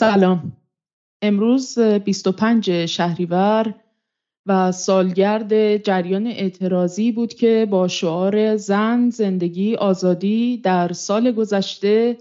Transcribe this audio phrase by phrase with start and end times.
[0.00, 0.52] سلام.
[1.22, 3.74] امروز 25 شهریور
[4.46, 12.18] و سالگرد جریان اعتراضی بود که با شعار زن زندگی آزادی در سال گذشته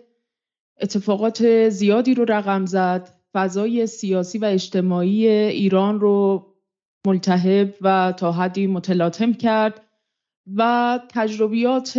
[0.82, 3.10] اتفاقات زیادی رو رقم زد.
[3.34, 6.46] فضای سیاسی و اجتماعی ایران رو
[7.08, 9.82] ملتهب و تا حدی متلاطم کرد
[10.56, 11.98] و تجربیات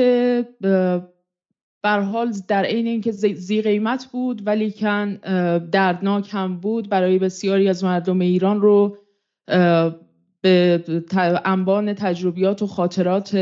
[1.83, 5.15] بر حال در عین اینکه زی قیمت بود ولی کن
[5.59, 8.97] دردناک هم بود برای بسیاری از مردم ایران رو
[10.43, 10.85] به
[11.45, 13.35] انبان تجربیات و خاطرات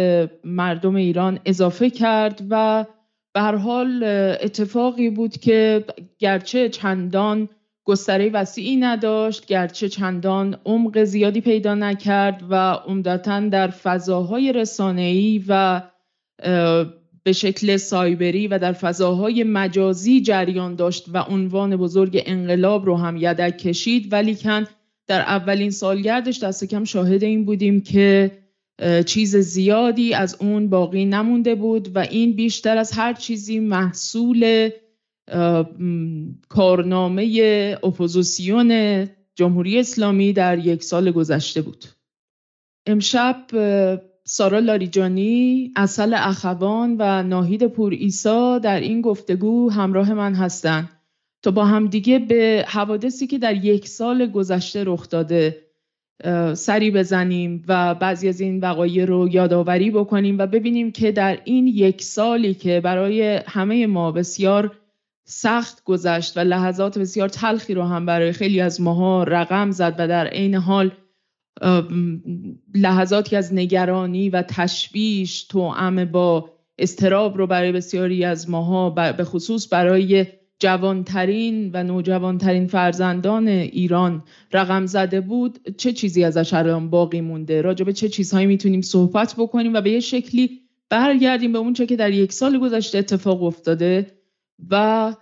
[0.45, 2.85] مردم ایران اضافه کرد و
[3.33, 4.05] به هر حال
[4.43, 5.85] اتفاقی بود که
[6.19, 7.49] گرچه چندان
[7.85, 15.83] گستره وسیعی نداشت گرچه چندان عمق زیادی پیدا نکرد و عمدتا در فضاهای رسانه‌ای و
[17.29, 23.17] به شکل سایبری و در فضاهای مجازی جریان داشت و عنوان بزرگ انقلاب رو هم
[23.17, 24.13] یدک کشید.
[24.13, 24.67] ولیکن
[25.07, 28.31] در اولین سالگردش دست کم شاهد این بودیم که
[29.07, 34.71] چیز زیادی از اون باقی نمونده بود و این بیشتر از هر چیزی محصول
[36.49, 41.85] کارنامه اپوزیسیون جمهوری اسلامی در یک سال گذشته بود.
[42.87, 43.47] امشب
[44.31, 50.89] سارا لاریجانی، اصل اخوان و ناهید پور ایسا در این گفتگو همراه من هستند
[51.43, 55.57] تا با هم دیگه به حوادثی که در یک سال گذشته رخ داده
[56.55, 61.67] سری بزنیم و بعضی از این وقایع رو یادآوری بکنیم و ببینیم که در این
[61.67, 64.77] یک سالی که برای همه ما بسیار
[65.25, 70.09] سخت گذشت و لحظات بسیار تلخی رو هم برای خیلی از ماها رقم زد و
[70.09, 70.93] در عین حال
[72.75, 79.73] لحظاتی از نگرانی و تشویش توأم با استراب رو برای بسیاری از ماها به خصوص
[79.73, 80.27] برای
[80.59, 85.59] جوانترین و نوجوانترین فرزندان ایران رقم زده بود.
[85.77, 89.91] چه چیزی ازش الان باقی مونده؟ راجع به چه چیزهایی می‌تونیم صحبت بکنیم و به
[89.91, 90.61] یه شکلی
[90.91, 94.07] برگردیم به اون چه که در یک سال گذشته اتفاق افتاده
[94.71, 95.15] و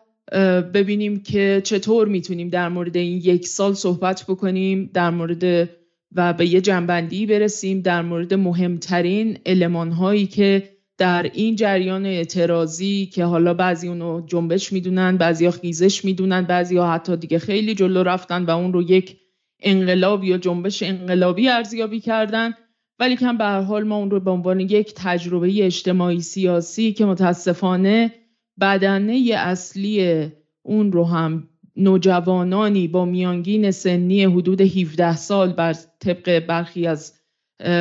[0.74, 5.70] ببینیم که چطور می‌تونیم در مورد این یک سال صحبت بکنیم در مورد
[6.14, 13.06] و به یه جنبندی برسیم در مورد مهمترین علمان هایی که در این جریان اعتراضی
[13.06, 17.74] که حالا بعضی اونو جنبش می‌دونن بعضی ها خیزش می‌دونن بعضی ها حتی دیگه خیلی
[17.74, 19.16] جلو رفتن و اون رو یک
[19.62, 22.54] انقلاب یا جنبش انقلابی ارزیابی کردن.
[22.98, 27.04] ولی کم به هر حال ما اون رو به عنوان یک تجربه اجتماعی سیاسی که
[27.04, 28.12] متاسفانه
[28.60, 30.26] بدنه اصلی
[30.62, 37.20] اون رو هم نوجوانانی با میانگین سنی حدود 17 سال بر طبق برخی از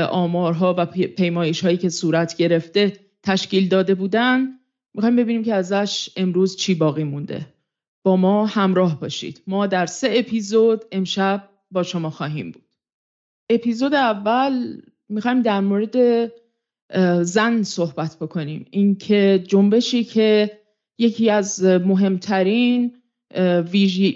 [0.09, 4.47] آمارها و پیمایش هایی که صورت گرفته تشکیل داده بودن.
[4.93, 7.45] می‌خوایم ببینیم که ازش امروز چی باقی مونده.
[8.03, 9.41] با ما همراه باشید.
[9.47, 12.63] ما در سه اپیزود امشب با شما خواهیم بود.
[13.49, 16.31] اپیزود اول می‌خوایم در مورد
[17.21, 18.65] زن صحبت بکنیم.
[18.71, 20.59] اینکه جنبشی که
[20.97, 22.93] یکی از مهمترین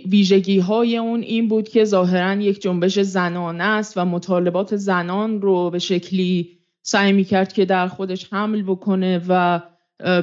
[0.06, 5.70] ویژگی های اون این بود که ظاهرا یک جنبش زنانه است و مطالبات زنان رو
[5.70, 6.50] به شکلی
[6.82, 9.62] سعی می کرد که در خودش حمل بکنه و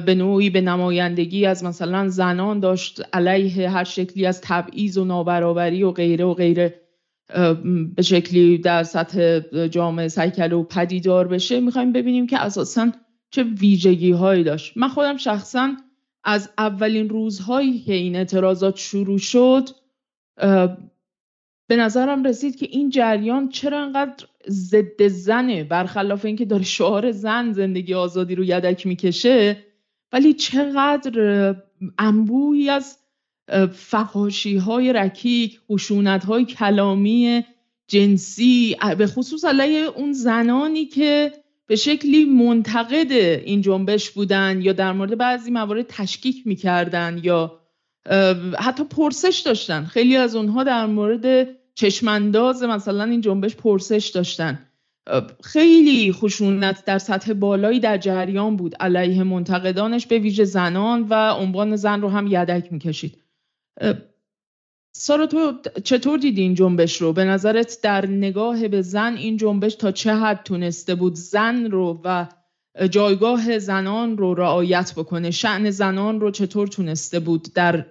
[0.05, 5.83] به نوعی به نمایندگی از مثلا زنان داشت علیه هر شکلی از تبعیض و نابرابری
[5.83, 6.81] و غیره و غیره
[7.95, 11.59] به شکلی در سطح جامعه سیکل و پدیدار بشه.
[11.59, 12.91] می‌خوایم ببینیم که اساسا
[13.31, 14.77] چه ویژگی هایی داشت.
[14.77, 15.69] من خودم شخصا
[16.27, 19.69] از اولین روزهایی که این اعتراضات شروع شد
[21.67, 27.51] به نظرم رسید که این جریان چرا انقدر ضد زنه برخلاف اینکه داره شعار زن
[27.51, 29.63] زندگی آزادی رو یدک می‌کشه
[30.11, 31.55] ولی چقدر
[31.97, 32.97] انبوهی از
[33.73, 37.45] فحاشی های رکیک خشونت های کلامی
[37.87, 41.33] جنسی به خصوص علیه اون زنانی که
[41.67, 43.11] به شکلی منتقد
[43.45, 47.59] این جنبش بودن یا در مورد بعضی موارد تشکیک می‌کردن یا
[48.59, 49.85] حتی پرسش داشتن.
[49.85, 54.59] خیلی از اونها در مورد چشمانداز مثلا این جنبش پرسش داشتن.
[55.43, 58.75] خیلی خشونت در سطح بالایی در جریان بود.
[58.79, 63.17] علیه منتقدانش به ویژه زنان و عنوان زن رو هم یدک می‌کشید.
[64.99, 65.53] سارا تو
[65.83, 70.15] چطور دیدی این جنبش رو؟ به نظرت در نگاه به زن این جنبش تا چه
[70.15, 72.27] حد تونسته بود زن رو و
[72.91, 77.85] جایگاه زنان رو رعایت بکنه؟ شعن زنان رو چطور تونسته بود در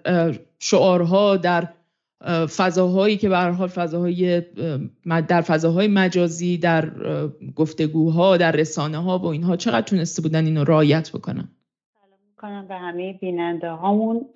[0.58, 1.68] شعارها در
[2.56, 4.42] فضاهایی که به فضاهای
[5.28, 6.90] در فضاهای مجازی در
[7.56, 11.48] گفتگوها در رسانه ها و اینها چقدر تونسته بودن اینو رعایت بکنن؟
[11.94, 14.26] سلام می‌کنم به همه بیننده هامون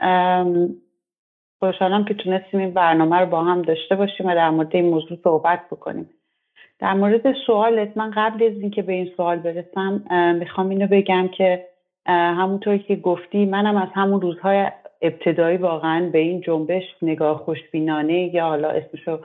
[1.61, 5.19] خوشحالم که تونستیم این برنامه رو با هم داشته باشیم و در مورد این موضوع
[5.25, 6.11] صحبت بکنیم.
[6.79, 10.03] در مورد سوالت من قبل از اینکه به این سوال برسم
[10.39, 11.67] می‌خوام اینو بگم که
[12.07, 14.71] همونطور که گفتی منم از همون روزهای
[15.03, 19.19] ابتدایی واقعا به این جنبش نگاه خوشبینانه یا حالا اسمشو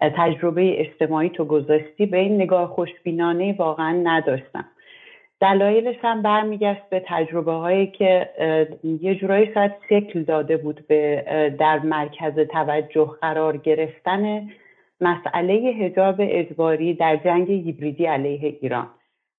[0.00, 4.64] تجربه اجتماعی تو گذاشتی به این نگاه خوشبینانه واقعا نداشتم.
[5.40, 8.30] دلایلش هم برمیگشت به تجربه هایی که
[8.82, 11.24] یه جورایی شاید شکل داده بود به
[11.58, 14.48] در مرکز توجه قرار گرفتن
[15.00, 18.86] مسئله هجاب اجباری در جنگ هیبریدی علیه ایران.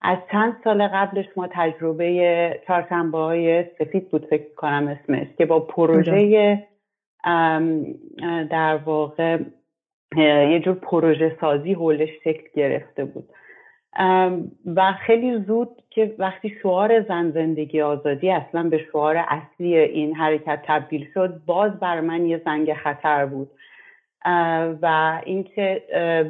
[0.02, 5.60] از چند سال قبلش ما تجربه چهارشنبه های سفید بود فکر کنم اسمش که با
[5.60, 6.64] پروژه
[8.50, 9.38] در واقع
[10.18, 13.30] یه جور پروژه سازی حولش شکل گرفته بود.
[14.76, 20.60] و خیلی زود که وقتی شعار زن زندگی آزادی اصلا به شعار اصلی این حرکت
[20.64, 23.50] تبدیل شد باز بر من یه زنگ خطر بود.
[24.82, 25.84] و اینکه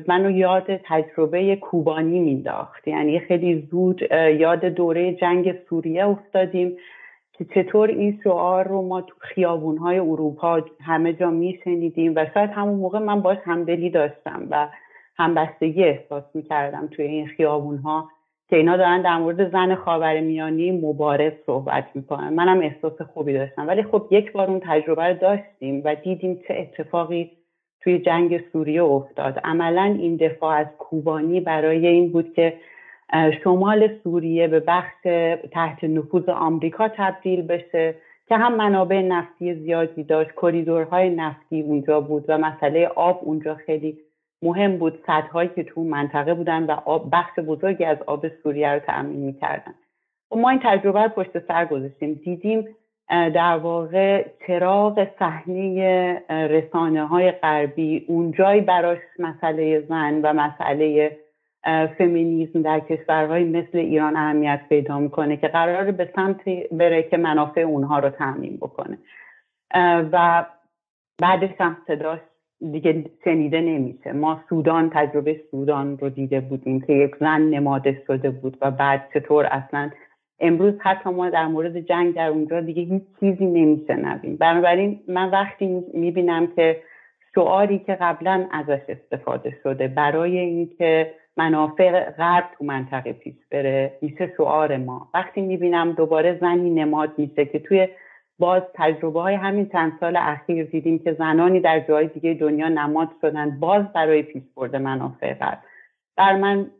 [0.08, 2.88] منو یاد تجربه کوبانی مینداخت.
[2.88, 4.02] یعنی خیلی زود
[4.40, 6.78] یاد دوره جنگ سوریه افتادیم
[7.38, 12.80] که چطور این شعار رو ما تو خیابونهای اروپا همه جا میشنیدیم و شاید همون
[12.80, 14.68] موقع من باش همدلی داشتم و
[15.18, 18.10] همبستگی احساس می‌کردم توی این خیابونها
[18.50, 22.34] که اینا دارن در مورد زن خاورمیانه مبارز صحبت می‌کنن.
[22.34, 23.68] منم احساس خوبی داشتم.
[23.68, 27.32] ولی خب یک بار اون تجربه رو داشتیم و دیدیم چه اتفاقی
[27.82, 29.40] توی جنگ سوریه افتاد.
[29.44, 32.54] عملا این دفاع از کوبانی برای این بود که
[33.44, 34.94] شمال سوریه به بخش
[35.52, 37.96] تحت نفوذ آمریکا تبدیل بشه
[38.28, 40.32] که هم منابع نفتی زیادی داشت.
[40.42, 43.98] کریدورهای نفتی اونجا بود و مسئله آب اونجا خیلی
[44.42, 48.80] مهم بود سدهایی که تو منطقه بودن و آب بخش بزرگی از آب سوریه رو
[48.80, 49.72] تأمین می‌کردن.
[50.32, 52.14] و خب ما این تجربه رو پشت سر گذاشتیم.
[52.14, 52.68] دیدیم
[53.10, 61.18] در واقع چراغ صحنه رسانه های غربی اونجایی براش مسئله زن و مسئله
[61.98, 67.62] فمینیزم در کشورهای مثل ایران اهمیت پیدا می‌کنه که قرار به سمت بره که منافع
[67.62, 68.98] اونها رو تعمین بکنه.
[70.12, 70.46] و
[71.22, 72.20] بعدش هم صداش
[72.72, 74.12] دیگه شنیده نمیشه.
[74.14, 79.10] ما سودان تجربه سودان رو دیده بودیم که یک زن نماده شده بود و بعد
[79.14, 79.90] چطور اصلا؟
[80.40, 85.84] امروز حتی ما در مورد جنگ در اونجا دیگه هیچ چیزی نمیشنویم بنابراین من وقتی
[85.94, 86.82] می‌بینم که
[87.36, 94.34] شعاری که قبلا ازش استفاده شده برای اینکه منافع غرب تو منطقه پیش بره میشه
[94.38, 95.08] شعار ما.
[95.14, 97.88] وقتی می‌بینم دوباره زنی نماد میشه که توی
[98.40, 103.10] باز تجربه های همین چند سال اخیر دیدیم که زنانی در جای دیگه دنیا نماد
[103.22, 105.60] شدن باز برای پیش برده منافع غرب
[106.18, 106.72] بر من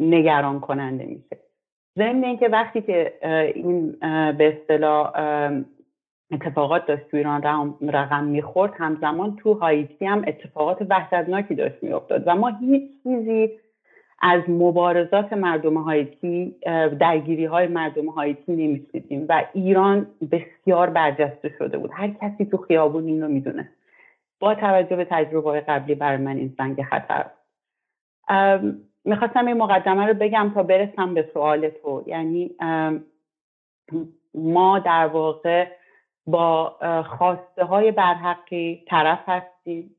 [0.00, 1.38] نگران کننده میشه.
[1.98, 3.12] ضمن اینکه وقتی که
[3.54, 3.92] این
[4.32, 5.12] به اصطلاح
[6.32, 7.42] اتفاقات داشت تو ایران
[7.82, 13.50] رقم می‌خورد همزمان تو هایتی هم اتفاقات وحشتناکی داشت میافتاد و ما هیچ چیزی
[14.20, 16.56] از مبارزات مردم هایتی
[17.00, 21.90] درگیری های مردم هایتی نمیشنیدیم و ایران بسیار برجسته شده بود.
[21.94, 23.68] هر کسی تو خیابون این رو می‌دونه.
[24.40, 27.26] با توجه به تجربه های قبلی برای من این زنگ خطر
[29.04, 32.04] می‌خواستم این مقدمه رو بگم تا برسم به سوال تو.
[32.06, 32.50] یعنی
[34.34, 35.66] ما در واقع
[36.26, 36.76] با
[37.18, 39.95] خواسته های برحقی طرف هستیم.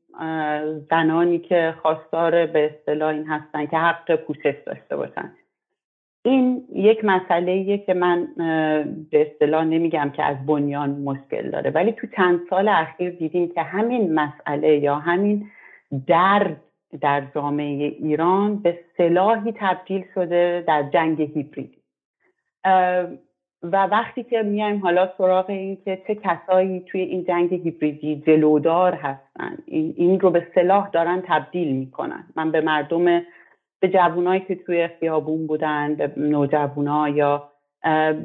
[0.90, 5.32] زنانی که خواستار به اصطلاح این هستن که حق پوشش داشته باشن.
[6.24, 8.28] این یک مسئله که من
[9.10, 13.62] به اصطلاح نمیگم که از بنیان مشکل داره ولی تو چند سال اخیر دیدیم که
[13.62, 15.50] همین مسئله یا همین
[16.06, 16.60] درد
[17.00, 21.78] در جامعه ایران به سلاحی تبدیل شده در جنگ هیبریدی
[23.62, 28.94] و وقتی که میایم حالا سراغ این که چه کسایی توی این جنگ هیبریدی جلودار
[28.94, 32.24] هستن این, رو به سلاح دارن تبدیل می‌کنن.
[32.36, 33.04] من به مردم
[33.80, 37.48] به جوانایی که توی خیابون بودن به نوجوانا یا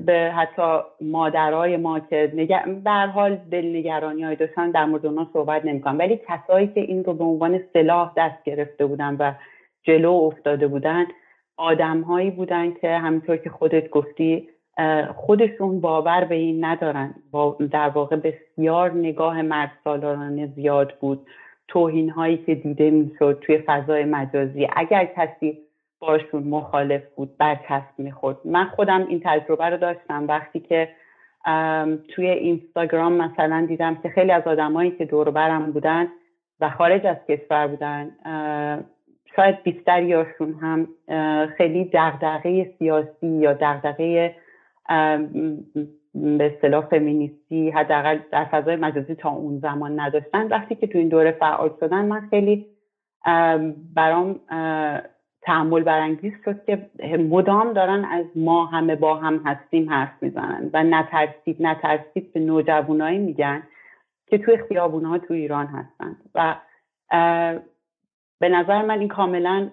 [0.06, 2.66] به حتی مادرای ما که نگر...
[2.84, 6.00] به حال دلنگرانی های داشتن در مورد اونا صحبت نمی‌کنم.
[6.00, 9.34] ولی کسایی که این رو به عنوان سلاح دست گرفته بودن و
[9.84, 11.06] جلو افتاده بودن
[11.58, 14.50] آدمهایی بودن که همینطور که خودت گفتی
[15.15, 17.15] خودشون باور به این ندارن.
[17.72, 21.27] در واقع بسیار نگاه مرد سالارانه زیاد بود.
[21.68, 24.68] توهین هایی که دیده می‌شد توی فضای مجازی.
[24.75, 25.58] اگر کسی
[26.00, 28.38] باشون مخالف بود برچسب می‌خورد.
[28.46, 30.27] من خودم این تجربه رو داشتم.
[30.27, 30.89] وقتی که
[32.08, 36.08] توی اینستاگرام مثلا دیدم که خیلی از آدمایی که دور برم بودن
[36.60, 38.12] و خارج از کشور بودن
[39.36, 40.88] شاید بیشتریاشون هم
[41.58, 44.36] خیلی دغدغه سیاسی یا دغدغه
[46.16, 50.48] به اصطلاح فمینیستی حداقل در فضای مجازی تا اون زمان نداشتن.
[50.48, 52.66] وقتی که تو این دوره فعال شدن من خیلی
[53.96, 54.40] برام
[55.42, 60.84] تعمل برانگیز شد که مدام دارن از ما همه با هم هستیم حرف می‌زنن و
[60.84, 63.63] نترسید نترسید به نوجوانایی میگن
[64.28, 66.56] که توی خیابونها تو ایران هستند و
[68.44, 69.70] به نظر من این کاملا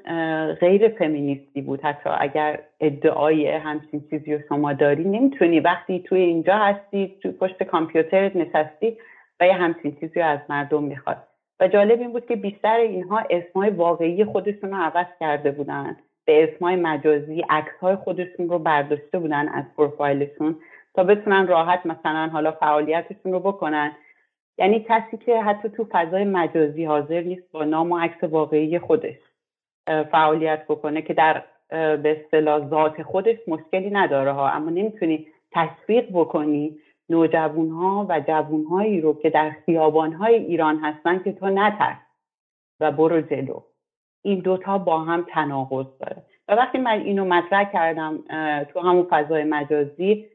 [0.60, 1.80] غیر فمینیستی بود.
[1.80, 5.60] حتی اگر ادعای همچین چیزی رو شما داری نمی‌تونی.
[5.60, 8.96] وقتی توی اینجا هستی توی پشت کامپیوترت نشستی
[9.40, 11.16] و یه همچین چیزی رو از مردم می‌خواد.
[11.60, 15.96] و جالب این بود که بیشتر اینها اسمای واقعی خودشون رو عوض کرده بودن.
[16.26, 20.56] به اسمای مجازی عکسهای خودشون رو برداشته بودن از پروفایلشون
[20.94, 23.92] تا بتونن راحت مثلا حالا فعالیتشون رو بکنن.
[24.60, 29.16] یعنی کسی که حتی تو فضای مجازی حاضر نیست با نام و عکس واقعی خودش
[29.86, 34.50] فعالیت بکنه که در به اصطلاح ذات خودش مشکلی نداره ها.
[34.50, 40.78] اما نمی‌تونی تشویق بکنی نوجوان ها و جوون هایی رو که در خیابان های ایران
[40.78, 41.96] هستن که تو نترس
[42.80, 43.60] و برو جلو.
[44.22, 46.22] این دوتا با هم تناقض داره.
[46.48, 48.18] و وقتی من اینو مطرح کردم
[48.64, 50.26] تو همون فضای مجازی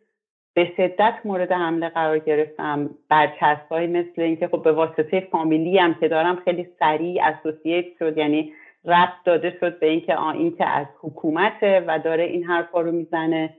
[0.55, 2.89] به شدت مورد حمله قرار گرفتم.
[3.09, 8.17] برچسب های مثل اینکه خب به واسطه فامیلی هم که دارم خیلی سریع اسوسییت شد
[8.17, 8.53] یعنی
[8.85, 13.53] رفت داده شد به اینکه این که از حکومته و داره این حرفا رو می‌زنه.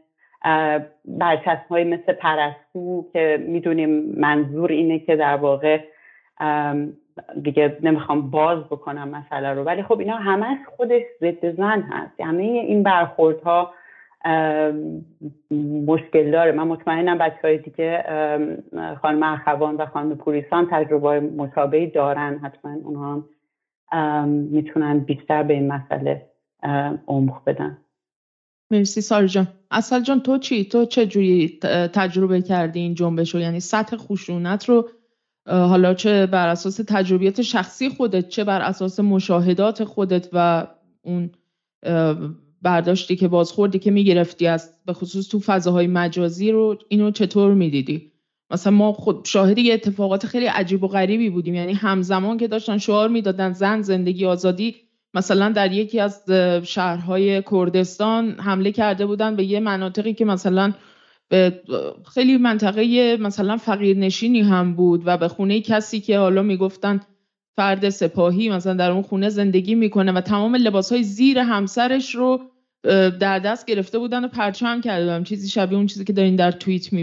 [1.04, 5.80] برچسب های مثل پرستو که می‌دونیم منظور اینه که در واقع
[7.42, 9.62] دیگه نمی‌خوام باز بکنم مسئله رو.
[9.62, 12.20] ولی خب اینا همش خودش ضد زن هست.
[12.20, 13.74] همه این برخوردها
[15.86, 16.52] مشکل داره.
[16.52, 18.04] من مطمئنم بچه های دیگه
[19.02, 22.38] خانم اخوان و خانم پوریسان تجربه مشابهی دارن.
[22.38, 23.24] حتما اونها
[23.92, 26.26] هم می‌تونن بیشتر به این مسئله
[27.06, 27.78] عمق بدن.
[28.70, 29.48] مرسی سال جان.
[29.70, 31.58] اصل جان تو چی؟ تو چه جوری
[31.94, 34.88] تجربه کردی این جنبش رو؟ یعنی سطح خشونت رو
[35.46, 40.66] حالا چه بر اساس تجربیات شخصی خودت چه بر اساس مشاهدات خودت و
[41.02, 41.30] اون
[42.62, 48.12] برداشتی که بازخوردی که می‌گرفتی از به خصوص تو فضاهای مجازی رو اینو چطور می‌دیدی؟
[48.50, 51.54] مثلا ما خود شاهد یه اتفاقات خیلی عجیب و غریبی بودیم.
[51.54, 54.74] یعنی همزمان که داشتن شعار می‌دادن زن زندگی آزادی
[55.14, 56.30] مثلا در یکی از
[56.64, 60.72] شهرهای کردستان حمله کرده بودن به یه مناطقی که مثلا
[61.28, 61.60] به
[62.14, 67.00] خیلی منطقه مثلا فقیر نشینی هم بود و به خونه کسی که حالا می‌گفتن
[67.56, 72.40] فرد سپاهی مثلا در اون خونه زندگی می‌کنه و تمام لباس های زیر همسرش رو
[73.20, 75.24] در دست گرفته بودن و پرچم کرده بودن.
[75.24, 76.94] چیزی شبیه اون چیزی که دارین در توییت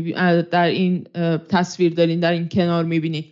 [0.50, 1.03] در این
[1.50, 3.25] تصویر دارین در این کنار می‌بینید.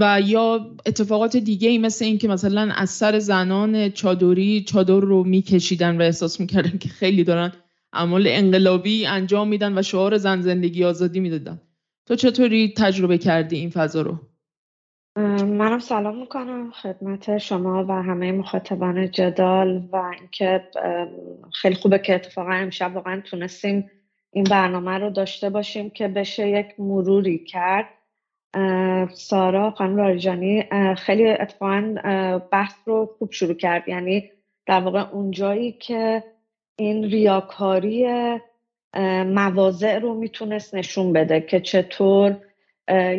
[0.00, 5.24] و یا اتفاقات دیگه ای مثل این که مثلا از سر زنان چادری چادر رو
[5.24, 7.52] میکشیدن و احساس می‌کردن که خیلی دارن
[7.92, 11.60] اعمال انقلابی انجام میدن و شعار زن زندگی آزادی می‌دادن.
[12.06, 14.18] تو چطوری تجربه کردی این فضا رو؟
[15.16, 20.68] منم سلام می‌کنم خدمت شما و همه مخاطبان جدال و اینکه
[21.52, 23.90] خیلی خوبه که اتفاقا امشب واقعا تونستیم
[24.32, 27.86] این برنامه رو داشته باشیم که بشه یک مروری کرد.
[29.12, 30.64] سارا خانم راریجانی
[30.96, 31.94] خیلی اتفاقا
[32.52, 33.88] بحث رو خوب شروع کرد.
[33.88, 34.30] یعنی
[34.66, 36.24] در واقع اونجایی که
[36.76, 38.06] این ریاکاری
[39.26, 42.36] مواضع رو می‌تونست نشون بده که چطور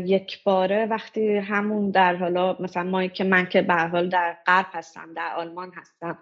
[0.05, 4.65] یک باره وقتی همون در حالا مثلا ما که من که به حال در غرب
[4.71, 6.17] هستم در آلمان هستم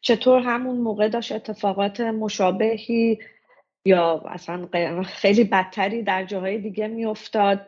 [0.00, 3.18] چطور همون موقع داشت اتفاقات مشابهی
[3.84, 4.68] یا اصلا
[5.04, 7.66] خیلی بدتری در جاهای دیگه میافتاد؟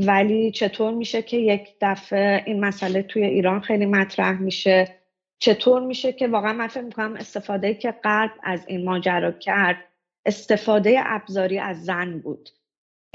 [0.00, 4.96] ولی چطور میشه که یک دفعه این مسئله توی ایران خیلی مطرح میشه؟
[5.38, 9.84] چطور میشه که واقعا من فکر می‌کنم استفاده که غرب از این ماجرا کرد
[10.26, 12.48] استفاده ابزاری از زن بود؟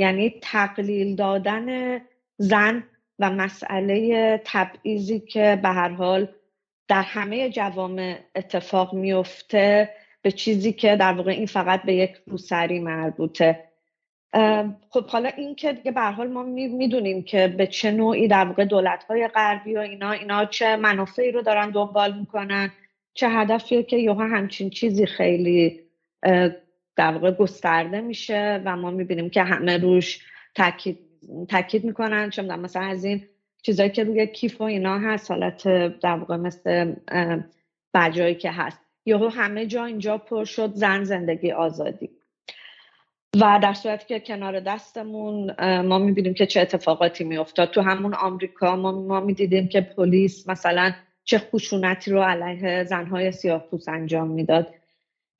[0.02, 2.00] یعنی تقلیل دادن
[2.38, 2.84] زن
[3.20, 6.28] و مسئله تبعیضی که به هر حال
[6.88, 9.90] در همه جوامع اتفاق میفته
[10.22, 13.64] به چیزی که در واقع این فقط به یک روسری مربوطه.
[14.90, 18.66] خب حالا این که دیگه به حال ما می‌دونیم که به چه نوعی در واقع
[18.66, 22.72] دولت های غربی و اینا اینا چه منافعی رو دارن دنبال می‌کنن
[23.14, 25.80] چه هدفیه که یوها همچین چیزی خیلی
[26.96, 30.20] در واقع گسترده میشه و ما می‌بینیم که همه روش
[30.56, 31.00] تاکید
[31.50, 33.22] تاکید می‌کنن چه مثلا از این
[33.62, 35.68] چیزایی که روی کیف و اینا هست حالت
[36.00, 36.94] در واقع مثل
[37.94, 38.82] بجایی که هست.
[39.06, 42.10] یهو همه جا اینجا پر شد زن زندگی آزادی.
[43.36, 47.70] و در صورتی که کنار دستمون ما می‌بینیم که چه اتفاقاتی میافتاد.
[47.70, 50.92] تو همون آمریکا ما, ما می‌دیدیم که پلیس مثلا
[51.24, 54.74] چه خشونتی رو علیه زنهای سیاه انجام می‌داد.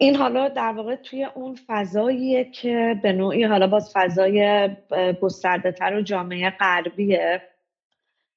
[0.02, 4.70] این حالا در واقع توی اون فضاییه که به نوعی حالا باز فضای
[5.22, 7.42] گسترده تر و جامعه غربیه.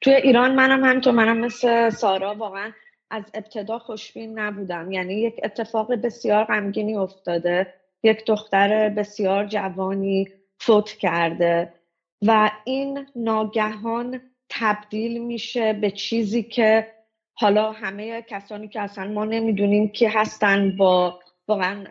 [0.00, 2.73] توی ایران منم همینطور منم مثل سارا واقعا
[3.11, 4.92] از ابتدا خوشبین نبودم.
[4.92, 7.75] یعنی یک اتفاق بسیار غمگینی افتاده.
[8.02, 10.28] یک دختر بسیار جوانی
[10.59, 11.73] فوت کرده
[12.26, 16.87] و این ناگهان تبدیل میشه به چیزی که
[17.35, 21.85] حالا همه کسانی که اصلا ما نمی‌دونیم که هستن با واقعا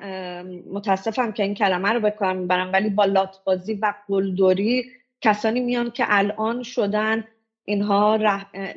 [0.71, 4.85] متاسفم که این کلمه رو به کار می‌برم ولی با لاتبازی و قلدری
[5.21, 7.27] کسانی میان که الان شدن
[7.65, 8.17] اینها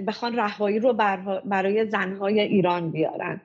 [0.06, 0.92] بخوان رهایی رو
[1.44, 3.40] برای زنهای ایران بیارن.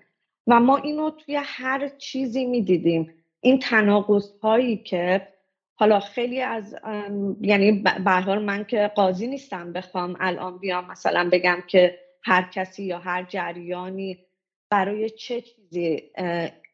[0.47, 3.13] و ما اینو توی هر چیزی می‌دیدیم.
[3.39, 5.27] این تناقض هایی که
[5.75, 6.75] حالا خیلی از
[7.41, 12.99] یعنی به من که قاضی نیستم بخوام الان بیام مثلا بگم که هر کسی یا
[12.99, 14.19] هر جریانی
[14.69, 16.01] برای چه چیزی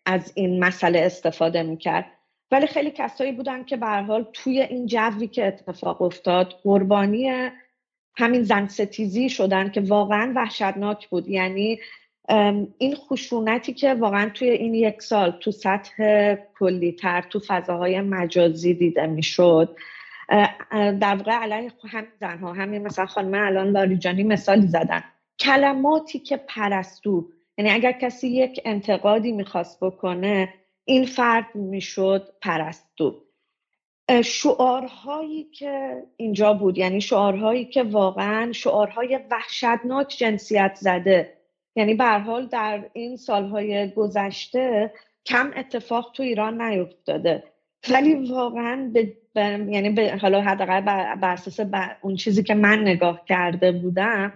[0.07, 2.05] از این مسئله استفاده می‌کرد.
[2.51, 7.49] ولی خیلی کسایی بودن که به حال توی این جوی که اتفاق افتاد قربانی
[8.17, 11.27] همین زن ستیزی شدن که واقعا وحشتناک بود.
[11.27, 11.79] یعنی
[12.77, 18.73] این خشونتی که واقعا توی این یک سال تو سطح کلی تر تو فضاهای مجازی
[18.73, 19.75] دیده می‌شد.
[20.71, 25.03] در واقع علیه همین زنها همین مثلا خانم الان لاریجانی مثالی زدن.
[25.39, 30.53] کلماتی که پرستو یعنی اگر کسی یک انتقادی می‌خواست بکنه
[30.85, 33.23] این فرد می‌شد پرستو.
[34.25, 41.33] شعارهایی که اینجا بود یعنی شعارهایی که واقعا شعارهای وحشتناک جنسیت زده.
[41.75, 44.93] یعنی به حال در این سالهای گذشته
[45.25, 47.43] کم اتفاق تو ایران نیفتاده.
[47.89, 49.13] ولی واقعا به
[49.69, 51.59] یعنی به حالا حداقل بر اساس
[52.01, 54.33] اون چیزی که من نگاه کرده بودم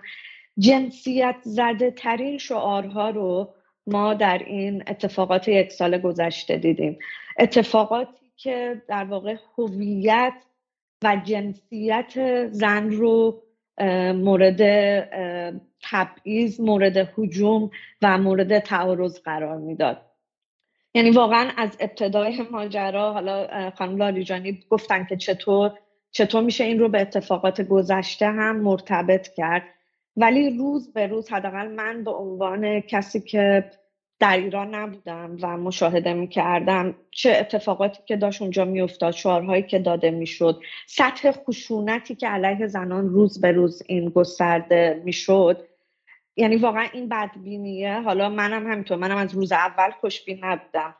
[0.61, 3.53] جنسیت زده ترین شعارها رو
[3.87, 6.99] ما در این اتفاقات یک سال گذشته دیدیم.
[7.39, 10.33] اتفاقاتی که در واقع هویت
[11.03, 13.43] و جنسیت زن رو
[14.15, 14.61] مورد
[15.83, 17.69] تبعیض مورد حجوم
[18.01, 20.01] و مورد تعارض قرار می‌داد.
[20.93, 25.71] یعنی واقعا از ابتدای ماجرا حالا خانم لاریجانی گفتن که چطور
[26.11, 29.63] چطور میشه این رو به اتفاقات گذشته هم مرتبط کرد.
[30.17, 33.71] ولی روز به روز حداقل من به عنوان کسی که
[34.19, 40.11] در ایران نبودم و مشاهده می‌کردم چه اتفاقاتی که داشت اونجا میافتاد شعارهایی که داده
[40.11, 45.67] می‌شد سطح خشونتی که علیه زنان روز به روز این گسترده می‌شد.
[46.37, 48.01] یعنی واقعا این بدبینیه.
[48.01, 50.95] حالا منم همینطور منم از روز اول خوشبین نبودم.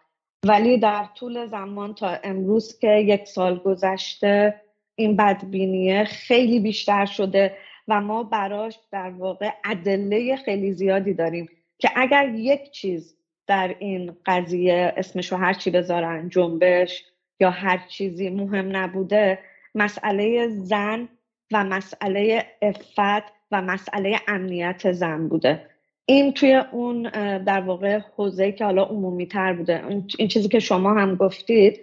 [0.46, 4.62] ولی در طول زمان تا امروز که یک سال گذشته
[4.96, 7.58] این بدبینیه خیلی بیشتر شده.
[7.92, 14.16] و ما براش در واقع ادله خیلی زیادی داریم که اگر یک چیز در این
[14.26, 17.06] قضیه اسمشو هر چی بذارن جنبش
[17.40, 19.40] یا هر چیزی مهم نبوده
[19.76, 21.10] مسئله زن
[21.52, 25.68] و مسئله افت و مسئله امنیت زن بوده.
[26.06, 27.04] این توی اون
[27.38, 31.80] در واقع حوزه که حالا عمومی تر بوده این چیزی که شما هم گفتید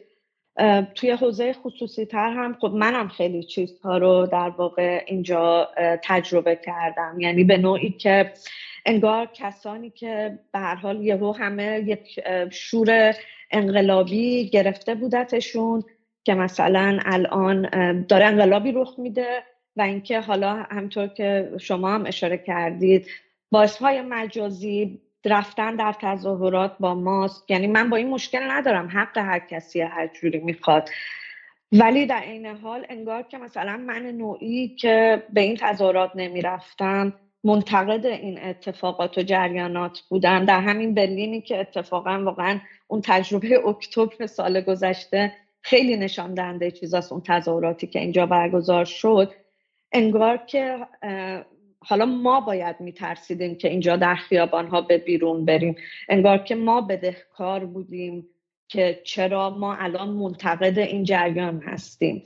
[0.95, 5.69] توی حوزه خصوصی تر هم خب منم خیلی چیزها رو در واقع اینجا
[6.05, 7.21] تجربه کردم.
[7.21, 8.33] یعنی به نوعی که
[8.87, 13.15] انگار کسانی که به هر حال یهو همه یک شور
[13.51, 15.83] انقلابی گرفته بودتشون
[16.25, 17.63] که مثلا الان
[18.07, 19.43] داره انقلابی رخ میده
[19.77, 23.07] و اینکه حالا همطور که شما هم اشاره کردید
[23.51, 27.51] باعث های مجازی رفتن در تظاهرات با ماست.
[27.51, 28.89] یعنی من با این مشکل ندارم.
[28.89, 30.89] حق هر کسی هر جوری می‌خواد.
[31.73, 37.13] ولی در این حال انگار که مثلا من نوعی که به این تظاهرات نمی‌رفتم
[37.45, 40.45] منتقد این اتفاقات و جریانات بودم.
[40.45, 47.13] در همین برلینی که اتفاقا واقعا اون تجربه اکتبر سال گذشته خیلی نشان دهنده چیزاست
[47.13, 49.33] اون تظاهراتی که اینجا برگزار شد.
[49.93, 50.87] انگار که
[51.85, 55.77] حالا ما باید میترسیدیم که اینجا در خیابان ها به بیرون بریم.
[56.09, 58.27] انگار که ما بدهکار بودیم
[58.69, 62.23] که چرا ما الان منتقد این جریان هستیم.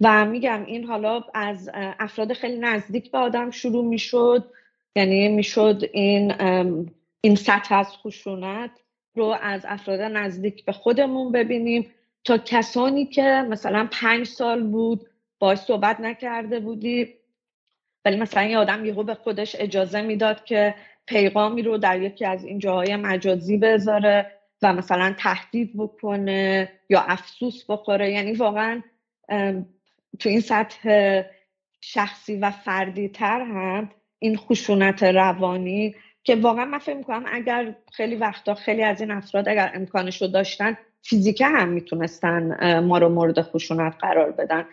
[0.00, 4.44] و میگم این حالا از افراد خیلی نزدیک به آدم شروع می‌شد.
[4.96, 6.32] یعنی می‌شد این
[7.20, 8.70] این سطح از خشونت
[9.14, 11.86] رو از افراد نزدیک به خودمون ببینیم.
[12.24, 15.06] تا کسانی که مثلا پنج سال بود
[15.38, 17.14] باش صحبت نکرده بودی
[18.06, 20.74] ولی مثلا یه آدم یهو به خودش اجازه می‌داد که
[21.06, 27.64] پیغامی رو در یکی از این جاهای مجازی بذاره و مثلا تهدید بکنه یا افسوس
[27.68, 28.12] بخوره.
[28.12, 28.82] یعنی واقعا
[30.18, 31.22] تو این سطح
[31.80, 38.16] شخصی و فردی تر هم این خشونت روانی که واقعا من فکر می‌کنم اگر خیلی
[38.16, 43.42] وقتا خیلی از این افراد اگر امکانش رو داشتن فیزیکه هم می‌تونستن ما رو مورد
[43.42, 44.64] خشونت قرار بدن.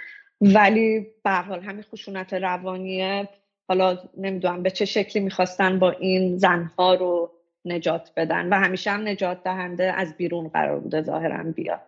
[0.44, 3.30] ولی به حال همین خشونت روانیه.
[3.68, 7.32] حالا نمی‌دونم به چه شکلی می‌خواستن با این زنها رو
[7.66, 8.50] نجات بدن.
[8.50, 11.82] و همیشه هم نجات دهنده از بیرون قرار بوده ظاهرا بیاد.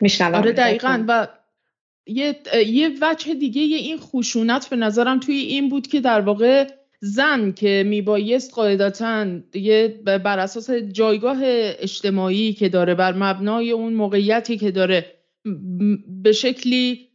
[0.00, 1.04] میشنوم آره دقیقا.
[1.08, 1.28] و
[2.06, 6.70] یه, یه وجه دیگه یه این خشونت به نظرم توی این بود که در واقع
[7.00, 14.58] زن که میبایست قاعدتا یه بر اساس جایگاه اجتماعی که داره بر مبنای اون موقعیتی
[14.58, 15.13] که داره
[16.22, 17.08] به شکلی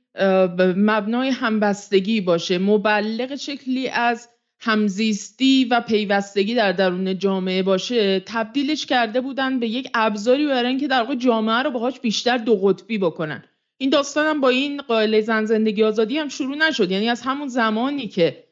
[0.75, 2.57] مبنای همبستگی باشه.
[2.57, 8.19] مبلغ شکلی از همزیستی و پیوستگی در درون جامعه باشه.
[8.19, 12.55] تبدیلش کرده بودن به یک ابزاری برای اینکه در واقع جامعه رو باهاش بیشتر دو
[12.55, 13.43] قطبی بکنن.
[13.77, 16.91] این داستان هم با این قائله زن زندگی آزادی هم شروع نشد.
[16.91, 18.43] یعنی از همون زمانی که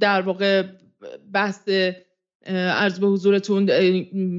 [0.00, 0.62] در واقع
[1.32, 1.68] بحث
[2.48, 3.64] عرض به حضورتون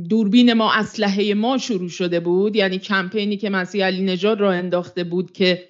[0.09, 2.55] دوربین ما اسلحه ما شروع شده بود.
[2.55, 5.69] یعنی کمپینی که مسیح علی نژاد را انداخته بود که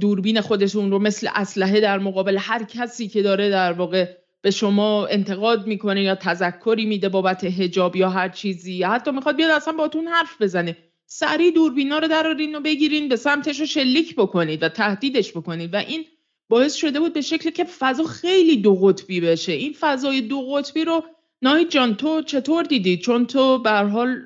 [0.00, 4.08] دوربین خودشون رو مثل اسلحه در مقابل هر کسی که داره در واقع
[4.42, 8.82] به شما انتقاد می‌کنه یا تذکری میده بابت هجاب یا هر چیزی.
[8.82, 10.76] حتی می‌خواد بیاد اصلا باتون حرف بزنه.
[11.06, 15.74] سریع دوربینا رو درارین و بگیرین به سمتش رو شلیک بکنید و تهدیدش بکنید.
[15.74, 16.04] و این
[16.48, 19.52] باعث شده بود به شکلی که فضا خیلی دو قطبی بشه.
[19.52, 21.04] این فضای دو قطبی رو
[21.44, 24.24] ناهید جان تو چطور دیدی؟ چون تو به حال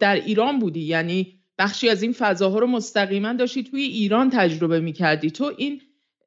[0.00, 5.30] در ایران بودی یعنی بخشی از این فضاها رو مستقیما داشتی توی ایران تجربه می‌کردی.
[5.30, 5.80] تو این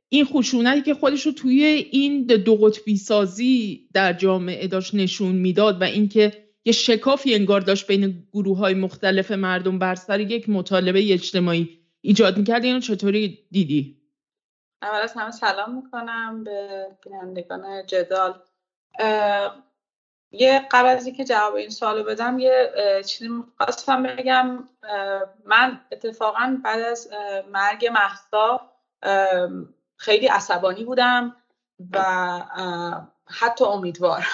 [0.10, 5.82] این خشونتی که خودش رو توی این دو قطبی سازی در جامعه داشت نشون می‌داد
[5.82, 6.32] و اینکه
[6.66, 11.70] یه شکافی انگار داشت بین گروه های مختلف مردم بر سر یک مطالبه اجتماعی
[12.02, 13.98] ایجاد می‌کرد اینو چطوری دیدی؟
[14.82, 18.34] اول از همه سلام می‌کنم به بینندگان جدال.
[20.32, 22.72] یه قبل از اینکه جواب این سوالو بدم یه
[23.06, 24.70] چیزی خواستم بگم.
[25.46, 27.10] من اتفاقا بعد از
[27.52, 28.72] مرگ محسا
[29.98, 31.36] خیلی عصبانی بودم
[31.94, 32.00] و
[33.26, 34.28] حتی امیدوار.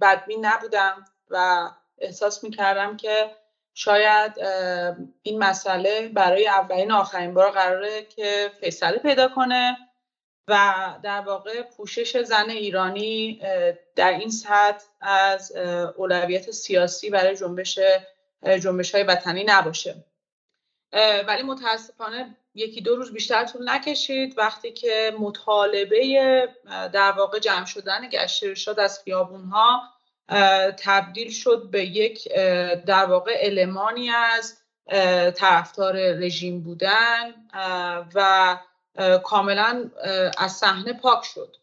[0.00, 3.30] بدبین نبودم و احساس می‌کردم که
[3.74, 4.38] شاید
[5.22, 9.76] این مسئله برای اولین آخرین بار قراره که فیصله پیدا کنه.
[10.48, 13.40] و در واقع پوشش زن ایرانی
[13.96, 15.52] در این سطح از
[15.96, 17.78] اولویت سیاسی برای جنبش
[18.62, 20.04] جنبش های وطنی نباشه.
[21.26, 24.38] ولی متاسفانه یکی دو روز بیشتر طول نکشید.
[24.38, 26.48] وقتی که مطالبه
[26.92, 29.82] در واقع جمع شدن گشت ارشاد از خیابون ها
[30.78, 32.32] تبدیل شد به یک
[32.86, 34.58] در واقع المانی از
[35.34, 37.34] طرفدار رژیم بودن
[38.14, 38.58] و
[39.24, 39.90] کاملا
[40.38, 41.56] از صحنه پاک شد.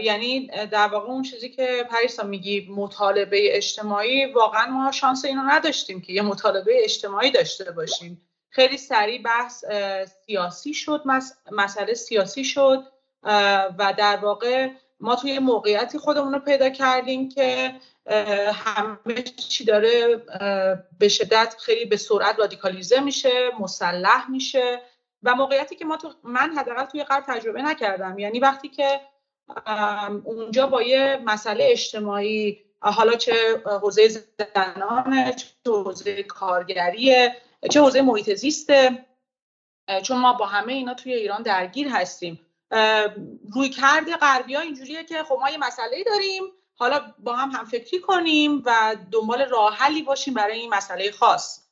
[0.00, 6.00] یعنی در واقع اون چیزی که پریسا میگی مطالبه اجتماعی واقعا ما شانس اینو نداشتیم
[6.00, 8.28] که یه مطالبه اجتماعی داشته باشیم.
[8.50, 9.64] خیلی سریع بحث
[10.26, 11.02] سیاسی شد
[11.52, 12.84] مسئله سیاسی شد
[13.78, 14.68] و در واقع
[15.00, 17.74] ما توی موقعیتی خودمون رو پیدا کردیم که
[18.52, 20.22] همه چی داره
[20.98, 24.80] به شدت خیلی به سرعت رادیکالیزه میشه مسلح میشه.
[25.24, 28.18] و موقعیتی که ما تو من حداقل توی غرب تجربه نکردم.
[28.18, 29.00] یعنی وقتی که
[30.24, 34.08] اونجا با یه مسئله اجتماعی حالا چه حوزه
[34.54, 37.36] زنانه چه حوزه کارگریه
[37.70, 39.04] چه حوزه محیط زیسته
[40.02, 42.40] چون ما با همه اینا توی ایران درگیر هستیم.
[43.54, 46.42] روی کرده غربی ها اینجوریه که خب ما یه مسئله داریم
[46.76, 51.63] حالا با هم هم فکری کنیم و دنبال راه حلی باشیم برای این مسئله خاص.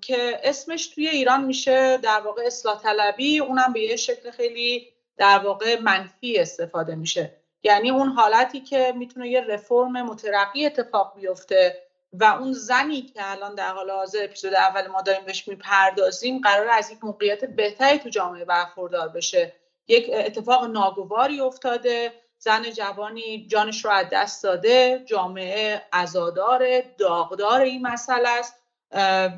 [0.00, 3.38] که اسمش توی ایران میشه در واقع اصلاح طلبی.
[3.38, 7.36] اونم به یه شکل خیلی در واقع منفی استفاده میشه.
[7.62, 13.54] یعنی اون حالتی که می‌تونه یه رفرم مترقی اتفاق بیفته و اون زنی که الان
[13.54, 18.08] در حال حاضر اپیزود اول ما داریم بهش می‌پردازیم قرار از یک موقعیت بهتری تو
[18.08, 19.52] جامعه برخوردار بشه.
[19.88, 27.86] یک اتفاق ناگواری افتاده زن جوانی جانش رو از دست داده جامعه ازادار داغدار این
[27.86, 28.63] مسئله است.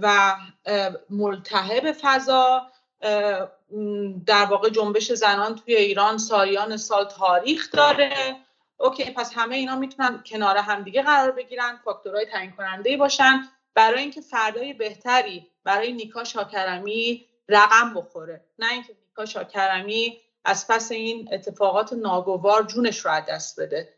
[0.02, 0.36] و
[1.10, 2.62] ملتهب فضا
[4.26, 8.36] در واقع جنبش زنان توی ایران سالیان سال تاریخ داره.
[8.78, 13.48] اوکی پس همه اینا می‌تونن کنار همدیگه قرار بگیرن فاکتورهای تعیین کننده باشن.
[13.74, 18.44] برای اینکه فردای بهتری برای نیکا شاکرمی رقم بخوره.
[18.58, 23.95] نه اینکه نیکا شاکرمی از پس این اتفاقات ناگوار جونش رو از دست بده.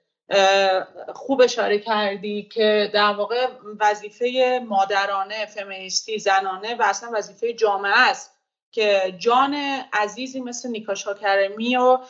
[1.14, 3.48] خوب اشاره کردی که در واقع
[3.80, 8.38] وظیفه مادرانه فمینیستی زنانه و اصلا وظیفه جامعه است
[8.70, 9.54] که جان
[9.92, 12.04] عزیزی مثل نیکا شاکرمی رو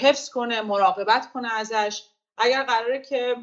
[0.00, 2.02] حفظ کنه مراقبت کنه ازش.
[2.38, 3.36] اگر قراره که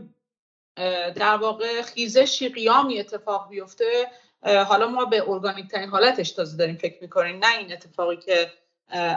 [1.16, 4.08] در واقع خیزشی قیامی اتفاق بیفته
[4.44, 8.52] حالا ما به ارگانیک ترین حالتش تازه داریم فکر می‌کنیم نه این اتفاقی که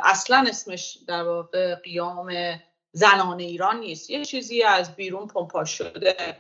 [0.03, 2.33] اصلا اسمش در واقع قیام
[2.97, 4.11] زنان ایران نیست.
[4.11, 6.37] یه چیزی از بیرون پمپاژ شده.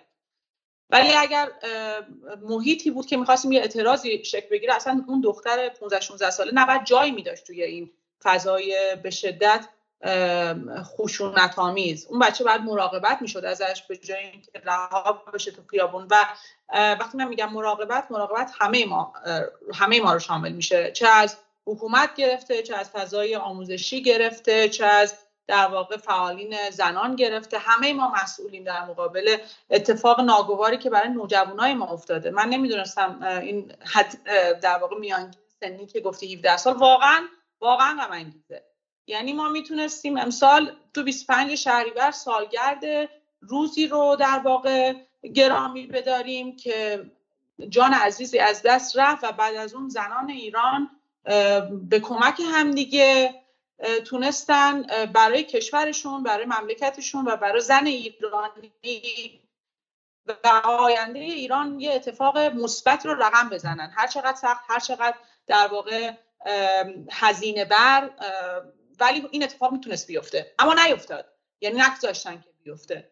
[0.90, 1.48] ولی اگر
[2.42, 6.84] محیطی بود که می‌خواستیم یه اعتراضی شکل بگیره اصلا اون دختر 15 16 ساله نباید
[6.84, 7.90] جایی میداشت توی این
[8.22, 9.68] فضای به شدت
[10.82, 16.06] خشونت آمیز اون بچه باید مراقبت می‌شد ازش به جای اینکه رها بشه تو خیابون
[16.10, 16.26] و
[16.72, 19.12] وقتی من میگم مراقبت مراقبت همه ما
[19.74, 20.92] همه ما رو شامل میشه.
[20.92, 21.36] چه از
[21.66, 25.14] حکومت گرفته چه از فضای آموزشی گرفته چه از
[25.46, 27.58] در واقع فعالین زنان گرفته.
[27.58, 29.36] همه ما مسئولیم در مقابل
[29.70, 32.30] اتفاق ناگواری که برای نوجوانای ما افتاده.
[32.30, 34.22] من نمی‌دونستم این حد
[34.60, 37.28] در واقع میان سنی که گفتی 17 سال واقعا
[37.60, 38.32] واقعا غم
[39.06, 44.94] یعنی ما می‌تونستیم امسال تو 25 شهریور سالگرد روزی رو در واقع
[45.34, 47.04] گرامی بداریم که
[47.68, 50.90] جان عزیزی از دست رفت و بعد از اون زنان ایران
[51.88, 53.43] به کمک همدیگه
[54.06, 59.40] تونستن برای کشورشون برای مملکتشون و برای زن ایرانی
[60.26, 63.92] و آینده ایران یه اتفاق مثبت رو رقم بزنن.
[63.96, 66.12] هر چقدر سخت هر چقدر در واقع
[67.10, 68.10] هزینه بر
[69.00, 70.54] ولی این اتفاق می‌تونست بیفته.
[70.58, 71.32] اما نیفتاد.
[71.60, 73.10] یعنی نگذاشتن که بیفته.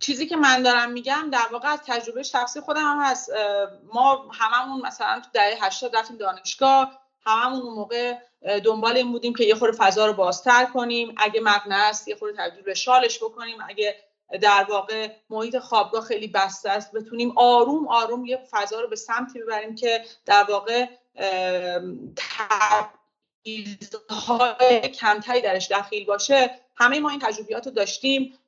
[0.00, 3.30] چیزی که من دارم میگم در واقع از تجربه شخصی خودم هم هست.
[3.92, 7.07] ما هممون مثلا تو دهه 80 رفتیم دانشگاه.
[7.28, 8.14] هممون اون موقع
[8.64, 11.14] دنبال این بودیم که یه خورده فضا رو بازتر کنیم.
[11.16, 13.58] اگه مقنعه است یه خورده تبدیل به شالش بکنیم.
[13.68, 13.96] اگه
[14.40, 19.40] در واقع محیط خوابگاه خیلی بسته است بتونیم آروم آروم یه فضا رو به سمتی
[19.40, 20.86] ببریم که در واقع
[24.10, 26.50] های کمتری درش دخیل باشه.
[26.76, 28.38] همه ما این تجربیات رو داشتیم.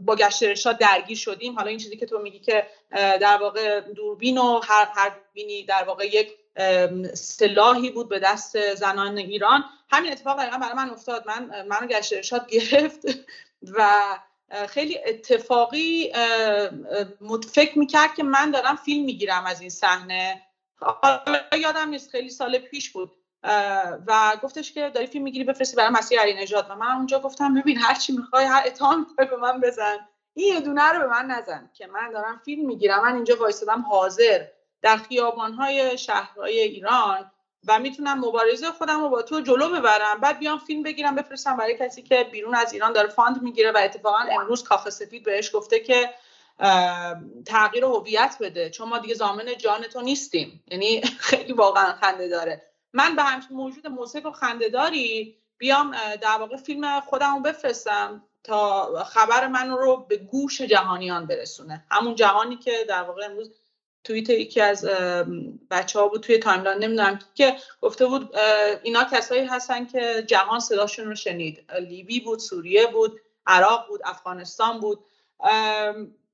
[0.00, 1.54] با گشت ارشاد درگیر شدیم.
[1.54, 5.12] حالا این چیزی که تو میگی که در واقع دوربین و هر هر
[5.68, 6.32] در واقع یک
[7.14, 9.64] سلاحی بود به دست زنان ایران.
[9.90, 11.22] همین اتفاق دقیقا برای من افتاد.
[11.26, 13.02] من منو گشت ارشاد گرفت
[13.76, 14.18] و
[14.68, 16.12] خیلی اتفاقی
[17.52, 20.42] فکر می‌کرد که من دارم فیلم می‌گیرم از این صحنه.
[20.80, 21.20] حالا
[21.62, 23.12] یادم نیست خیلی سال پیش بود.
[24.06, 27.78] و گفتش که داری فیلم می‌گیری بفرستی برای مسیح علی‌نژاد و من اونجا گفتم ببین
[27.78, 29.98] هر چی می‌خوای هر اتهام به من بزن.
[30.34, 33.02] این یه دونه رو به من نزن که من دارم فیلم می‌گیرم.
[33.02, 34.44] من اینجا وایسادم حاضر.
[34.82, 37.30] در خیابانهای شهرهای ایران
[37.66, 40.20] و می‌تونم مبارزه خودم رو با تو جلو ببرم.
[40.20, 43.78] بعد بیام فیلم بگیرم بفرستم برای کسی که بیرون از ایران داره fund می‌گیره و
[43.84, 46.10] اتفاقا امروز کاخ سفید بهش گفته که
[47.46, 48.70] تغییر هویت بده.
[48.70, 50.64] چون ما دیگه ضامن جان تو نیستیم.
[50.70, 52.62] یعنی خیلی واقعا خنده داره.
[52.92, 59.04] من به همچین موجود مضحک و خنده‌داری بیام در واقع فیلم خودم رو بفرستم تا
[59.04, 61.84] خبر من رو به گوش جهانیان برسونه.
[61.90, 63.50] همون جهانی که در واقع امروز
[64.08, 64.84] توییت یکی از
[65.70, 68.36] بچه ها بود توی timeline نمی‌دونم که گفته بود
[68.82, 71.64] اینا کسایی هستن که جهان صداشون رو شنید.
[71.80, 75.04] لیبی بود سوریه بود عراق بود افغانستان بود.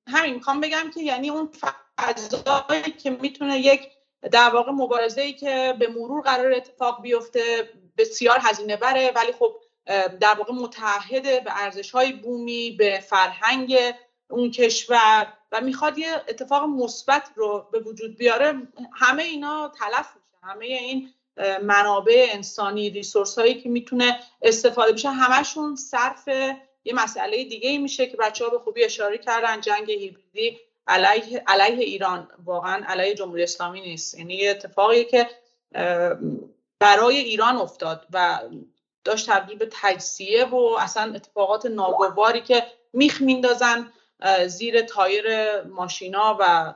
[0.08, 1.50] همین می‌خوام بگم که یعنی اون
[1.98, 3.80] فضایی که می‌تونه یک
[4.32, 9.56] در واقع مبارزه ای که به مرور قرار اتفاق بیفته بسیار هزینه بره ولی خب
[10.20, 13.78] در واقع متحده به ارزش های بومی به فرهنگ
[14.30, 18.62] اون کشور و می‌خواد یه اتفاق مثبت رو به وجود بیاره
[18.92, 20.46] همه اینا تلف میشه.
[20.46, 21.10] همه این
[21.62, 26.28] منابع انسانی ریسورس هایی که می‌تونه استفاده بشه همشون صرف
[26.84, 31.84] یه مسئله دیگه میشه که بچه ها به خوبی اشاره کردن جنگ هیبریدی علیه, علیه
[31.84, 32.28] ایران.
[32.44, 34.18] واقعا علیه جمهوری اسلامی نیست.
[34.18, 35.30] یعنی اتفاقی که
[36.78, 38.40] برای ایران افتاد و
[39.04, 43.92] داشت تبدیل به تجزیه و اصلا اتفاقات ناگواری که میخ میندازن.
[44.46, 45.24] زیر تایر
[45.62, 46.74] ماشینا و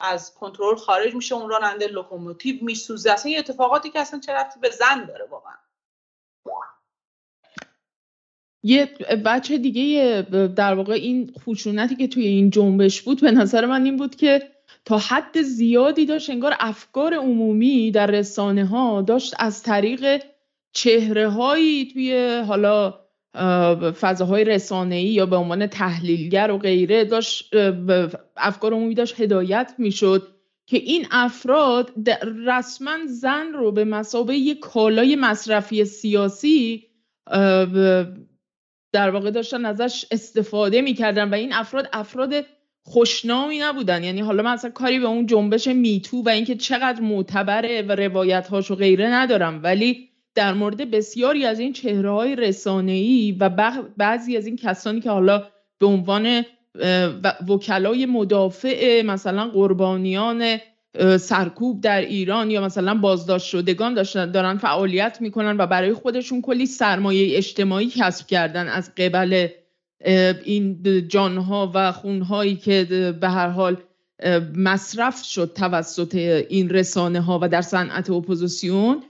[0.00, 3.10] از کنترل خارج میشه اون راننده لوکوموتیو میسوزه.
[3.10, 5.54] اصلا یه اتفاقاتی که اصلا ربطی به زن نداره واقعا.
[8.62, 8.86] یه
[9.24, 10.22] بچه دیگه
[10.56, 14.50] در واقع این خشونتی که توی این جنبش بود به نظر من این بود که
[14.84, 20.24] تا حد زیادی داشت انگار افکار عمومی در رسانه ها داشت از طریق
[20.72, 23.03] چهره هایی توی حالا
[24.00, 27.54] فضاهای رسانه ای یا به عنوان تحلیلگر و غیره داشت
[28.36, 30.28] افکار عمومی داشت هدایت می‌شد
[30.66, 31.92] که این افراد
[32.46, 36.86] رسما زن رو به مسابقه یک کالای مصرفی سیاسی
[38.92, 42.34] در واقع داشتن ازش استفاده می‌کردن و این افراد افراد
[42.82, 44.04] خوشنامی نبودن.
[44.04, 48.48] یعنی حالا من اصلا کاری به اون جنبش میتو و اینکه چقدر معتبره و روایت
[48.48, 49.60] هاش غیره ندارم.
[49.62, 53.48] ولی در مورد بسیاری از این چهره های رسانه‌ای و
[53.96, 55.42] بعضی از این کسانی که حالا
[55.78, 56.44] به عنوان
[57.48, 60.58] وکلای مدافع مثلا قربانیان
[61.20, 66.66] سرکوب در ایران یا مثلا بازداشت شدگان داشتن دارن فعالیت می‌کنن و برای خودشون کلی
[66.66, 69.48] سرمایه اجتماعی کسب کردن از قبل
[70.44, 72.84] این جانها و خونهایی که
[73.20, 73.76] به هر حال
[74.56, 76.14] مصرف شد توسط
[76.48, 79.02] این رسانه ها و در صنعت اپوزیسیون.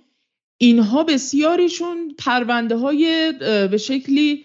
[0.64, 3.33] اینها بسیاریشون پرونده های
[3.70, 4.44] به شکلی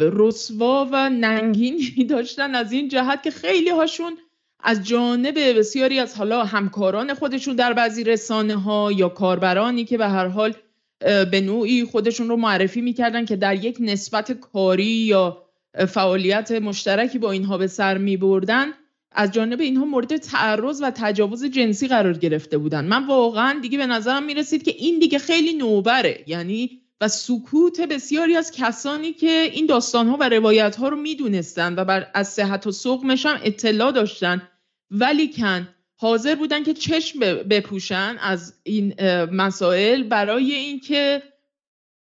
[0.00, 4.16] رسوا و ننگینی داشتن از این جهت که خیلی هاشون
[4.60, 10.08] از جانب بسیاری از حالا همکاران خودشون در بعضی رسانه ها یا کاربرانی که به
[10.08, 10.54] هر حال
[11.00, 15.42] به نوعی خودشون رو معرفی می‌کردن که در یک نسبت کاری یا
[15.88, 18.66] فعالیت مشترکی با اینها به سر می بردن
[19.14, 22.84] از جانب اینها مورد تعرض و تجاوز جنسی قرار گرفته بودن.
[22.84, 26.24] من واقعا دیگه به نظرم می‌رسید که این دیگه خیلی نوبره.
[26.26, 31.74] یعنی و سکوت بسیاری از کسانی که این داستان ها و روایت ها رو می‌دونستن
[31.78, 34.42] و بر از صحت و سقمش هم اطلاع داشتن.
[34.90, 38.94] ولی کن حاضر بودن که چشم بپوشن از این
[39.32, 41.22] مسائل برای اینکه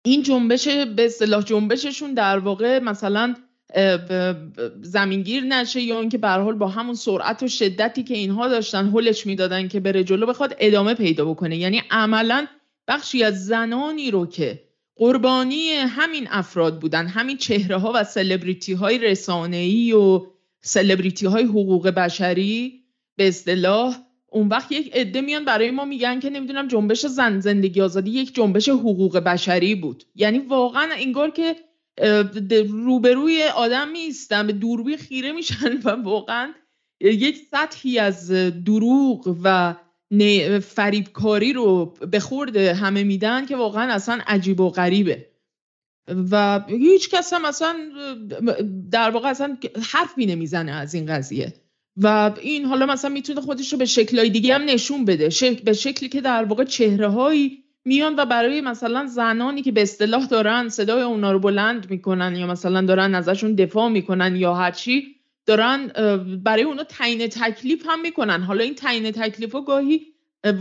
[0.05, 3.35] این جنبش به اصطلاح جنبششون در واقع مثلا
[4.81, 9.25] زمینگیر نشه یا اینکه به حال با همون سرعت و شدتی که اینها داشتن هلش
[9.25, 11.57] می‌دادن که بره جلو بخواد ادامه پیدا بکنه.
[11.57, 12.47] یعنی عملا
[12.87, 14.63] بخشی از زنانی رو که
[14.95, 20.25] قربانی همین افراد بودن همین چهره ها و سلبریتی های رسانه‌ای و
[20.61, 22.83] سلبریتی های حقوق بشری
[23.15, 23.97] به اصطلاح
[24.31, 28.35] اون وقت یک عده میان برای ما میگن که نمی‌دونم جنبش زن زندگی آزادی یک
[28.35, 30.03] جنبش حقوق بشری بود.
[30.15, 31.55] یعنی واقعا انگار که
[32.69, 36.53] روبروی آدم میستن به دوربین خیره میشن و واقعا
[37.01, 38.31] یک سطحی از
[38.65, 39.75] دروغ و
[40.59, 45.25] فریبکاری رو به خورد همه میدن که واقعا اصلا عجیب و غریبه.
[46.31, 47.75] و هیچ کس هم اصلا
[48.91, 49.57] در واقع اصلا
[49.91, 51.53] حرفی نمی‌زنه از این قضیه.
[51.97, 55.29] و این حالا مثلا می‌تونه خودش رو به شکلهای دیگه هم نشون بده
[55.65, 60.25] به شکلی که در واقع چهره هایی میان و برای مثلا زنانی که به اصطلاح
[60.25, 65.87] دارن صدای اونا رو بلند می‌کنن یا مثلا دارن ازشون دفاع می‌کنن یا هرچی دارن
[66.43, 68.43] برای اونا تعیین تکلیف هم می‌کنن.
[68.43, 70.01] حالا این تعیین تکلیف ها گاهی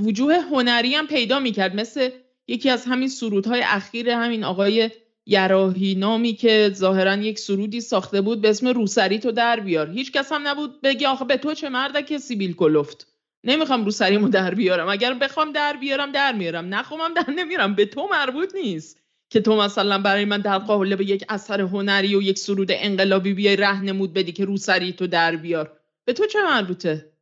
[0.05, 1.77] وجوه هنری هم پیدا می‌کرد.
[1.77, 2.09] مثل
[2.47, 4.91] یکی از همین سرودهای اخیر همین آقای
[5.27, 9.91] یراهی نامی که ظاهرا یک سرودی ساخته بود به اسم روسری تو در بیار.
[9.91, 13.07] هیچ کس هم نبود بگه آخه به تو چه مرده سیبیل کلفت
[13.45, 14.89] نمی‌خوام رو سریمو در بیارم.
[14.89, 16.75] اگر بخوام در بیارم در میارم.
[16.75, 17.75] نخوام در نمیارم.
[17.75, 22.15] به تو مربوط نیست که تو مثلا برای من در قابل به یک اثر هنری
[22.15, 25.73] و یک سرود انقلابی بیای رهنمود بدی که روسری تو در بیار.
[26.05, 27.13] به تو چه مربوطه؟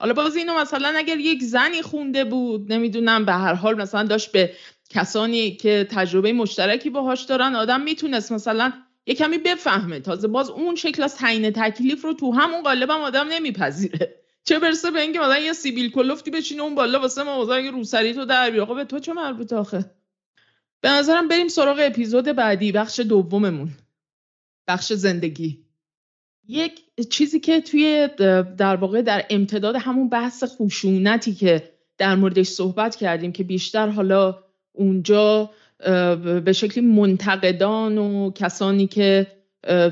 [0.00, 4.32] حالا باز اینو مثلا اگر یک زنی خونده بود نمی‌دونم به هر حال مثلا داشت
[4.32, 4.52] به
[4.90, 8.72] کسانی که تجربه مشترکی باهاش دارن آدم می‌تونست مثلا
[9.06, 10.00] یه کمی بفهمه.
[10.00, 14.17] تازه باز اون شکل از تعیین تکلیف رو تو همون قالب هم آدم نمیپذیره.
[14.48, 18.14] چه برسه به اینکه مثلا یه سیبیل کلفتی بچینه اون بالا واسه ما مثلا روسری
[18.14, 19.90] تو در بیاره به تو چه مربوط آخه؟
[20.80, 23.70] به نظرم بریم سراغ اپیزود بعدی بخش دوممون.
[24.68, 25.64] بخش زندگی.
[26.48, 26.80] یک
[27.10, 28.08] چیزی که توی
[28.56, 34.38] در واقع در امتداد همون بحث خشونتی که در موردش صحبت کردیم که بیشتر حالا
[34.72, 35.50] اونجا
[36.44, 39.26] به شکلی منتقدان و کسانی که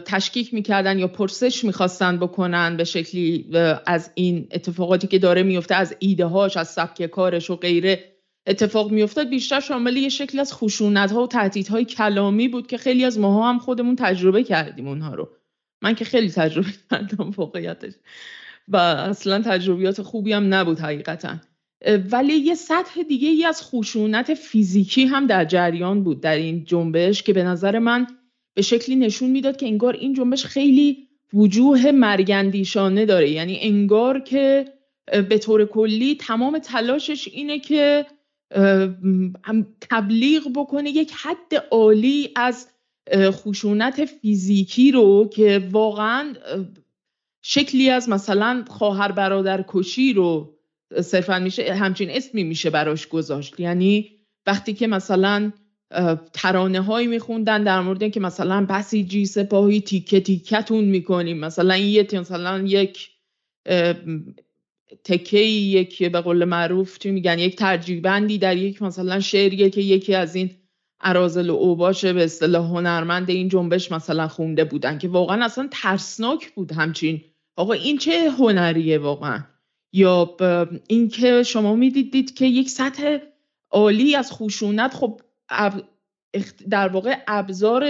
[0.06, 3.50] تشکیک می‌کردن یا پرسش می‌خواستن بکنن به شکلی
[3.86, 8.90] از این اتفاقاتی که داره میفته از ایده هاش از سبک کارش و غیره اتفاق
[8.90, 9.28] میافتاد.
[9.28, 13.48] بیشتر شامل یه شکل از خشونت ها و تهدیدهای کلامی بود که خیلی از ماها
[13.48, 15.28] هم خودمون تجربه کردیم اونها رو.
[15.82, 17.92] من که خیلی تجربه کردم واقعیتش.
[18.68, 21.36] و اصلا تجربیات خوبی هم نبود حقیقتا.
[22.12, 27.22] ولی یه سطح دیگه ای از خشونت فیزیکی هم در جریان بود در این جنبش
[27.22, 28.06] که به نظر من
[28.56, 33.30] به شکلی نشون می‌داد که انگار این جنبش خیلی وجوه مرگندیشانه داره.
[33.30, 34.64] یعنی انگار که
[35.28, 38.06] به طور کلی تمام تلاشش اینه که
[39.80, 42.68] تبلیغ بکنه یک حد عالی از
[43.14, 46.34] خشونت فیزیکی رو که واقعا
[47.42, 50.54] شکلی از مثلا خواهر برادر کشی رو
[51.00, 53.60] صرفا میشه همچین اسمی میشه براش گذاشت.
[53.60, 54.10] یعنی
[54.46, 55.52] وقتی که مثلا
[56.32, 61.38] ترانه هایی میخوندن در مورد که مثلا بسیجی سپاهی تیکه تیکتون می‌کنیم.
[61.38, 63.10] مثلا یه مثلا یک
[65.04, 70.14] تکه یک به قول معروف چی میگن یک ترجیبندی در یک مثلا شعریه که یکی
[70.14, 70.50] از این
[71.00, 76.50] ارازل و اوباش به اصطلاح هنرمند این جنبش مثلا خونده بودن که واقعا اصلا ترسناک
[76.50, 77.20] بود همچین.
[77.56, 79.44] آقا این چه هنریه واقعا؟
[79.92, 80.36] یا
[80.88, 83.18] اینکه شما می‌دیدید که یک سطح
[83.70, 85.20] عالی از خشونت خب
[86.70, 87.84] در واقع ابزار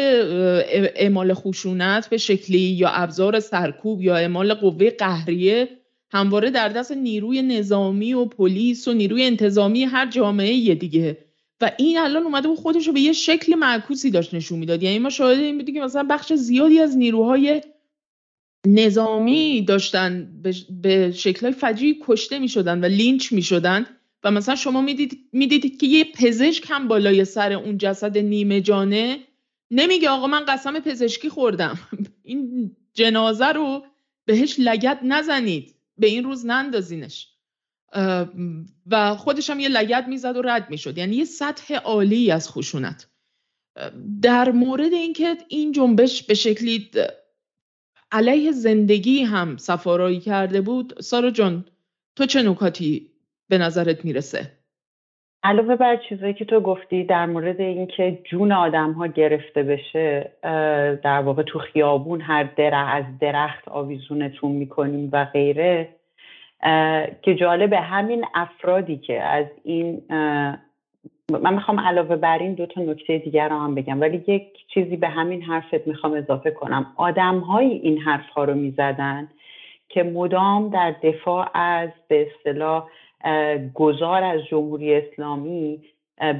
[0.96, 5.68] اعمال خشونت به شکلی یا ابزار سرکوب یا اعمال قوه قهریه
[6.10, 11.18] همواره در دست نیروی نظامی و پلیس و نیروی انتظامی هر جامعه دیگه.
[11.60, 14.82] و این الان اومده بود خودش رو به یه شکل معکوسی داشت نشون می‌داد.
[14.82, 17.60] یعنی ما شاهد این بودیم که مثلا بخش زیادی از نیروهای
[18.66, 20.42] نظامی داشتن
[20.82, 23.86] به شکلهای فجی کشته می شدن و لینچ می شدن
[24.26, 29.18] و مثلا شما می‌دید می‌دیدید که یه پزشک هم بالای سر اون جسد نیمه جانه
[29.70, 31.78] نمیگه آقا من قسم پزشکی خوردم.
[32.22, 33.84] این جنازه رو
[34.24, 35.74] بهش لگت نزنید.
[35.98, 37.28] به این روز نندازینش.
[38.86, 40.98] و خودش هم یه لگت می‌زد و رد می‌شد.
[40.98, 43.08] یعنی یه سطح عالی از خشونت.
[44.22, 46.90] در مورد اینکه این جنبش به شکلی
[48.12, 51.64] علیه زندگی هم سفارایی کرده بود سارا جان
[52.16, 53.10] تو چه نکاتی
[53.48, 54.40] به نظرت می‌رسه؟
[55.42, 60.32] علاوه بر چیزایی که تو گفتی در مورد اینکه جون آدم ها گرفته بشه
[61.02, 65.88] در واقع تو خیابون هر درخت از درخت آویزونتون می‌کنیم و غیره
[67.22, 70.02] که جالبه همین افرادی که از این
[71.30, 74.42] من می‌خوام علاوه بر این دو تا نکته دیگر رو هم بگم ولی یک
[74.74, 76.86] چیزی به همین حرفت می‌خوام اضافه کنم.
[76.96, 79.28] آدم های این حرف ها رو می‌زدن
[79.88, 82.88] که مدام در دفاع از به اصطلاح
[83.74, 85.82] گذار از جمهوری اسلامی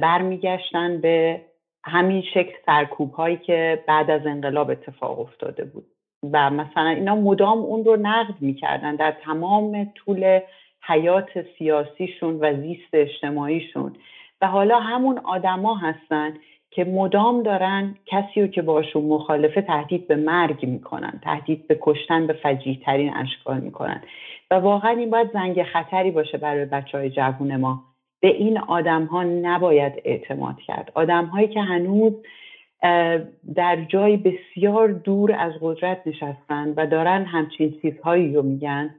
[0.01, 1.41] برمیگشتن به
[1.83, 5.85] همین شکل سرکوب هایی که بعد از انقلاب اتفاق افتاده بود.
[6.33, 10.39] و مثلا اینا مدام اون رو نقد می‌کردن در تمام طول
[10.87, 13.95] حیات سیاسیشون و زیست اجتماعیشون.
[14.41, 16.33] و حالا همون آدما هستن
[16.71, 22.27] که مدام دارن کسی رو که باشون مخالفه تهدید به مرگ می‌کنن تهدید به کشتن
[22.27, 24.01] به فجیح ترین اشکال می‌کنن.
[24.51, 27.83] و واقعا این باید زنگ خطری باشه برای بچه های جوون ما.
[28.19, 30.91] به این آدم ها نباید اعتماد کرد.
[30.95, 32.13] آدم هایی که هنوز
[33.55, 38.95] در جای بسیار دور از قدرت نشستن و دارن همچین چیزهایی رو میگن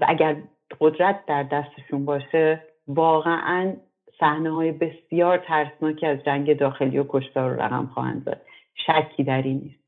[0.00, 0.36] و اگر
[0.80, 3.72] قدرت در دستشون باشه واقعا
[4.20, 8.40] صحنه های بسیار ترسناکی از جنگ داخلی و کشتار رو رقم خواهند زد.
[8.74, 9.81] شکی در این نیست.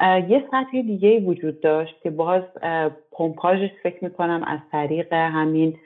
[0.00, 2.42] یه سطح دیگه وجود داشت که باز
[3.12, 5.78] پمپاژش فکر می‌کنم از طریق همین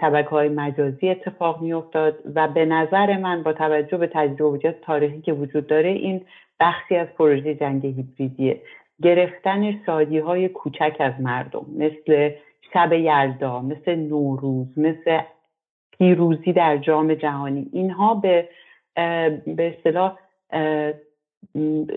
[0.00, 5.32] شبکه های مجازی اتفاق میافتاد و به نظر من با توجه به تجربیات تاریخی که
[5.32, 6.24] وجود داره این
[6.60, 8.60] بخشی از پروژه جنگ هیبریدیه.
[9.02, 12.30] گرفتن شادی های کوچک از مردم مثل
[12.74, 15.20] شب یلدا مثل نوروز مثل
[15.98, 17.66] پیروزی در جام جهانی.
[17.72, 18.48] اینها به
[19.46, 20.18] به اصطلاح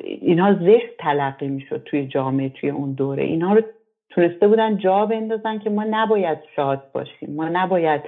[0.03, 3.23] اینها زشت تلقی می‌شد توی جامعه توی اون دوره.
[3.23, 3.61] اینها رو
[4.09, 7.35] تونسته بودن جا بندازن که ما نباید شاد باشیم.
[7.35, 8.01] ما نباید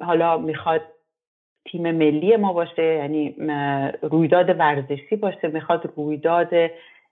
[0.00, 0.80] حالا می‌خواد
[1.64, 3.34] تیم ملی ما باشه یعنی
[4.02, 6.48] رویداد ورزشی باشه می‌خواد رویداد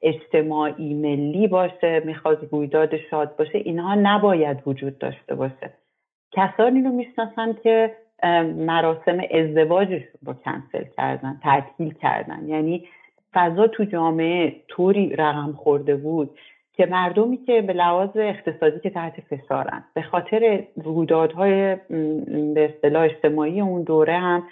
[0.02, 3.58] اجتماعی ملی باشه می‌خواد رویداد شاد باشه.
[3.58, 5.70] اینها نباید وجود داشته باشه.
[6.32, 7.96] کسانی رو می‌شناسن که
[8.56, 12.48] مراسم ازدواجشون رو کنسل کردن تعطیل کردن.
[12.48, 12.84] یعنی
[13.34, 16.30] فضا تو جامعه طوری رقم خورده بود
[16.72, 21.76] که مردمی که به لحاظ اقتصادی که تحت فشارن به خاطر رویدادهای
[22.54, 24.42] به اصطلاح اجتماعی اون دوره هم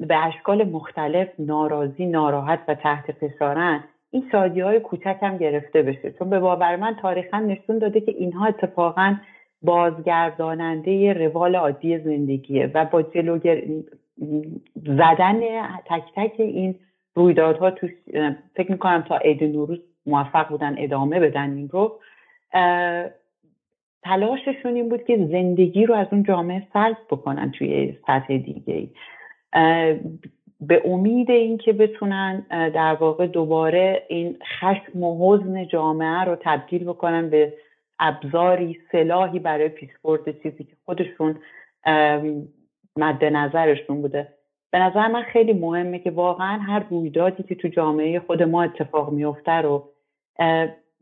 [0.00, 6.12] به اشکال مختلف ناراضی ناراحت و تحت فشارن این شادی های کوچک هم گرفته بشه.
[6.18, 9.16] چون به باور من تاریخا نشون داده که اینها اتفاقا
[9.62, 13.62] بازگرداننده روال عادی زندگیه و با جلوگر
[14.74, 15.40] زدن
[15.86, 16.74] تک تک این
[17.14, 17.88] رویدادها تو
[18.56, 22.00] فکر می‌کنم تا عید نوروز موفق بودن ادامه بدن این رو.
[24.02, 28.88] تلاششون این بود که زندگی رو از اون جامعه سلب بکنن توی سطح دیگه
[30.60, 37.30] به امید اینکه بتونن در واقع دوباره این خشم و حزن جامعه رو تبدیل بکنن
[37.30, 37.54] به
[37.98, 41.38] ابزاری سلاحی برای پیشبرد چیزی که خودشون
[42.96, 44.28] مد نظرشون بوده.
[44.74, 49.12] به نظر من خیلی مهمه که واقعا هر رویدادی که تو جامعه خود ما اتفاق
[49.12, 49.88] میفته رو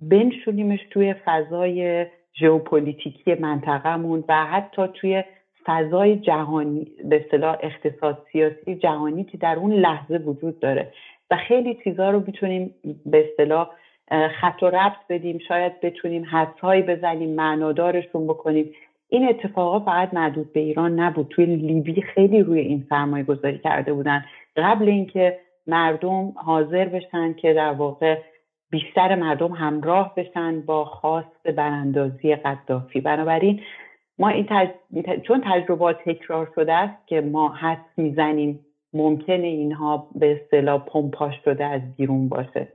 [0.01, 2.07] بنشونیمش توی فضای
[2.41, 5.25] ژئوپلیتیکی منطقهمون و حتی توی
[5.67, 10.93] فضای جهانی به اصطلاح اقتصاد سیاسی جهانی که در اون لحظه وجود داره.
[11.31, 12.75] و خیلی چیزها رو می‌تونیم
[13.07, 13.71] به اصطلاح
[14.41, 18.71] خط و ربط بدیم شاید بتونیم حدسهایی بزنیم معنادارشون بکنیم.
[19.13, 21.29] این اتفاقا فقط محدود به ایران نبود.
[21.29, 24.25] توی لیبی خیلی روی این سرمایه گذاری کرده بودن.
[24.57, 28.19] قبل اینکه مردم حاضر بشن که در واقع
[28.71, 33.01] بیشتر مردم همراه بشن با خواست براندازی قدافی.
[33.01, 33.61] بنابراین
[34.19, 34.49] ما این
[35.23, 38.61] چون تجربات تکرار شده است که ما حس می‌زنیم
[38.93, 42.69] ممکنه اینها به اصطلاح پمپاش شده از بیرون باشه.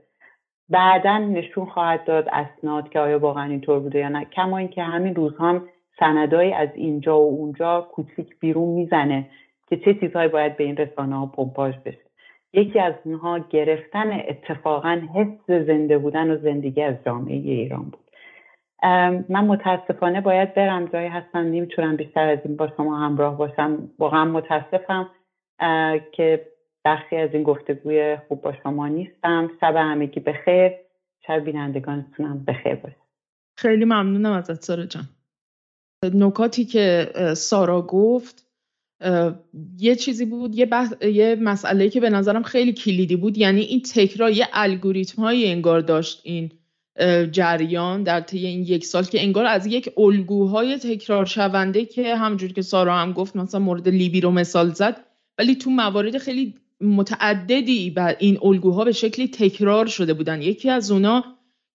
[0.68, 4.24] بعدا نشون خواهد داد اسناد که آیا واقعا اینطور بوده یا نه.
[4.24, 5.62] کما اینکه همین روزها هم
[6.00, 9.26] سندایی از اینجا و اونجا کوچیک بیرون می‌زنه
[9.66, 11.98] که چه چیزهایی باید به این رسانه ها پمپاژ بشه.
[12.52, 18.10] یکی از اونها گرفتن اتفاقا حس زنده بودن و زندگی از جامعه ایران بود.
[19.28, 23.78] من متاسفانه باید برم جایی هستم نمی‌تونم بیشتر از این با شما همراه باشم.
[23.98, 25.10] واقعا متاسفم
[26.12, 26.46] که
[26.84, 29.50] بخشی از این گفتگوی خوب با شما نیستم.
[29.60, 30.72] شب همگی بخیر.
[31.26, 32.96] شب بینندگانتونم بخیر باشه.
[33.56, 35.02] خیلی ممنونم ازت سارا جان.
[36.04, 38.44] نکاتی که سارا گفت
[39.78, 40.68] یه چیزی بود یه,
[41.02, 45.80] یه مسئله که به نظرم خیلی کلیدی بود یعنی این تکرار یه الگوریتم های انگار
[45.80, 46.50] داشت این
[47.32, 52.52] جریان در طی این یک سال که انگار از یک الگوهای تکرار شونده که همجور
[52.52, 55.04] که سارا هم گفت مثلا مورد لیبی رو مثال زد
[55.38, 60.42] ولی تو موارد خیلی متعددی بر این الگوها به شکلی تکرار شده بودن.
[60.42, 61.24] یکی از اونا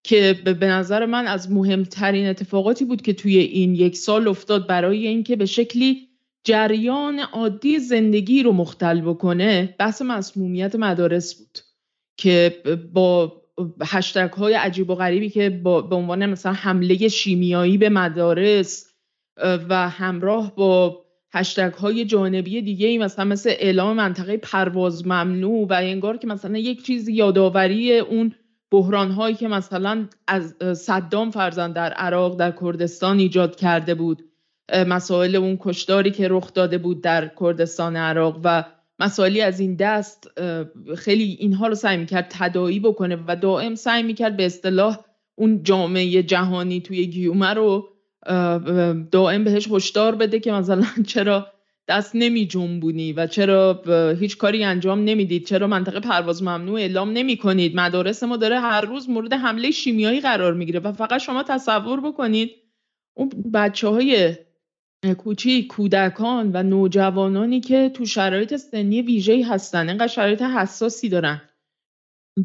[0.04, 5.08] که به نظر من از مهمترین اتفاقاتی بود که توی این یک سال افتاد برای
[5.08, 6.08] اینکه به شکلی
[6.44, 11.60] جریان عادی زندگی رو مختل بکنه بحث مسمومیت مدارس بود
[12.18, 12.62] که
[12.94, 13.42] با
[13.82, 18.94] هشتگ های عجیب و غریبی که به عنوان مثلا حمله شیمیایی به مدارس
[19.70, 25.74] و همراه با هشتگ های جانبی دیگه ای مثلا مثل اعلام منطقه پرواز ممنوع و
[25.74, 28.36] انگار که مثلا یک چیز یادآوری اون
[28.74, 34.24] بحران هایی که مثلا از صدام فرزند در عراق در کردستان ایجاد کرده بود.
[34.88, 38.64] مسائل اون کشداری که رخ داده بود در کردستان عراق و
[39.00, 40.28] مسائلی از این دست
[40.98, 44.98] خیلی اینها رو سعی می‌کرد تدایی بکنه و دائم سعی می‌کرد به اصطلاح
[45.36, 47.90] اون جامعه جهانی توی گیومه رو
[49.12, 51.48] دائم بهش هشدار بده که مثلا چرا
[51.88, 53.84] دست نمی جنبونی و چرا
[54.20, 58.82] هیچ کاری انجام نمی‌دید؟ چرا منطقه پرواز ممنوع اعلام نمی کنید؟ مدارس ما داره هر
[58.82, 62.52] روز مورد حمله شیمیایی قرار می‌گیره و فقط شما تصور بکنید
[63.18, 64.36] اون بچه های
[65.18, 71.42] کوچیک کودکان و نوجوانانی که تو شرایط سنی ویژه‌ای هستن اینقدر شرایط حساسی دارن.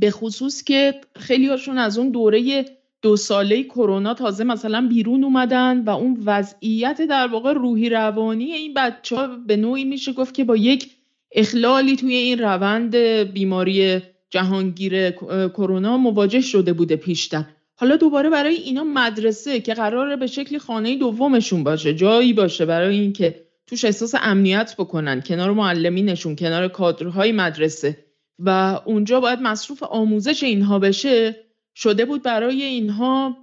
[0.00, 5.84] به خصوص که خیلی هاشون از اون دوره دو ساله کرونا تازه مثلا بیرون اومدن
[5.84, 10.44] و اون وضعیت در واقع روحی روانی این بچه ها به نوعی میشه گفت که
[10.44, 10.90] با یک
[11.32, 12.96] اخلالی توی این روند
[13.32, 15.10] بیماری جهانگیر
[15.48, 17.44] کرونا مواجه شده بوده پیشتر.
[17.76, 22.98] حالا دوباره برای اینا مدرسه که قراره به شکل خانه دومشون باشه جایی باشه برای
[22.98, 28.04] اینکه توش احساس امنیت بکنن کنار معلمینشون کنار کادرهای مدرسه
[28.38, 31.47] و اونجا باید مصروف آموزش اینها بشه
[31.78, 33.36] شده بود برای اینها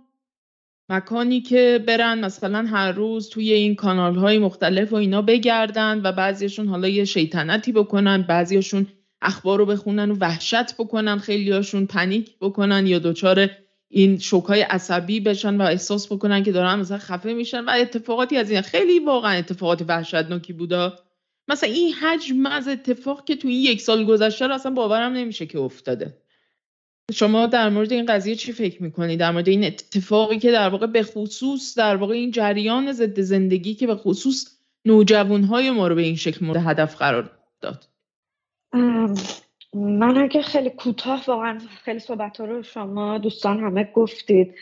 [0.90, 6.12] مکانی که برن مثلا هر روز توی این کانال های مختلف و اینا بگردن و
[6.12, 8.88] بعضیشون حالا یه شیطنتی بکنن بعضیشون
[9.22, 13.50] اخبار رو بخونن و وحشت بکنن خیلیاشون پنیک بکنن یا دچار
[13.90, 18.52] این شوکای عصبی بشن و احساس بکنن که دارن مثلا خفه میشن و اتفاقاتی از
[18.52, 21.00] این خیلی واقعا اتفاقات وحشتناکی بودا.
[21.48, 25.60] مثلا این حجم از اتفاق که تو این یک سال گذشته اصلا باورم نمیشه که
[25.60, 26.25] افتاده.
[27.14, 30.88] شما در مورد این قضیه چی فکر می‌کنید در مورد این اتفاقی که در واقع
[30.88, 36.02] به خصوص در واقع این جریان ضد زندگی که به خصوص نوجوانهای ما رو به
[36.02, 37.32] این شکل مورد هدف قرار
[37.62, 37.88] داد.
[39.74, 44.56] من اگه خیلی کوتاه واقعا خیلی صحبت رو شما دوستان همه گفتید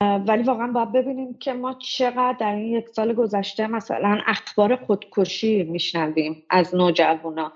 [0.00, 5.62] ولی واقعا باید ببینیم که ما چقدر در این یک سال گذشته مثلا اخبار خودکشی
[5.62, 7.52] میشنویم از نوجوانا.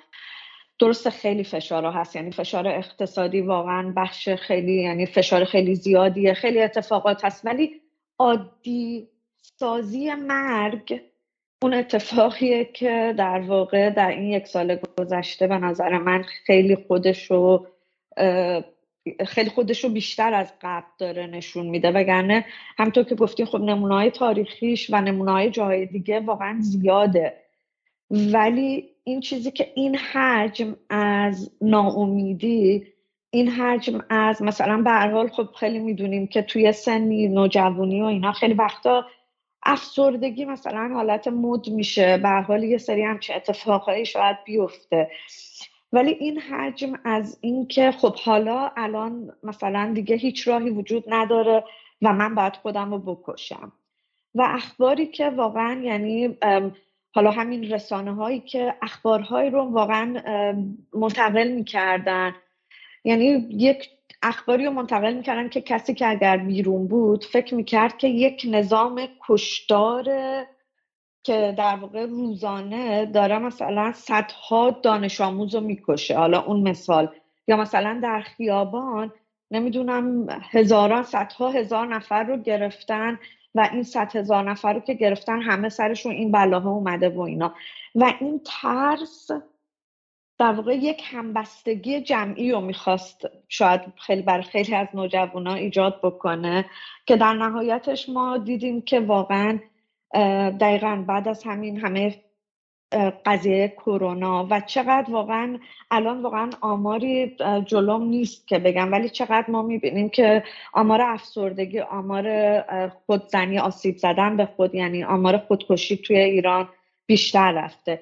[0.78, 2.16] درست خیلی فشار هست.
[2.16, 6.34] یعنی فشار اقتصادی واقعا بخش خیلی یعنی فشار خیلی زیادیه.
[6.34, 7.46] خیلی اتفاقات هست.
[7.46, 7.80] ولی
[8.18, 9.08] عادی
[9.42, 11.00] سازی مرگ
[11.62, 17.66] اون اتفاقیه که در واقع در این یک سال گذشته به نظر من خیلی خودشو
[19.26, 21.90] خیلی خودشو بیشتر از قبل داره نشون میده.
[21.90, 22.44] وگرنه
[22.78, 27.34] همطور که گفتیم خب نمونای تاریخیش و نمونای جای دیگه واقعا زیاده.
[28.10, 32.86] ولی این چیزی که این حجم از ناامیدی
[33.30, 38.32] این حجم از مثلا به حال خب خیلی می‌دونیم که توی سنی نوجوانی و اینا
[38.32, 39.06] خیلی وقتا
[39.62, 42.18] افسردگی مثلا حالت مد میشه.
[42.18, 45.10] به حال یه سری همچه اتفاقهایی شاید بیفته.
[45.92, 51.64] ولی این حجم از اینکه خب حالا الان مثلا دیگه هیچ راهی وجود نداره
[52.02, 53.72] و من باید خودم رو بکشم.
[54.34, 56.36] و اخباری که واقعا یعنی
[57.16, 60.22] حالا همین رسانه هایی که اخبارهایی رو واقعا
[60.94, 62.34] منتقل می‌کردن.
[63.04, 63.90] یعنی یک
[64.22, 69.08] اخباری رو منتقل می‌کردن که کسی که اگر بیرون بود فکر می‌کرد که یک نظام
[69.28, 70.04] کشدار
[71.22, 76.16] که در واقع روزانه داره مثلا صدها دانش آموز رو می‌کشه.
[76.18, 77.14] حالا اون مثال.
[77.48, 79.12] یا مثلا در خیابان
[79.50, 83.18] نمی‌دونم هزاران صدها هزار نفر رو گرفتن.
[83.56, 87.54] و این صد هزار نفر رو که گرفتن همه سرشون این بلاها اومده و اینا.
[87.94, 89.30] و این ترس
[90.38, 96.66] در واقع یک همبستگی جمعی رو می‌خواست شاید خیلی بر خیلی از نوجوانا ایجاد بکنه
[97.06, 99.58] که در نهایتش ما دیدیم که واقعا
[100.60, 102.14] دقیقا بعد از همین همه
[103.26, 105.58] قضیه کرونا و چقدر واقعا
[105.90, 112.60] الان واقعا آماری جلوم نیست که بگم ولی چقدر ما می‌بینیم که آمار افسردگی آمار
[113.06, 116.68] خودزنی آسیب زدن به خود یعنی آمار خودکشی توی ایران
[117.06, 118.00] بیشتر رفته.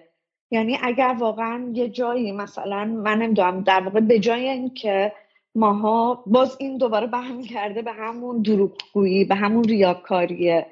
[0.51, 5.13] یعنی اگر واقعا یه جایی مثلا من نمی‌دونم در واقع به جای اینکه
[5.55, 7.09] ماها باز این دوباره
[7.53, 10.67] کرده به همون دروغگویی به همون ریاکاریه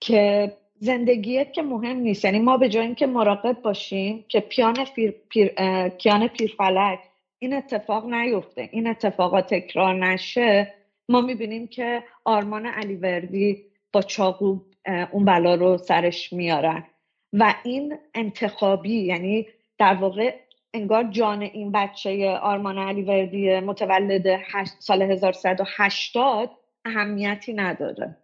[0.00, 2.24] که زندگیت که مهم نیست.
[2.24, 5.52] یعنی ما به جای اینکه مراقب باشیم که پیان پیر، پیر،
[5.88, 6.98] کیان پیرفلک
[7.38, 10.74] این اتفاق نیفته این اتفاقات تکرار نشه
[11.08, 14.58] ما می‌بینیم که آرمان علیوردی با چاقو
[15.12, 16.84] اون بلا رو سرش میارن.
[17.32, 19.46] و این انتخابی یعنی
[19.78, 20.34] در واقع
[20.74, 24.40] انگار جان این بچه آرمان علیوردی متولد
[24.78, 26.50] سال 1180
[26.84, 28.16] اهمیتی نداره.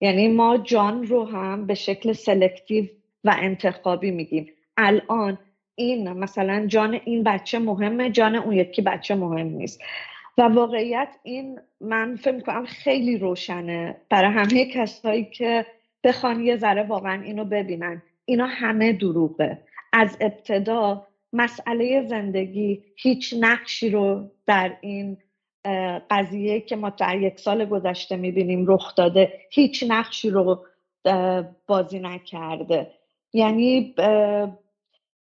[0.00, 2.84] یعنی ما جان رو هم به شکل سلکتیو
[3.24, 4.46] و انتخابی میگیم.
[4.76, 5.38] الان
[5.74, 9.80] این مثلا جان این بچه مهمه جان اون یکی بچه مهم نیست.
[10.38, 15.66] و واقعیت این من فکر می‌کنم خیلی روشنه برای همه کسایی که
[16.04, 18.02] بخوان یه ذره واقعا اینو ببینن.
[18.24, 19.58] اینا همه دروغه.
[19.92, 25.16] از ابتدا مسئله زندگی هیچ نقشی رو در این
[26.10, 30.64] قضیه که ما در یک سال گذشته می‌بینیم رخ داده هیچ نقشی رو
[31.66, 32.90] بازی نکرده.
[33.32, 33.94] یعنی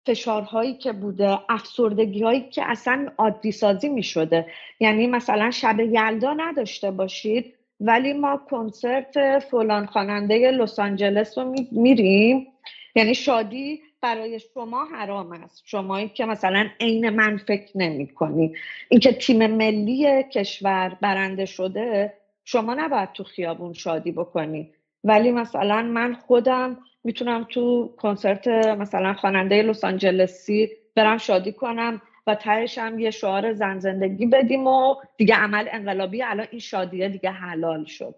[0.06, 4.46] فشارهایی که بوده افسردگی هایی که اصلا عادی سازی می شده
[4.80, 12.48] یعنی مثلا شب یلدا نداشته باشید ولی ما کنسرت فلان خواننده لس آنجلس رو میریم.
[12.96, 15.62] یعنی شادی برای شما حرام است.
[15.66, 18.56] شمایی که مثلا عین من فکر نمی کنی.
[18.90, 22.14] اینکه تیم ملی کشور برنده شده
[22.46, 24.72] شما نباید تو خیابون شادی بکنی.
[25.04, 32.36] ولی مثلا من خودم می‌تونم تو کنسرت مثلا خواننده لس آنجلسی برم شادی کنم و
[32.36, 37.32] تهش هم یه شعار زن زندگی بدیم و دیگه عمل انقلابی الان این شادیه دیگه
[37.32, 38.16] حلال شد.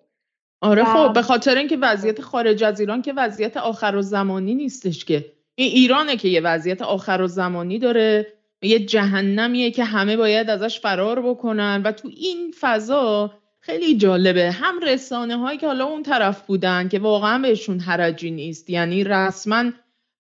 [0.62, 5.06] آره خب به خاطر اینکه وضعیت خارج از ایران که وضعیت آخر و زمانی نیستش
[5.06, 5.33] که.
[5.56, 8.34] این ایرانه که یه وضعیت آخر و زمانی داره.
[8.62, 11.82] یه جهنمیه که همه باید ازش فرار بکنن.
[11.86, 14.52] و تو این فضا خیلی جالبه.
[14.52, 18.70] هم رسانه هایی که حالا اون طرف بودن که واقعا بهشون حرجی نیست.
[18.70, 19.72] یعنی رسما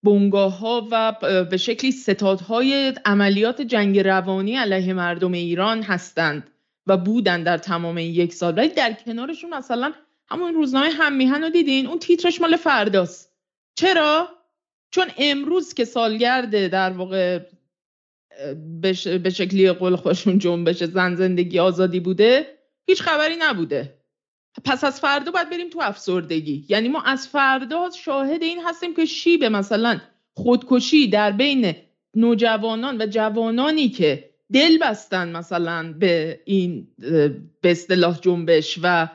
[0.04, 1.16] بنگاه ها و
[1.50, 6.50] به شکلی ستادهای عملیات جنگ روانی علیه مردم ایران هستند
[6.88, 8.58] و بودن در تمام یک سال.
[8.58, 9.94] ولی در کنارشون مثلا
[10.30, 13.34] همون روزنامه هم میهن رو دیدین؟ اون تیترش مال فرداست.
[13.76, 14.30] چرا؟
[14.94, 17.40] چون امروز که سالگرد در واقع
[19.24, 22.48] به شکلی قول خوشون جنبش زن زندگی آزادی بوده
[22.88, 23.94] هیچ خبری نبوده.
[24.66, 26.66] پس از فردا باید بریم تو افسردگی.
[26.70, 30.00] یعنی ما از فردا شاهد این هستیم که شیب مثلا
[30.34, 31.76] خودکشی در بین
[32.16, 36.88] نوجوانان و جوانانی که دل بستن مثلا به این
[37.62, 39.08] به اصطلاح جنبش و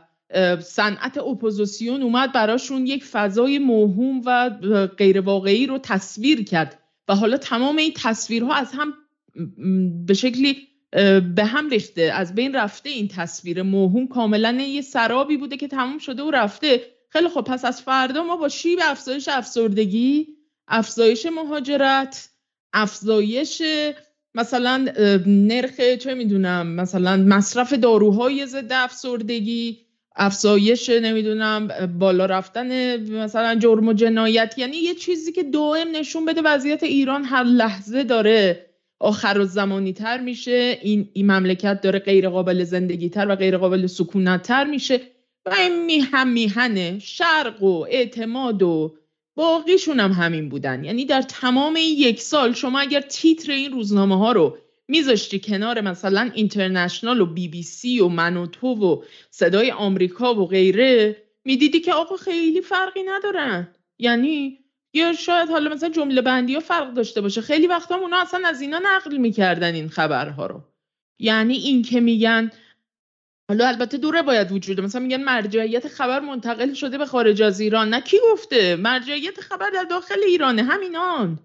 [0.61, 4.51] صنعت اپوزیسیون اومد براشون یک فضای موهوم و
[4.99, 6.79] غیر واقعی رو تصویر کرد.
[7.09, 8.95] و حالا تمام این تصویرها از هم
[10.07, 10.57] به شکلی
[11.35, 12.03] به هم ریخته.
[12.03, 14.09] از بین رفته این تصویر موهوم.
[14.09, 16.81] کاملا یه سرابی بوده که تموم شده و رفته.
[17.11, 20.26] خیلی خب پس از فردا ما با شیب افزایش افسردگی
[20.68, 22.29] افزایش مهاجرت
[22.72, 23.62] افزایش
[24.35, 24.89] مثلا
[25.26, 29.88] نرخ چه می‌دونم مثلا مصرف داروهای ضد افسردگی
[30.19, 36.43] افزایش نمی‌دونم بالا رفتن مثلا جرم و جنایت یعنی یه چیزی که دائم نشون بده
[36.45, 38.66] وضعیت ایران هر لحظه داره
[39.01, 40.79] آخر و زمانی تر میشه.
[40.83, 45.01] این, این مملکت داره غیر قابل زندگی تر و غیر قابل سکونت تر میشه
[45.47, 48.95] و این میهم میهنه شرق و اعتماد و
[49.37, 50.85] باقیشون هم همین بودن.
[50.85, 54.59] یعنی در تمام این یک سال شما اگر تیتر این روزنامه ها رو
[54.89, 60.34] میذاشتی کنار مثلا اینترنشنال و بی بی سی و من و تو و صدای آمریکا
[60.34, 63.74] و غیره می‌دیدی که آقا خیلی فرقی ندارن.
[63.99, 64.59] یعنی
[64.95, 67.41] یا شاید حالا مثلا جمله بندی ها فرق داشته باشه.
[67.41, 70.62] خیلی وقتا اونا اصلا از اینا نقل می‌کردن این خبرها رو.
[71.18, 72.51] یعنی این که میگن
[73.51, 77.89] حالا البته دوره باید وجوده مثلا میگن مرجعیت خبر منتقل شده به خارج از ایران.
[77.89, 80.62] نه کی گفته؟ مرجعیت خبر در داخل ایرانه.
[80.62, 81.39] همینان.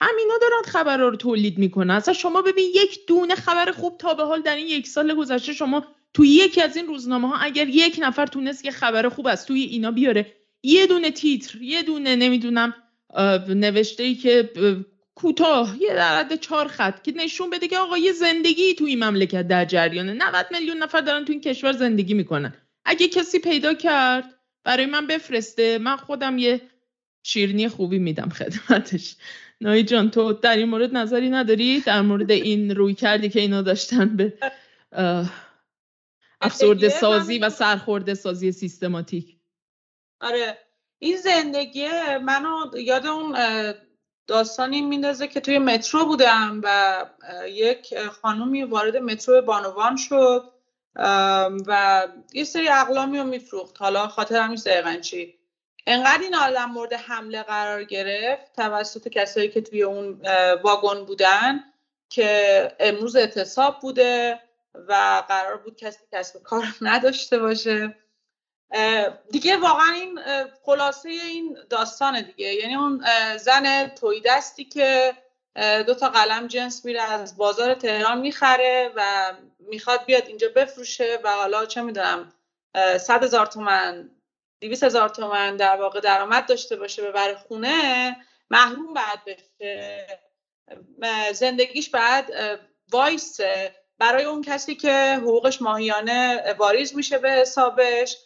[0.00, 1.94] همینا دارن خبر رو تولید می‌کنن.
[1.94, 5.52] اصلا شما ببین یک دونه خبر خوب تا به حال در این یک سال گذشته
[5.52, 9.46] شما توی یکی از این روزنامه ها اگر یک نفر تونست یه خبر خوب از
[9.46, 10.32] توی اینا بیاره
[10.62, 12.74] یه دونه تیتر یه دونه نمی‌دونم
[13.48, 14.50] نوشته ای که
[15.14, 19.04] کوتاه یه در حد چهار خط که نشون بده که آقا یه زندگی توی این
[19.04, 20.12] مملکت در جریانه.
[20.12, 22.54] 90 میلیون نفر دارن تو این کشور زندگی می‌کنن.
[22.84, 24.34] اگه کسی پیدا کرد
[24.64, 25.78] برای من بفرسته.
[25.78, 26.60] من خودم یه
[27.22, 29.16] شیرنی خوبی میدم خدمتش.
[29.60, 33.62] نایی جان تو در این مورد نظری نداری؟ در مورد این روی کردی که اینا
[33.62, 34.38] داشتن به
[36.40, 39.36] افسرده سازی و سرخورده سازی سیستماتیک.
[40.20, 40.58] آره
[40.98, 41.88] این زندگی
[42.22, 43.36] منو یاد اون
[44.26, 47.04] داستانی میندازه که توی مترو بودم و
[47.48, 50.52] یک خانومی وارد مترو بانوان شد
[51.66, 52.02] و
[52.32, 53.76] یه سری اقلامی رو میفروخت.
[53.78, 55.38] حالا خاطرم نیست دقیقا چی.
[55.86, 60.20] انقدر این آدم مورد حمله قرار گرفت توسط کسایی که توی اون
[60.62, 61.64] واگن بودن
[62.08, 64.40] که امروز اعتصاب بوده
[64.74, 67.96] و قرار بود کسی کسب کار نداشته باشه.
[69.30, 70.20] دیگه واقعا این
[70.62, 72.54] خلاصه این داستانه دیگه.
[72.54, 73.04] یعنی اون
[73.36, 75.14] زن توی دستی که
[75.86, 81.30] دو تا قلم جنس میره از بازار تهران می‌خره و می‌خواد بیاد اینجا بفروشه و
[81.30, 82.32] حالا چه می‌دونم
[83.00, 84.10] صد هزار تومن
[84.60, 88.16] دیویس هزار تومن در واقع درآمد داشته باشه به بر خونه
[88.50, 90.06] محروم بعد بشه.
[91.32, 92.30] زندگیش بعد
[92.92, 93.74] وایسه.
[93.98, 98.16] برای اون کسی که حقوقش ماهیانه واریز میشه به حسابش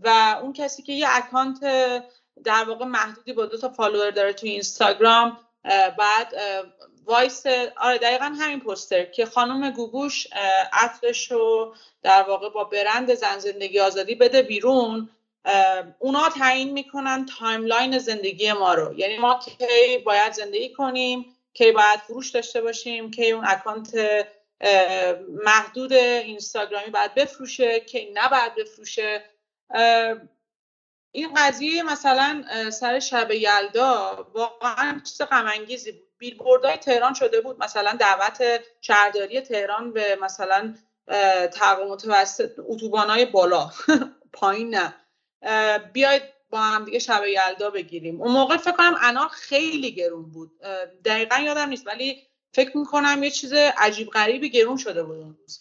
[0.00, 1.60] و اون کسی که یه account
[2.44, 5.38] در واقع محدودی با دو تا follower داره توی اینستاگرام
[5.98, 6.34] بعد
[7.04, 10.26] وایس آره دقیقا همین پوستر که خانم گوگوش
[10.72, 15.10] عطرش رو در واقع با برند زن زندگی آزادی بده بیرون.
[15.98, 18.98] اونا تعیین می‌کنن timeline زندگی ما رو.
[18.98, 23.94] یعنی ما کی باید زندگی کنیم کی باید فروش داشته باشیم کی اون account
[25.44, 29.24] محدود اینستاگرامی باید بفروشه که نباید بفروشه.
[31.12, 36.02] این قضیه مثلا سر شب یلدا واقعا چیز غم بود.
[36.18, 37.62] بیلبوردهای تهران شده بود.
[37.62, 38.42] مثلا دعوت
[38.80, 40.74] شهرداری تهران به مثلا
[41.52, 43.70] تقویم متوسط اتوبانای بالا.
[44.32, 44.94] پایین نه.
[45.92, 48.22] بیاید با هم دیگه شب یلدا بگیریم.
[48.22, 50.60] اون موقع فکر کنم انار خیلی گرون بود.
[51.04, 52.22] دقیقا یادم نیست ولی
[52.52, 55.60] فکر می‌کنم یه چیز عجیب غریبی گرون شده بود اون روز.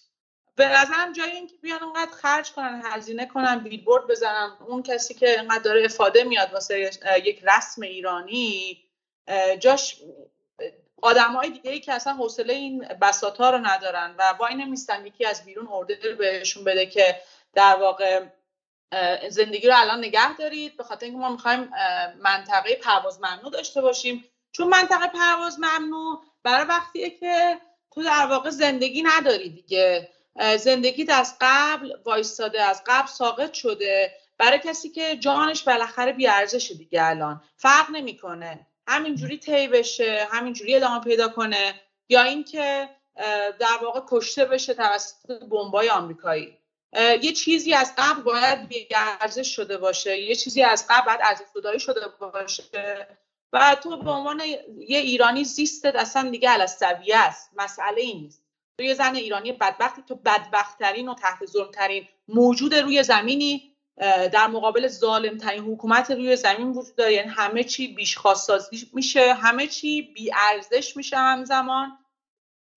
[0.56, 5.40] به نظرم جای اینکه بیان اونقدر خرج کنن هزینه کنن بیلبورد بزنن اون کسی که
[5.40, 6.92] اینقدر داره افاده میاد واسه
[7.26, 8.84] یک رسم ایرانی
[9.60, 10.02] جاش
[11.02, 15.06] آدم های دیگه ای که اصلا حوصله این بساط ها رو ندارن و وای نمیستن
[15.06, 17.22] یکی از بیرون ارده بهشون بده که
[17.54, 18.26] در واقع
[19.30, 20.78] زندگی رو الان نگه دارید.
[20.78, 21.70] به خاطر اینکه ما می‌خوایم
[22.20, 24.26] منطقه پرواز ممنوع داشته باشیم.
[24.52, 27.62] چون منطقه پرواز ممنوع برای وقتیه که
[27.94, 30.10] تو در واقع زندگی نداری دیگه.
[30.58, 34.12] زندگی از قبل وایستاده از قبل ساقط شده.
[34.38, 37.42] برای کسی که جانش بالاخره بیارزشه دیگه الان.
[37.58, 38.68] فرق نمی‌کنه.
[38.88, 41.82] همینجوری طی بشه همینجوری ادامه پیدا کنه.
[42.10, 42.90] یا اینکه
[43.60, 46.57] در واقع کشته بشه توسط بمبای آمریکایی.
[46.94, 50.22] یه چیزی از قبل باید بیارزش شده باشه.
[50.22, 53.08] یه چیزی از قبل باید ارزش شده باشه.
[53.54, 54.42] و تو به عنوان
[54.88, 57.50] یه ایرانی زیستت اصلا دیگه علستویه است.
[57.58, 58.44] مسئله ای نیست.
[58.78, 63.74] تو یه زن ایرانی بدبختی تو بدبختترین و تحت ظلمترین موجود روی زمینی.
[64.34, 67.14] در مقابل ظالمترین حکومت روی زمین وجود داره.
[67.14, 71.98] یعنی همه چی بیش سازی میشه همه چی بی ارزش میشه همزمان.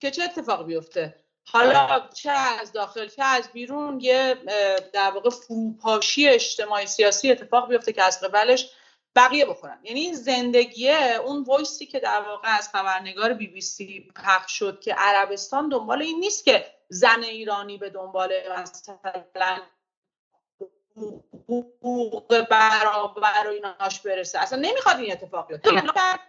[0.00, 4.34] که چه اتفاق بیفته؟ حالا چه از داخل چه از بیرون یه
[4.92, 8.70] در واقع فروپاشی اجتماعی سیاسی اتفاق بیفته که از قبلش
[9.16, 9.78] بقیه بخورن.
[9.82, 14.80] یعنی این زندگیه اون وایسی که در واقع از خبرنگار بی بی سی پخش شد
[14.80, 19.58] که عربستان دنبال این نیست که زن ایرانی به دنبال مثلا
[21.48, 24.38] حقوق برابر و ایناش برسه.
[24.38, 25.70] اصلا نمی‌خواد این اتفاق بیفته.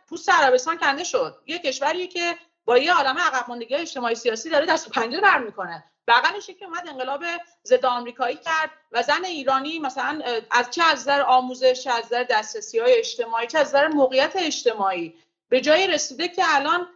[0.09, 1.43] پوست عربستان کنده شد.
[1.47, 5.83] یه کشوری که با یه عالم عقب ماندگی اجتماعی سیاسی داره دست پنجه بر می‌کنه.
[6.07, 7.23] بغلش که اومد انقلاب
[7.67, 12.79] ضد آمریکایی کرد و زن ایرانی مثلا از چه از نظر آموزش از نظر دسترسی
[12.79, 15.15] های اجتماعی چه از نظر موقعیت اجتماعی.
[15.49, 16.87] به جای رسیده که الان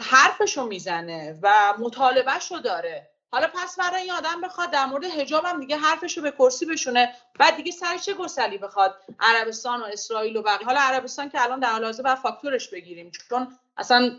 [0.00, 3.10] حرفشو می‌زنه و مطالبهشو داره.
[3.32, 7.14] حالا پس برای این آدم بخواد در مورد حجاب هم دیگه حرفشو به کرسی بشونه
[7.38, 11.60] بعد دیگه سر چه گسلی بخواد عربستان و اسرائیل و بقیه؟ حالا عربستان که الان
[11.60, 14.16] در حال حاضر فاکتورش بگیریم چون اصلا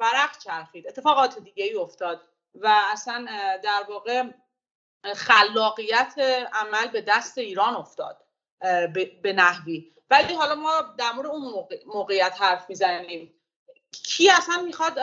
[0.00, 0.88] ورق چرخید.
[0.88, 2.20] اتفاقات دیگه ای افتاد
[2.54, 3.26] و اصلا
[3.62, 4.24] در واقع
[5.14, 6.14] خلاقیت
[6.52, 8.24] عمل به دست ایران افتاد
[9.22, 9.92] به نحوی.
[10.10, 13.34] ولی حالا ما در مورد اون موقعیت حرف می‌زنیم.
[13.92, 14.98] کی اصلا می‌خواد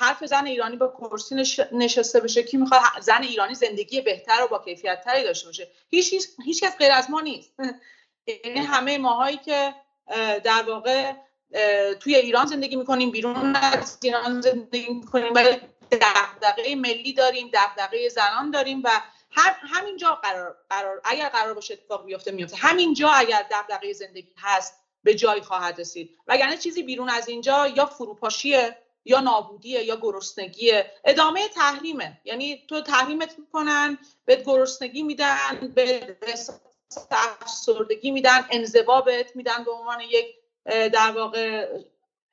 [0.00, 1.34] حرف زن ایرانی با کرسی
[1.72, 6.14] نشسته بشه؟ کی می‌خواد زن ایرانی زندگی بهتر و با کیفیت تری داشته باشه؟ هیچ
[6.44, 7.54] هیچ کس غیر از ما نیست.
[8.44, 9.74] یعنی همه ماهایی که
[10.44, 11.12] در واقع
[12.00, 15.34] توی ایران زندگی می‌کنیم بیرون از ایران زندگی می‌کنیم.
[15.34, 15.60] ولی
[15.92, 18.90] دغدغه ملی داریم دغدغه زنان داریم و
[19.30, 24.74] هم همینجا قرار, قرار اگر قرار باشه اتفاق بیفته میفته همینجا اگر دغدغه زندگی هست
[25.02, 26.18] به جایی خواهد رسید.
[26.26, 30.90] وگرنه چیزی بیرون از اینجا یا فروپاشیه یا نابودیه یا گرسنگیه.
[31.04, 32.20] ادامه تحریمه.
[32.24, 36.16] یعنی تو تحریمت می‌کنن به گرسنگی میدن به
[37.10, 40.26] افسردگی میدن انزوابت میدن به عنوان یک
[40.64, 41.68] در واقع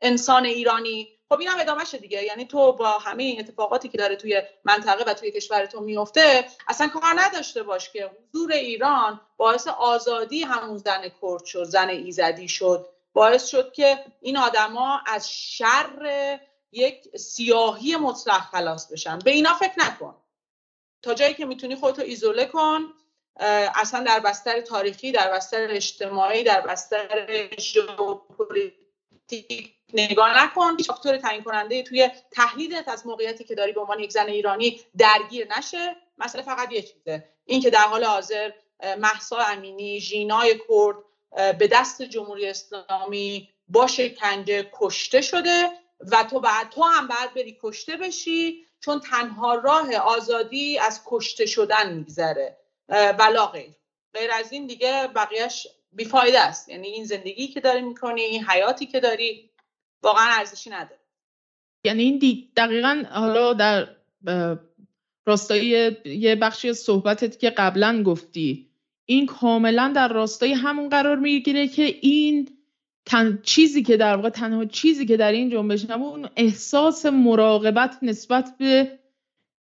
[0.01, 1.07] انسان ایرانی.
[1.30, 2.23] خب اینم ادامه‌شه دیگه.
[2.23, 6.45] یعنی تو با همه این اتفاقاتی که داره توی منطقه و توی کشور تو میفته
[6.67, 12.47] اصلا کار نداشته باش که حضور ایران باعث آزادی همون زن کرد شد زن ایزدی
[12.47, 12.89] شد.
[13.13, 16.39] باعث شد که این آدما از شر
[16.71, 19.19] یک سیاهی مطلق خلاص بشن.
[19.19, 20.15] به اینا فکر نکن.
[21.01, 22.93] تا جایی که می‌تونی خودتو ایزوله کن.
[23.39, 28.79] اصلا در بستر تاریخی در بستر اجتماعی در بستر ژئوپلیتیک
[29.93, 30.77] نگاه نکن.
[30.77, 34.81] هیچ فاکتور تعیین کننده توی تحلیلت از موقعیتی که داری به عنوان یک زن ایرانی
[34.97, 35.95] درگیر نشه.
[36.17, 37.23] مسئله فقط یه چیزه.
[37.45, 38.51] این که در حال حاضر
[38.97, 40.95] محسا امینی ژینای کرد
[41.57, 45.71] به دست جمهوری اسلامی با شکنجه کشته شده
[46.11, 51.45] و تو بعد تو هم بعد بری کشته بشی چون تنها راه آزادی از کشته
[51.45, 52.59] شدن میگذره.
[52.89, 53.71] ولا غیر.
[54.13, 56.69] غیر از این دیگه بقیهش بیفایده است.
[56.69, 59.49] یعنی این زندگی که داری می‌کنی این حیاتی که داری
[60.03, 60.99] واقعا ارزشی نداره.
[61.83, 63.87] یعنی این دقیقا حالا در
[65.25, 68.69] راستای یه بخشی از صحبتت که قبلا گفتی
[69.05, 72.49] این کاملا در راستای همون قرار می‌گیره که این
[73.05, 73.39] تن...
[73.43, 78.99] چیزی که در واقع تنها چیزی که در این جنبش نبود احساس مراقبت نسبت به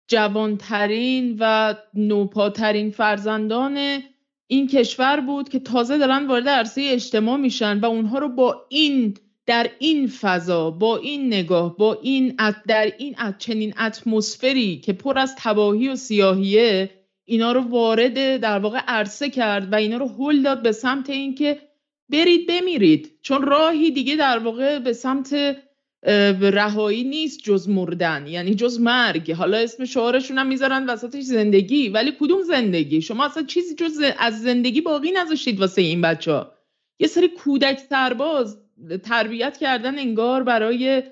[0.10, 4.00] جوانترین و نوپاترین فرزندان
[4.48, 9.14] این کشور بود که تازه دارن وارد عرصه اجتماع میشن و اونها رو با این
[9.46, 12.36] در این فضا با این نگاه با این
[12.68, 16.90] در این چنین اتمسفری که پر از تباهی و سیاهیه
[17.26, 21.62] اینا رو وارد در واقع عرصه کرد و اینا رو هل داد به سمت اینکه
[22.10, 23.12] برید بمیرید.
[23.22, 25.58] چون راهی دیگه در واقع به سمت
[26.42, 29.32] رهایی نیست جز مردن یعنی جز مرگ.
[29.32, 31.90] حالا اسم شعارشون هم می‌ذارن وسطش زندگی.
[31.90, 36.52] ولی کدوم زندگی؟ شما اصلا چیزی جز از زندگی باقی نذاشتید واسه این بچه ها
[37.00, 38.58] یه سری کودک سرباز
[39.04, 41.04] تربیت کردن انگار برای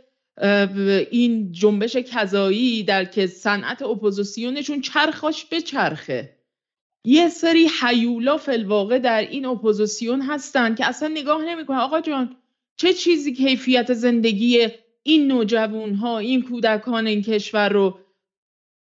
[1.12, 6.38] این جنبش کذایی در که صنعت اپوزیسیونشون چرخاش به چرخه
[7.06, 11.78] یه سری هیولا فی‌الواقع در این اپوزیسیون هستن که اصلا نگاه نمی‌کنن.
[11.78, 12.36] آقا جان
[12.78, 14.68] چه چیزی کیفیت زندگی
[15.04, 18.00] این نوجوان ها این کودکان این کشور رو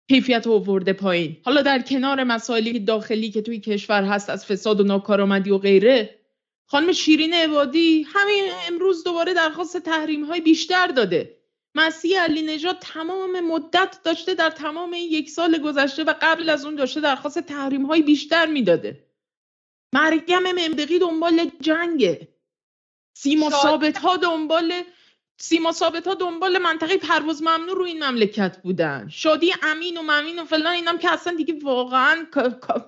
[0.08, 4.84] کیفیت آورده پایین؟ حالا در کنار مسائلی داخلی که توی کشور هست از فساد و
[4.84, 6.24] ناکارآمدی و غیره
[6.66, 11.36] خانم شیرین عبادی همین امروز دوباره درخواست تحریم های بیشتر داده.
[11.74, 16.64] مسیح علی نژاد تمام مدت داشته در تمام این یک سال گذشته و قبل از
[16.64, 19.04] اون داشته درخواست تحریم های بیشتر می‌داده.
[19.92, 22.33] مریم ممدقی دنبال جنگه.
[23.14, 24.72] سیما ثابت ها دنبال
[25.36, 29.08] سیما ثابت ها دنبال منطقه پرواز ممنوع رو این مملکت بودن.
[29.08, 32.26] شادی امین و ممین و فلان اینم که اصلا دیگه واقعا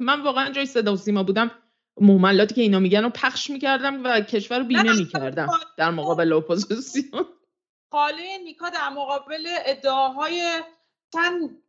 [0.00, 1.50] من واقعا جای صدا و سیما بودم.
[2.00, 7.26] مهملاتی که اینا میگن رو پخش می‌کردم و کشور رو بیمه می‌کردم در مقابل اپوزیسیون.
[7.92, 10.62] خاله نیکا در مقابل ادعاهای
[11.12, 11.62] چند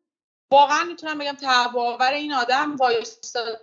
[0.52, 3.60] واقعا می‌تونم بگم تهوع‌آور این آدم وایستاده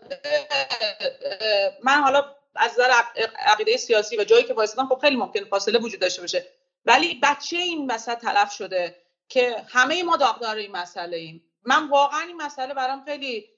[1.83, 2.25] من حالا
[2.57, 2.91] از نظر
[3.39, 6.47] عقیده سیاسی و جایی که وایستادم خب خیلی ممکن فاصله وجود داشته باشه.
[6.85, 8.97] ولی بچه این وسط تلف شده
[9.29, 11.45] که همه ما داغدار این مسئله ایم.
[11.63, 13.51] من واقعا این مسئله برام خیلی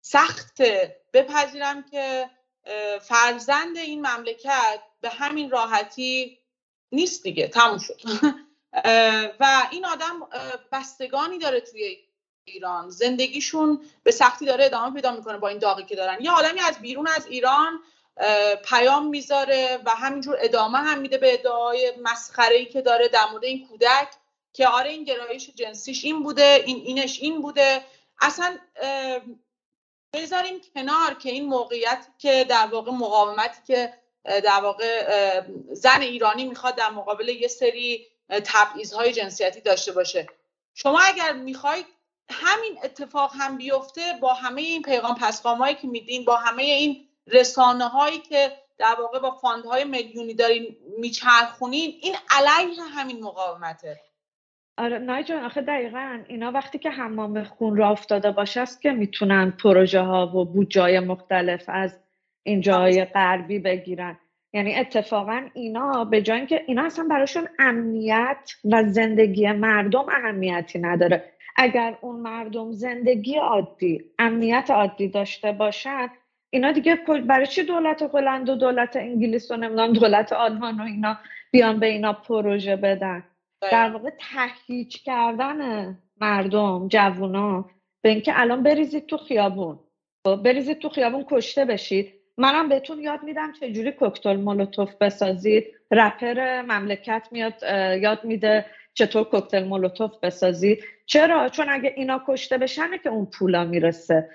[0.00, 1.00] سخته.
[1.12, 2.30] بپذیرم که
[3.00, 6.38] فرزند این مملکت به همین راحتی
[6.92, 7.48] نیست دیگه.
[7.48, 8.00] تموم شد.
[9.40, 10.28] و این آدم
[10.72, 11.96] بستگانی داره توی
[12.44, 12.90] ایران.
[12.90, 16.18] زندگیشون به سختی داره ادامه پیدا می‌کنه با این داغی که دارن.
[16.20, 17.80] یه آدمی از بیرون از ایران
[18.64, 23.44] پیام می‌ذاره و همینجور ادامه هم میده به ادعای مسخره ای که داره در مورد
[23.44, 24.08] این کودک
[24.52, 27.84] که آره این گرایش جنسیش این بوده این اینش این بوده.
[28.20, 28.58] اصلا
[30.14, 33.94] بذاریم کنار که این موقعیت که در واقع مقاومتی که
[34.24, 35.40] در واقع
[35.72, 40.26] زن ایرانی می‌خواد در مقابل یه سری تبعیض های جنسیتی داشته باشه.
[40.74, 41.86] شما اگر می‌خواید
[42.30, 47.84] همین اتفاق هم بیفته با همه این پیغام پسخامایی که میدین با همه این رسانه
[47.84, 54.00] هایی که در واقع با فاندهای میلیونی دارین میچرخونین این علیه همین مقاومته.
[54.78, 58.90] آره نای جان آخه دقیقا اینا وقتی که حمام خون را افتاده باشه است که
[58.90, 61.98] می‌تونن پروژه ها و بودجای مختلف از
[62.42, 64.18] این جای غربی بگیرن.
[64.52, 71.32] یعنی اتفاقا اینا به جای اینکه اینا اصلا براشون امنیت و زندگی مردم اهمیتی نداره.
[71.56, 76.10] اگر اون مردم زندگی عادی امنیت عادی داشته باشن
[76.54, 81.18] اینا دیگه برای چی دولت هلند و دولت انگلیس و نمی‌دونم دولت آلمان و اینا
[81.50, 83.24] بیان به اینا پروژه بدن؟
[83.72, 85.58] در واقع تهییج کردن
[86.20, 87.70] مردم جوونا
[88.02, 89.78] به اینکه الان بریزید تو خیابون.
[90.26, 92.12] خب، بریزید تو خیابون کشته بشید.
[92.38, 95.66] منم بهتون یاد میدم چجوری کوکتل مولوتوف بسازید.
[95.90, 97.54] رپر مملکت میاد
[98.02, 100.84] یاد میده چطور کوکتل مولوتوف بسازید.
[101.06, 104.28] چرا؟ چون اگه اینا کشته بشنه که اون پولا می‌رسه.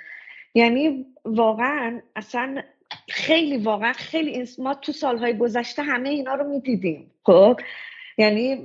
[0.58, 2.62] یعنی واقعا اصلا
[3.10, 7.12] خیلی واقعا خیلی ما تو سالهای گذشته همه اینا رو می‌دیدیم.
[7.24, 7.60] خب؟
[8.18, 8.55] یعنی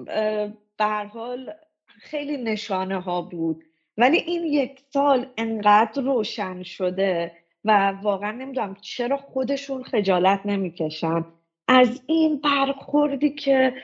[0.78, 1.52] به حال
[1.86, 3.64] خیلی نشانه ها بود.
[3.96, 7.32] ولی این یک سال انقدر روشن شده
[7.64, 11.24] و واقعا نمی‌دونم چرا خودشون خجالت نمی‌کشن.
[11.68, 13.74] از این برخوردی که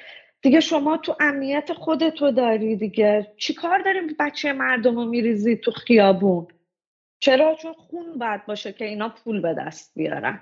[0.42, 3.32] دیگه شما تو امنیت خودتو داری دیگه.
[3.36, 6.46] چیکار داریم بچه مردم رو میریزی تو خیابون؟
[7.20, 10.40] چرا؟ چون خون باید باشه که اینا پول به دست بیارن.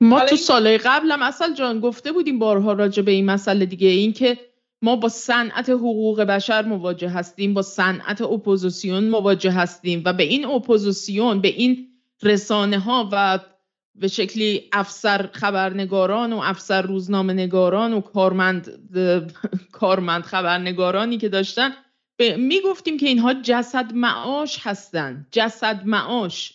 [0.00, 4.12] ما تو سالهای قبلم عسل جان گفته بودیم بارها راجع به این مسئله دیگه این
[4.12, 4.38] که
[4.82, 10.44] ما با صنعت حقوق بشر مواجه هستیم با صنعت اپوزیسیون مواجه هستیم و به این
[10.44, 11.88] اپوزیسیون به این
[12.22, 13.38] رسانه ها و
[13.94, 18.68] به شکلی افسر خبرنگاران و افسر روزنامه نگاران و کارمند
[19.72, 21.72] کارمند خبرنگارانی که داشتن
[22.36, 25.26] می‌گفتیم که اینها جسد معاش هستن.
[25.32, 26.54] جسد معاش.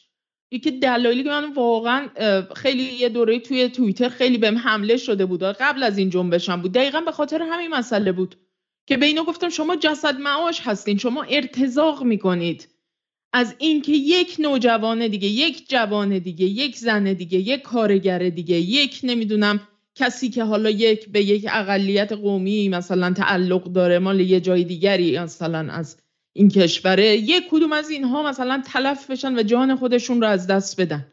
[0.51, 2.09] یکی دلایلی که من واقعا
[2.55, 6.71] خیلی یه دوره توی توییتر خیلی بهم حمله شده بود قبل از این جنبشم بود.
[6.71, 8.35] دقیقا به خاطر همین مسئله بود
[8.85, 10.97] که به اینا گفتم شما جسد معاش هستین.
[10.97, 12.67] شما ارتزاق می‌کنید.
[13.33, 18.99] از اینکه یک نوجوان دیگه یک جوان دیگه یک زن دیگه یک کارگر دیگه یک
[19.03, 19.67] نمی‌دونم
[19.97, 25.19] کسی که حالا یک به یک اقلیت قومی مثلا تعلق داره مال یه جای دیگری
[25.19, 25.97] مثلا از
[26.33, 30.81] این کشوره یک کدوم از اینها مثلا تلف بشن و جان خودشون رو از دست
[30.81, 31.05] بدن.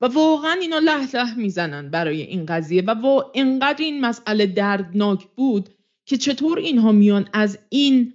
[0.00, 2.82] و واقعا اینا له له می‌زنن برای این قضیه.
[2.82, 5.68] و وا اینقدر این مسئله دردناک بود
[6.06, 8.14] که چطور اینها میان از این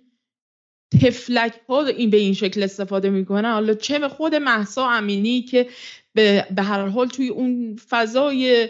[1.01, 3.51] تفلک ها این به این شکل استفاده می‌کنن.
[3.51, 5.67] حالا چه به خود محسا امینی که
[6.15, 8.69] به هر حال توی اون فضای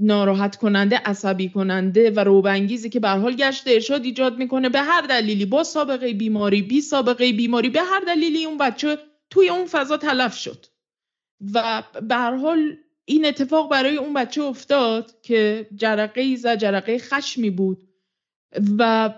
[0.00, 4.68] ناراحت کننده عصبی کننده و روبنگیزی که به حال گشت ارشاد ایجاد می‌کنه.
[4.68, 8.98] به هر دلیلی با سابقه بیماری بی سابقه بیماری به هر دلیلی اون بچه
[9.30, 10.66] توی اون فضا تلف شد.
[11.54, 17.50] و به هر حال این اتفاق برای اون بچه افتاد که جرقه زد جرقه خشمی
[17.50, 17.88] بود.
[18.78, 19.14] و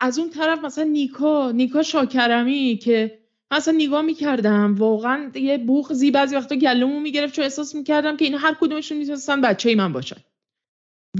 [0.00, 3.18] از اون طرف مثلا نیکا نیکا شاکرمی که
[3.50, 4.74] مثلا نگاه می‌کردم.
[4.74, 9.40] واقعا یه بوخزی بعضی وقتا گلومو می‌گرفت چون احساس می‌کردم که اینا هر کدومشون می‌تونستن
[9.40, 10.16] بچه ای من باشن.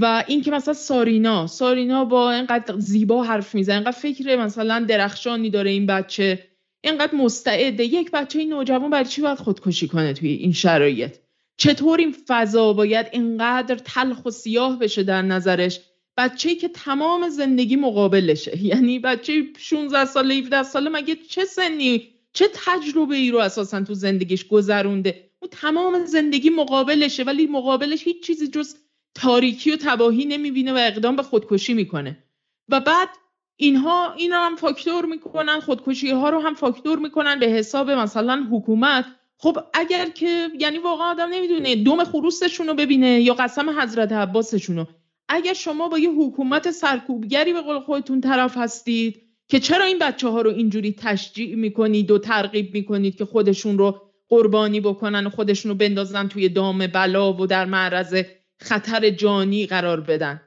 [0.01, 5.49] و این که مثلا سارینا سارینا با اینقدر زیبا حرف می‌زنه اینقدر فکر مثلا درخشانی
[5.49, 6.49] داره این بچه
[6.81, 11.15] اینقدر مستعده یک بچه نوجوان برای چی باید خودکشی کنه توی این شرایط؟
[11.57, 15.79] چطور این فضا باید اینقدر تلخ و سیاه بشه در نظرش؟
[16.17, 18.63] بچه‌ای که تمام زندگی مقابلشه.
[18.71, 23.93] یعنی بچه 16 ساله 17 ساله مگه چه سنی چه تجربه ای رو اساسا تو
[23.93, 28.75] زندگیش گذرونده؟ او تمام زندگی مقابلشه ولی مقابلش هیچ چیزی جز
[29.15, 32.23] تاریکی و تباهی نمی‌بینه و اقدام به خودکشی می‌کنه.
[32.69, 33.09] و بعد
[33.55, 39.05] اینها این هم فاکتور می‌کنن خودکشی ها رو هم فاکتور می‌کنن به حساب مثلا حکومت.
[39.37, 44.77] خب اگر که یعنی واقعا آدم نمی‌دونه دوم خروستشون رو ببینه یا قسم حضرت عباسشون
[44.77, 44.87] رو
[45.29, 50.27] اگر شما با یه حکومت سرکوبگری به قول خودتون طرف هستید که چرا این بچه
[50.27, 55.71] ها رو اینجوری تشجیع می‌کنید و ترغیب می‌کنید که خودشون رو قربانی بکنن و خودشون
[55.71, 58.23] رو بندازن توی دام بلا و در معرض
[58.59, 60.41] خطر جانی قرار بدن؟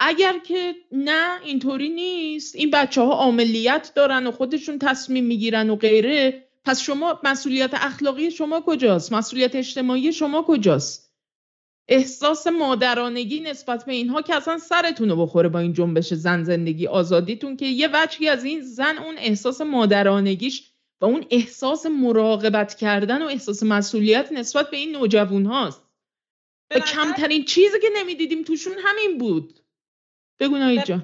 [0.00, 2.56] اگر که نه اینطوری نیست.
[2.56, 6.44] این بچه ها عملیت دارن و خودشون تصمیم می‌گیرن و غیره.
[6.64, 11.07] پس شما مسئولیت اخلاقی شما کجاست؟ مسئولیت اجتماعی شما کجاست؟
[11.88, 16.86] احساس مادرانگی نسبت به اینها که اصلا سرتون رو بخوره با این جنبش زن زندگی
[16.86, 23.22] آزادیتون که یه وجهی از این زن اون احساس مادرانگیش و اون احساس مراقبت کردن
[23.22, 25.88] و احساس مسئولیت نسبت به این نوجوان هاست.
[26.70, 29.60] و کمترین چیزی که نمی‌دیدیم توشون همین بود.
[30.40, 31.02] بگو اینجا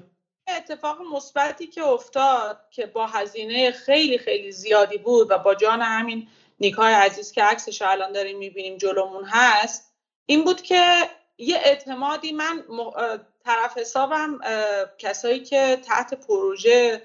[0.56, 6.28] اتفاق مثبتی که افتاد که با هزینه خیلی خیلی زیادی بود و با جان همین
[6.60, 9.93] نیکای عزیز که عکسش الان داریم می‌بینیم جلومون هست
[10.26, 12.64] این بود که یه اعتمادی من
[13.44, 14.40] طرف حسابم
[14.98, 17.02] کسایی که تحت پروژه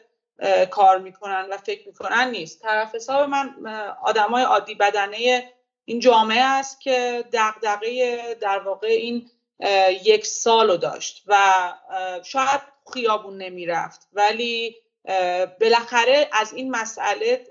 [0.70, 2.62] کار می‌کنن و فکر می‌کنن نیست.
[2.62, 3.56] طرف حساب من
[4.04, 5.54] آدمای عادی بدنه
[5.86, 9.30] این جامعه است که دقدقه در واقع این
[10.04, 11.38] یک سال رو داشت و
[12.24, 12.62] شاید
[12.94, 14.08] خیابون نمی‌رفت.
[14.14, 14.76] ولی
[15.62, 17.48] بالاخره از این مسئله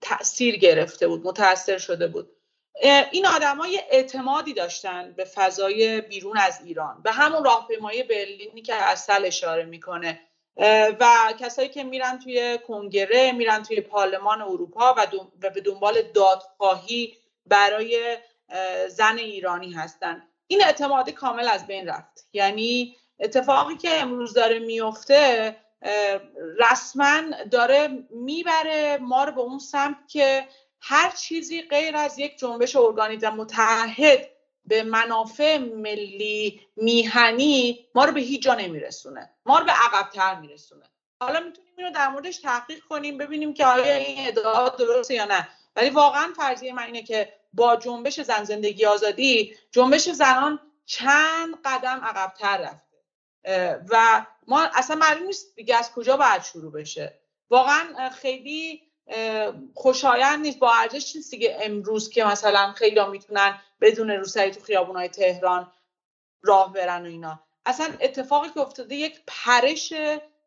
[0.00, 2.30] تاثیر گرفته بود متاثر شده بود.
[3.10, 7.02] این های اعتمادی داشتن به فضای بیرون از ایران.
[7.02, 10.20] به همون راهپیمایی برلینی که اصل اشاره می‌کنه.
[11.00, 15.06] و کسایی که میرن توی کنگره میرن توی پارلمان اروپا و,
[15.40, 17.16] به دنبال دادخواهی
[17.46, 18.18] برای
[18.88, 20.22] زن ایرانی هستن.
[20.46, 22.28] این اعتماد کامل از بین رفت.
[22.32, 25.56] یعنی اتفاقی که امروز داره میفته
[26.58, 30.48] رسما داره می‌بره ما رو به اون سمت که
[30.82, 34.30] هر چیزی غیر از یک جنبش ارگانیزم متحد
[34.64, 39.30] به منافع ملی میهنی ما رو به هیچ جا نمیرسونه.
[39.46, 40.84] ما رو به عقبتر میرسونه.
[41.20, 45.48] حالا می‌تونیم اینو در موردش تحقیق کنیم ببینیم که آیا این ادعا درسته یا نه.
[45.76, 52.00] ولی واقعا فرضیه من اینه که با جنبش زن زندگی آزادی جنبش زنان چند قدم
[52.04, 52.96] عقبتر رفته.
[53.90, 57.20] و ما اصلا معلوم نیست دیگه از کجا باید شروع بشه.
[57.50, 58.82] واقعا خیلی
[59.74, 60.58] خوشایند نیست.
[60.58, 65.72] با ارزش نیست دیگه امروز که مثلا خیلی ها می‌تونن بدون روسری تو خیابونهای تهران
[66.42, 67.40] راه برن و اینا.
[67.66, 69.92] اصلا اتفاقی که افتاده یک پرش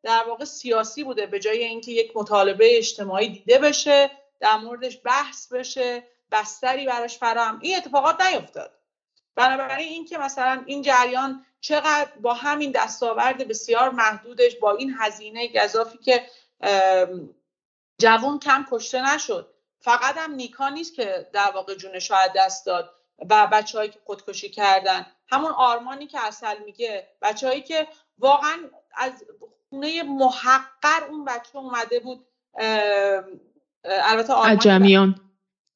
[0.04, 5.54] در واقع سیاسی بوده به جای اینکه یک مطالبه اجتماعی دیده بشه در موردش بحث
[5.54, 7.60] بشه بستری براش فراهم.
[7.62, 8.72] این اتفاقات نیفتاد.
[9.36, 15.98] بنابراین اینکه مثلا این جریان چقدر با همین دستاورد بسیار محدودش با این هزینه گذافی
[15.98, 16.26] که
[17.98, 19.52] جوون کم کشته نشد.
[19.80, 22.96] فقط هم نیکا نیست که در واقع جونش از دست داد
[23.30, 25.06] و بچههایی که خودکشی کردن.
[25.28, 27.88] همون آرمانی که اصل میگه بچههایی که
[28.18, 28.58] واقعا
[28.96, 29.24] از
[29.70, 32.28] خونه محقر اون بچه اومده بود
[33.84, 34.58] البته آرمان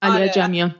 [0.01, 0.21] علی
[0.61, 0.75] آره.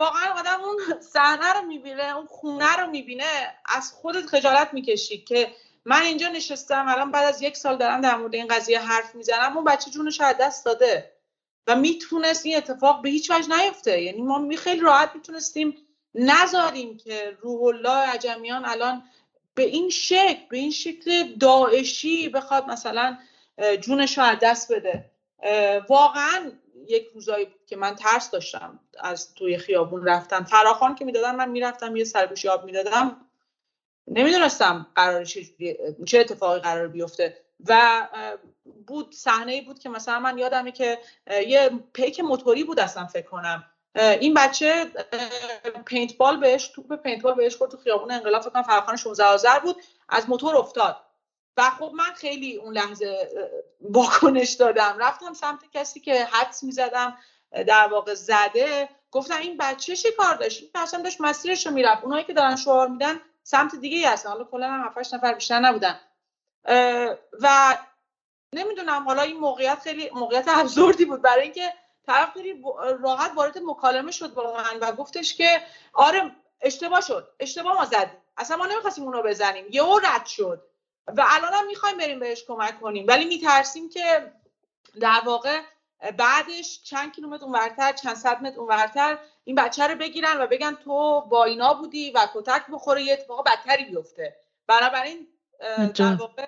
[0.00, 3.24] واقعا آدم اون صحنه رو می‌بینه اون خونه رو می‌بینه
[3.64, 5.54] از خودت خجالت می‌کشی که
[5.84, 9.56] من اینجا نشستم الان بعد از یک سال دارم در مورد این قضیه حرف می‌زنم.
[9.56, 11.12] اون بچه جونش از دست داده
[11.66, 14.02] و می‌تونست این اتفاق به هیچ وجه نیفته.
[14.02, 15.76] یعنی ما می خیلی راحت می‌تونستیم
[16.14, 19.02] نذاریم که روح الله عجمیان الان
[19.54, 23.18] به این شکل به این شکل داعشی بخواد مثلا
[23.80, 25.10] جونش رو از دست بده.
[25.88, 26.52] واقعا
[26.88, 30.44] یک روزایی بود که من ترس داشتم از توی خیابون رفتن.
[30.44, 33.26] فراخان که می‌دادن من می‌رفتم یه سرگوشی آب می‌دادم.
[34.08, 35.24] نمی‌دونستم قرار
[36.06, 37.36] چه اتفاقی قرار بیفته.
[37.66, 38.08] و
[38.86, 40.98] بود صحنه بود که مثلا من یادمه که
[41.46, 43.64] یه پیک موتوری بود اصلا فکر کنم.
[43.96, 44.86] این بچه
[45.86, 49.76] paintball بهش توپ paintball بهش خورد تو خیابون انقلاب فکر کنم فرخان 16 آذر بود
[50.08, 50.96] از موتور افتاد.
[51.56, 53.28] و خب من خیلی اون لحظه
[53.80, 54.96] واکنش دادم.
[54.98, 57.18] رفتم سمت کسی که حدس می‌زدم
[57.66, 58.88] در واقع زده.
[59.10, 62.04] گفتم این بچه چی کار داشت؟ این داشت مسیرش رو می‌رفت.
[62.04, 63.20] اونایی که دارن شعار میدن
[63.50, 64.28] سمت دیگه ای هستن.
[64.28, 66.00] حالا کلا هم 7 نفر بیشتر نبودن.
[67.40, 67.76] و
[68.54, 71.22] نمی‌دونم حالا این موقعیت خیلی موقعیت ابزوردی بود.
[71.22, 71.72] برای اینکه
[72.06, 72.62] طرف خیلی
[73.00, 76.30] راحت وارد مکالمه شد با من و گفتش که آره
[76.60, 77.28] اشتباه شد.
[77.40, 78.22] اشتباه ما زدیم.
[78.36, 79.66] اصلا ما نمی‌خواستیم اونو بزنیم.
[79.70, 80.62] یهو رد شد.
[81.06, 83.04] و الان هم می‌خوایم بریم بهش کمک کنیم.
[83.08, 84.32] ولی میترسیم که
[85.00, 85.60] در واقع
[86.18, 91.20] بعدش چند کیلومتر اونورتر چند صد متر اونورتر این بچه رو بگیرن و بگن تو
[91.20, 94.36] با اینا بودی و کتک بخوره یه اتفاق بدتری بیفته.
[94.66, 95.28] بنابراین
[95.94, 96.46] در واقع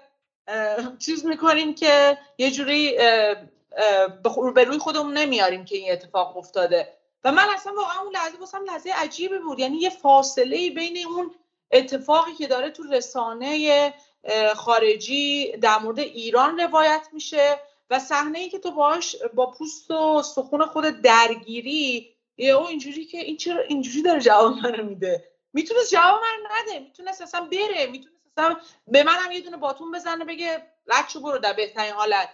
[0.99, 2.97] چیز می‌کنیم که یه جوری
[4.55, 6.93] به روی خودمون نمیاریم که این اتفاق افتاده.
[7.25, 9.59] و من اصلا واقعا اون لحظه واسم لحظه عجیبی بود.
[9.59, 11.35] یعنی یه فاصله بین اون
[11.71, 13.95] اتفاقی که داره تو رسانه
[14.55, 17.61] خارجی در مورد ایران روایت میشه.
[17.93, 23.05] و صحنه ای که تو باش با پوست و سخون خود درگیری یه او اینجوری
[23.05, 27.87] که این چرا اینجوری داره جواب منو میده؟ می‌تونست جواب من نده می‌تونست اصلا بره
[27.87, 28.57] می‌تونست اصلا
[28.89, 32.29] به منم یه دونه باتون بزنه بگه لچو برو در بهترین حالت.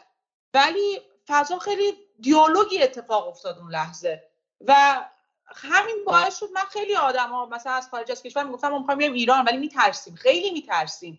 [0.54, 4.24] ولی فضا خیلی دیالوگی اتفاق افتاد اون لحظه.
[4.66, 5.04] و
[5.46, 9.12] همین باعث شد من خیلی آدم ها مثلا از خارج از کشور می‌گفتم ما می‌خوایم
[9.12, 11.18] ایران ولی میترسیم خیلی میترسیم.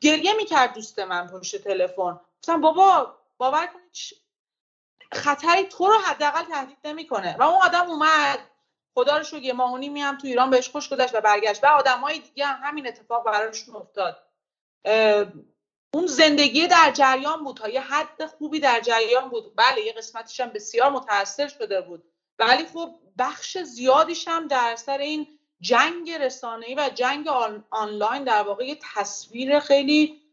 [0.00, 2.20] گریه می‌کرد دوست من پشت تلفن.
[2.38, 3.96] گفتم بابا باور کنید
[5.12, 7.36] خطری تو رو حداقل تهدید نمی‌کنه.
[7.38, 8.38] و اون آدم اومد
[8.94, 11.64] خدا رو شکر ماهونی میام تو ایران بهش خوش گذشت و برگشت.
[11.64, 14.22] و آدمای دیگه هم همین اتفاق براشون افتاد.
[15.94, 17.56] اون زندگی در جریان بود.
[17.56, 19.56] تا یه حد خوبی در جریان بود.
[19.56, 22.04] بله یه قسمتش هم بسیار متاثر شده بود.
[22.38, 27.28] ولی خب بخش زیادیش هم در سر این جنگ رسانه‌ای و جنگ
[27.70, 30.25] آنلاین در واقع یه تصویر خیلی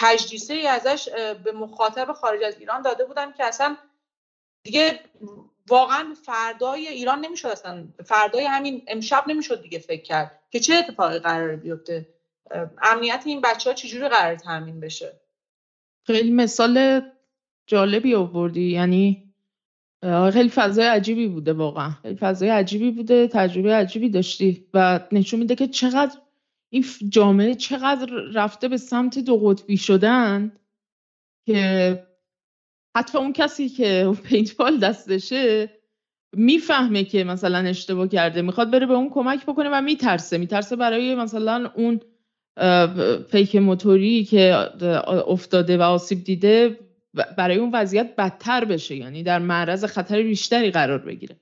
[0.00, 1.08] کجدیسه ای ازش
[1.44, 3.76] به مخاطب خارج از ایران داده بودن که اصلا
[4.64, 5.00] دیگه
[5.68, 11.18] واقعا فردای ایران نمی‌شد اصلا فردای همین امشب نمی‌شد دیگه فکر کرد که چه اتفاقی
[11.18, 12.08] قرار بیفته.
[12.82, 15.20] امنیت این بچه ها چجوری قرار تامین بشه؟
[16.06, 17.00] خیلی مثال
[17.66, 18.72] جالبی آوردی.
[18.72, 19.32] یعنی
[20.32, 21.90] خیلی فضای عجیبی بوده واقعا.
[22.02, 26.18] خیلی فضای عجیبی بوده تجربه عجیبی داشتی و نشون میده که چقدر
[26.70, 30.52] این جامعه چقدر رفته به سمت دو قطبی شدن
[31.46, 32.06] که
[32.96, 35.70] حتی اون کسی که پینتبال دستشه
[36.32, 38.42] می‌فهمه که مثلا اشتباه کرده.
[38.42, 40.38] می‌خواد بره به اون کمک بکنه و میترسه.
[40.38, 42.00] میترسه برای مثلا اون
[43.30, 44.54] فیک موتوری که
[45.26, 46.78] افتاده و آسیب دیده
[47.36, 48.96] برای اون وضعیت بدتر بشه.
[48.96, 51.36] یعنی در معرض خطر بیشتری قرار بگیره.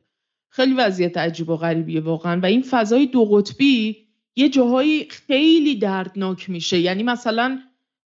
[0.50, 2.40] خیلی وضعیت عجیب و غریبیه واقعا.
[2.40, 4.03] و این فضای دو قطبی
[4.36, 6.78] یه جاهایی خیلی دردناک میشه.
[6.78, 7.58] یعنی مثلا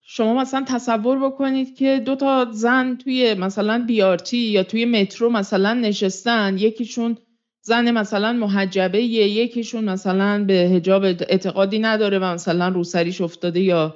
[0.03, 5.75] شما مثلا تصور بکنید که دو تا زن توی مثلا بیارتی یا توی مترو مثلا
[5.75, 6.57] نشستن.
[6.59, 7.19] یکیشون
[7.61, 13.95] زن مثلا محجبه یکیشون مثلا به هجاب اعتقادی نداره و مثلا روسریش افتاده یا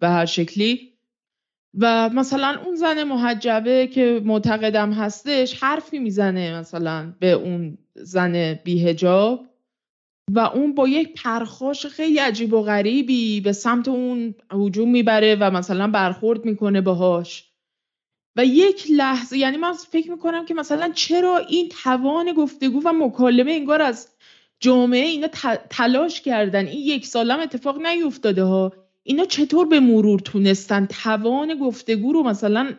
[0.00, 0.92] به هر شکلی.
[1.78, 9.40] و مثلا اون زن محجبه که معتقدم هستش حرفی می‌زنه مثلا به اون زن بیهجاب
[10.32, 15.50] و اون با یک پرخاش خیلی عجیب و غریبی به سمت اون هجوم می‌بره و
[15.50, 17.50] مثلا برخورد می‌کنه باهاش.
[18.36, 23.52] و یک لحظه یعنی من فکر می‌کنم که مثلا چرا این توان گفتگو و مکالمه
[23.52, 24.08] انگار از
[24.60, 25.28] جامعه اینا
[25.70, 28.72] تلاش کردن؟ این یک سالم اتفاق نیفتاده ها.
[29.02, 32.74] اینا چطور به مرور تونستن؟ توان گفتگو رو مثلا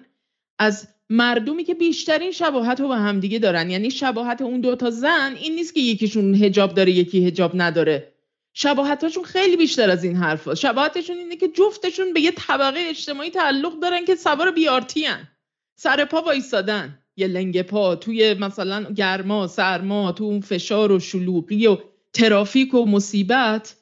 [0.59, 5.55] از مردمی که بیشترین شباهت رو به همدیگه دارن یعنی شباهت اون دوتا زن این
[5.55, 8.13] نیست که یکیشون هجاب داره یکی هجاب نداره
[8.59, 10.61] شباهتاشون خیلی بیشتر از این حرف هست.
[10.61, 15.27] شباهتشون اینه که جفتشون به یه طبقه اجتماعی تعلق دارن که سوار بیارتی هن.
[15.75, 21.67] سر پا وایستادن یه لنگ پا توی مثلا گرما سرما تو اون فشار و شلوغی
[21.67, 21.77] و
[22.13, 23.75] ترافیک و مصیبت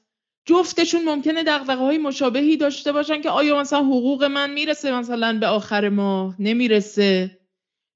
[0.46, 5.48] جفتشون ممکنه دقدقه های مشابهی داشته باشن که آیا مثلا حقوق من می‌رسه مثلا به
[5.48, 7.38] آخر ماه؟ نمی‌رسه.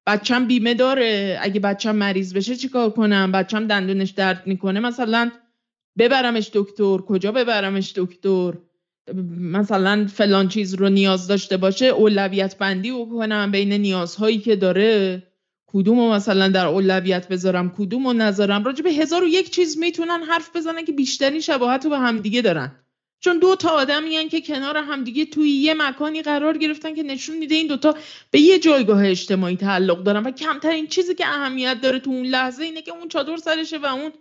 [0.07, 1.39] بچم بیمه داره.
[1.41, 4.79] اگه بچم مریض بشه چیکار کنم؟ بچم دندونش درد می‌کنه.
[4.79, 5.31] مثلا
[5.97, 6.97] ببرمش دکتر.
[6.97, 8.53] کجا ببرمش دکتر؟
[9.39, 15.23] مثلا فلان چیز رو نیاز داشته باشه اولویت بندی بکنم بین نیازهایی که داره.
[15.73, 19.77] کدوم رو مثلا در اولویت بذارم کدوم رو نذارم؟ راجع به هزار و یک چیز
[19.77, 22.71] می‌تونن حرف بزنن که بیشترین شباهت رو به همدیگه دارن.
[23.19, 27.55] چون دو تا آدمی که کنار همدیگه توی یه مکانی قرار گرفتن که نشون میده
[27.55, 27.95] این دوتا
[28.31, 32.63] به یه جایگاه اجتماعی تعلق دارن و کمترین چیزی که اهمیت داره تو اون لحظه
[32.63, 34.11] اینه که اون چادر سرشه و اون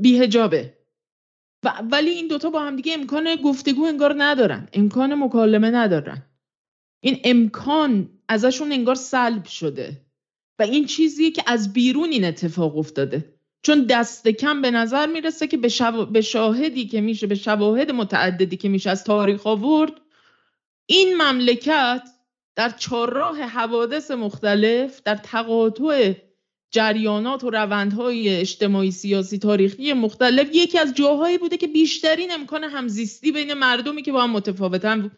[0.00, 0.78] بیهجابه.
[1.64, 6.22] و ولی این دوتا با همدیگه امکان گفتگو انگار ندارن امکان مکالمه ندارن.
[7.00, 10.01] این امکان ازشون انگار سلب شده.
[10.70, 13.34] این چیزیه که از بیرون این اتفاق افتاده.
[13.62, 15.68] چون دست کم به نظر می‌رسه که به,
[16.10, 19.92] به شاهدی که میشه به شواهد متعددی که میشه از تاریخ آورد
[20.86, 22.08] این مملکت
[22.56, 26.12] در چهارراه حوادث مختلف در تقاطع
[26.70, 33.32] جریانات و روندهای اجتماعی سیاسی تاریخی مختلف یکی از جاهایی بوده که بیشترین امکان همزیستی
[33.32, 35.10] بین مردمی که با هم متفاوتن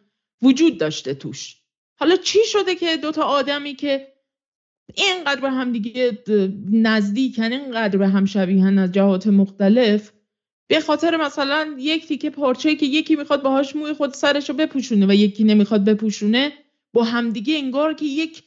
[0.43, 1.57] وجود داشته توش.
[1.97, 4.14] حالا چی شده که دوتا آدمی که
[4.94, 6.19] اینقدر به هم دیگه
[6.73, 10.12] نزدیکن اینقدر به هم شبیهن از جهات مختلف
[10.69, 15.06] به خاطر مثلا یک تیکه پارچه که یکی می‌خواد باهاش موی خود سرش رو بپوشونه
[15.06, 16.52] و یکی نمی‌خواد بپوشونه
[16.93, 18.43] با همدیگه انگار که یک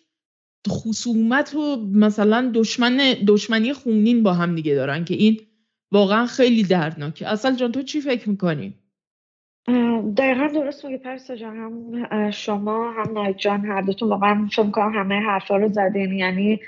[0.69, 2.97] خصومت و مثلا دشمن
[3.27, 5.39] دشمنی خونین با هم دیگه دارن که این
[5.91, 8.73] واقعا خیلی دردناکه اصل جان تو چی فکر می‌کنی؟
[10.17, 14.93] دقیقا درست میگه پرسا جان هم شما هم نایت جان هر دوتون واقعا فکر کنم
[14.93, 16.13] همه حرفا رو زدین.
[16.13, 16.59] یعنی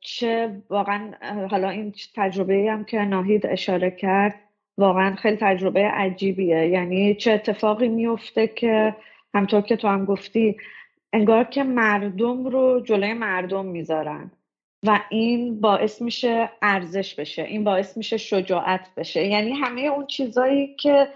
[0.00, 1.10] چه واقعا
[1.50, 4.34] حالا این تجربه هم که ناهید اشاره کرد
[4.78, 6.66] واقعا خیلی تجربه عجیبیه.
[6.66, 8.96] یعنی چه اتفاقی میفته که
[9.34, 10.56] همطور که تو هم گفتی
[11.12, 14.30] انگار که مردم رو جلوی مردم می‌ذارن
[14.86, 19.26] و این باعث میشه ارزش بشه این باعث میشه شجاعت بشه.
[19.26, 21.08] یعنی همه اون چیزایی که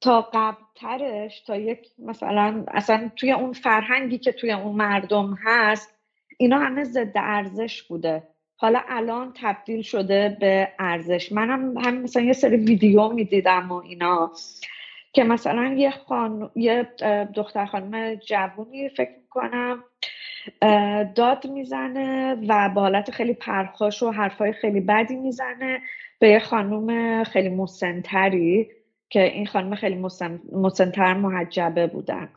[0.00, 5.98] تا قبلترش تا یک مثلا اصلا توی اون فرهنگی که توی اون مردم هست
[6.38, 8.22] اینا همه ضد ارزش بوده.
[8.56, 11.32] حالا الان تبدیل شده به ارزش.
[11.32, 14.32] منم هم, هم مثلا یه سری ویدیو می‌دیدم و اینا
[15.12, 16.50] که مثلا یه, خان...
[16.56, 16.88] یه
[17.34, 19.84] دختر خانم جوونی فکر می‌کنم
[21.14, 25.80] داد می‌زنه و با حالت خیلی پرخاش و حرفای خیلی بدی می‌زنه
[26.18, 28.68] به یه خانم خیلی مسنتری.
[29.10, 30.04] که این خانم خیلی
[30.52, 32.28] مسنتر محجبه بودن.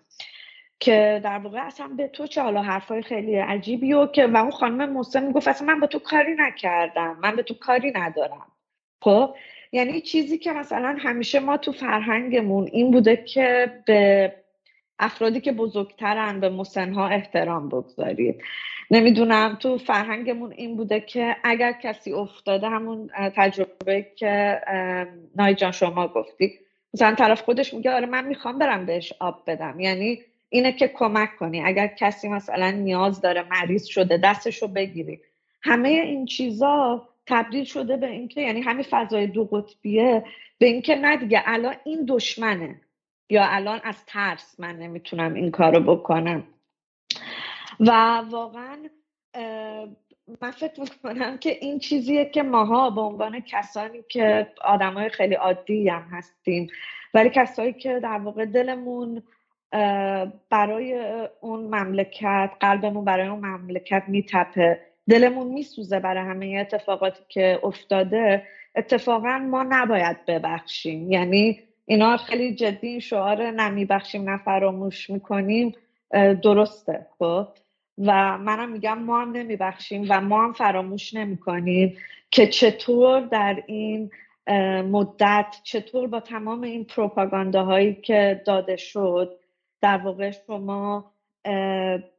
[0.80, 4.52] که در واقع اصلا به تو چه حالا حرفای خیلی عجیبی و که و اون
[4.52, 8.52] خانم مسن می‌گفت اصلا من به تو کاری نکردم من به تو کاری ندارم.
[9.02, 9.36] خب؟
[9.72, 14.34] یعنی چیزی که مثلا همیشه ما تو فرهنگمون این بوده که به
[15.00, 18.42] افرادی که بزرگترن به مسنها احترام بگذارید.
[18.92, 24.62] نمی‌دونم تو فرهنگمون این بوده که اگر کسی افتاده همون تجربه که
[25.36, 26.54] نای جان شما گفتی.
[26.94, 29.80] مثلا طرف خودش میگه آره من می‌خوام برم بهش آب بدم.
[29.80, 30.20] یعنی
[30.50, 31.62] اینه که کمک کنی.
[31.62, 35.20] اگر کسی مثلا نیاز داره مریض شده دستشو بگیری.
[35.62, 40.24] همه این چیزا تبدیل شده به اینکه یعنی همین فضای دو قطبیه
[40.58, 42.82] به اینکه نه دیگه الان این دشمنه.
[43.30, 46.44] یا الان از ترس من نمی‌تونم این کارو بکنم.
[47.80, 47.92] و
[48.30, 48.78] واقعا
[50.42, 55.90] من فکر می‌کنم که این چیزیه که ماها به عنوان کسانی که آدمای خیلی عادی
[55.90, 56.68] هم هستیم
[57.14, 59.24] ولی کسایی که در واقع دلمون
[60.50, 64.80] برای اون مملکت قلبمون برای اون مملکت میتپه
[65.10, 71.12] دلمون میسوزه برای همه اتفاقاتی که افتاده اتفاقا ما نباید ببخشیم.
[71.12, 71.60] یعنی
[71.90, 75.76] اینا خیلی جدی شعار نمیبخشیم نه فراموش می‌کنیم
[76.44, 77.48] درسته خب؟
[77.98, 81.98] و منم میگم ما هم نمیبخشیم و ما هم فراموش نمی‌کنیم
[82.32, 84.12] که چطور در این
[84.92, 89.40] مدت چطور با تمام این پروپاگانداهایی که داده شد
[89.82, 91.12] در واقع شما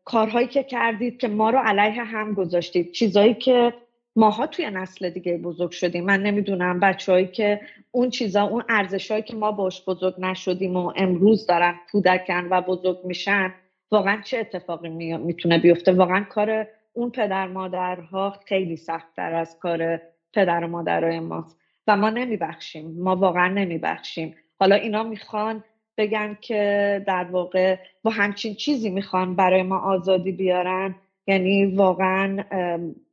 [0.05, 3.75] کارهایی که کردید که ما رو علیه هم گذاشتید چیزایی که
[4.21, 6.05] ماها توی نسل دیگه بزرگ شدیم.
[6.05, 7.61] من نمی‌دونم بچههایی که
[7.91, 12.99] اون چیزا اون ارزشهایی که ما باش بزرگ نشدیم و امروز دارن کودکن و بزرگ
[13.05, 13.55] میشن
[13.91, 20.01] واقعا چه اتفاقی می‌تونه بیفته؟ واقعا کار اون پدر مادرها خیلی سختتر از کار
[20.35, 21.59] پدر و مادرهای ماست.
[21.87, 22.91] و ما نمیبخشیم.
[22.99, 24.35] ما واقعا نمیبخشیم.
[24.61, 25.65] حالا اینا می‌خوان
[25.97, 30.95] بگن که در واقع با همچین چیزی می‌خوان برای ما آزادی بیارن.
[31.31, 32.45] یعنی واقعا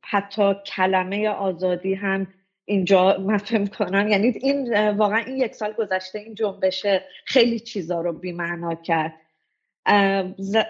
[0.02, 2.26] حتی کلمه آزادی هم
[2.64, 8.00] اینجا من فهم کنم یعنی این واقعا این یک سال گذشته این جنبشه خیلی چیزا
[8.00, 9.14] رو بیمعنا کرد.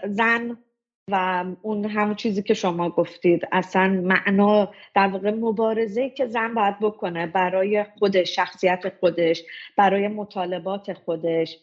[0.05, 0.59] زن
[1.11, 6.79] و اون همون چیزی که شما گفتید اصلا معنا در واقع مبارزه که زن باید
[6.81, 9.43] بکنه برای خودش شخصیت خودش
[9.77, 11.59] برای مطالبات خودش.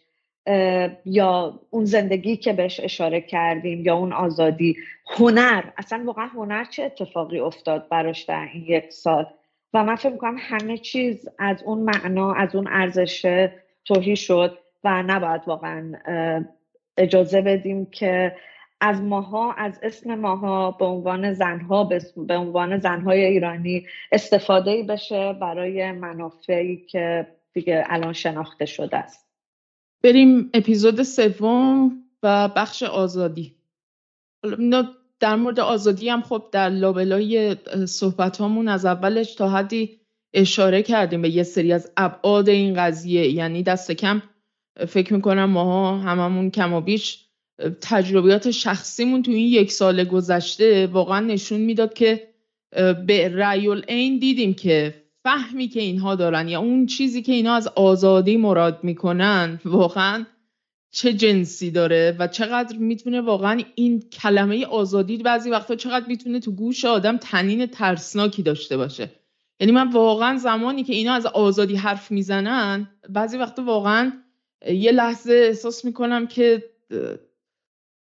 [1.05, 4.77] یا اون زندگی که بهش اشاره کردیم یا اون آزادی
[5.17, 5.63] هنر.
[5.77, 9.27] اصلا واقعا هنر چه اتفاقی افتاد براش در این یک سال؟
[9.73, 13.49] و من فکر می‌کنم همه چیز از اون معنا از اون ارزش
[13.85, 15.93] توهی شد و نباید واقعا
[16.97, 18.35] اجازه بدیم که
[18.81, 21.83] از ماها از اسم ماها به عنوان زنها
[22.15, 29.24] به عنوان زنهای ایرانی استفاده بشه برای منافعی که دیگه الان شناخته شده است.
[30.05, 31.91] بریم اپیزود سوم
[32.23, 33.55] و بخش آزادی.
[35.19, 37.55] در مورد آزادی هم خب در لابلای
[37.85, 39.99] صحبت هامون از اولش تا حدی
[40.33, 43.31] اشاره کردیم به یه سری از ابعاد این قضیه.
[43.31, 44.21] یعنی دست کم
[44.87, 47.25] فکر می‌کنم ماها هممون کم و بیش
[47.81, 52.27] تجربیات شخصیمون تو این یک سال گذشته واقعا نشون می‌داد که
[53.07, 57.67] به رأی این دیدیم که فهمی که اینها دارن یا اون چیزی که اینا از
[57.67, 60.25] آزادی مراد می‌کنن واقعا
[60.91, 66.51] چه جنسی داره و چقدر می‌تونه واقعا این کلمه آزادی بعضی وقتا چقدر می‌تونه تو
[66.51, 69.11] گوش آدم تنین ترسناکی داشته باشه.
[69.59, 74.11] یعنی من واقعا زمانی که اینا از آزادی حرف می‌زنن بعضی وقتا واقعا
[74.71, 76.63] یه لحظه احساس می‌کنم که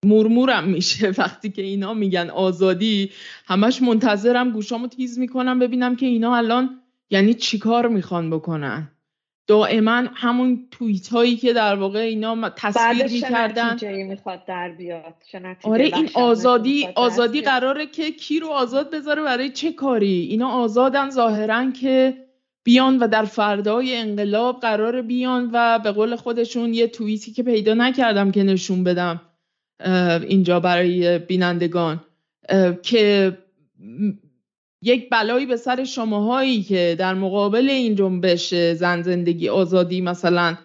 [0.05, 1.13] مرمورم میشه.
[1.17, 3.11] وقتی که اینا میگن آزادی
[3.45, 6.80] همش منتظرم گوشامو تیز می‌کنم ببینم که اینا الان
[7.11, 8.91] یعنی چیکار می‌خوان بکنن؟
[9.47, 13.77] دائما همون توییت هایی که در واقع اینا تصویر می‌کردن.
[14.03, 15.13] می‌خواد در بیاد؟
[15.63, 21.09] آره این آزادی آزادی قراره که کی رو آزاد بذاره برای چه کاری؟ اینا آزادن
[21.09, 22.17] ظاهرا که
[22.63, 27.73] بیان و در فردای انقلاب قرار بیان و به قول خودشون یه توییتی که پیدا
[27.73, 29.21] نکردم که نشون بدم
[30.27, 32.01] اینجا برای بینندگان
[32.83, 33.37] که
[34.81, 40.57] یک بلایی به سر شماهایی که در مقابل این جنبش زن زندگی آزادی مثلا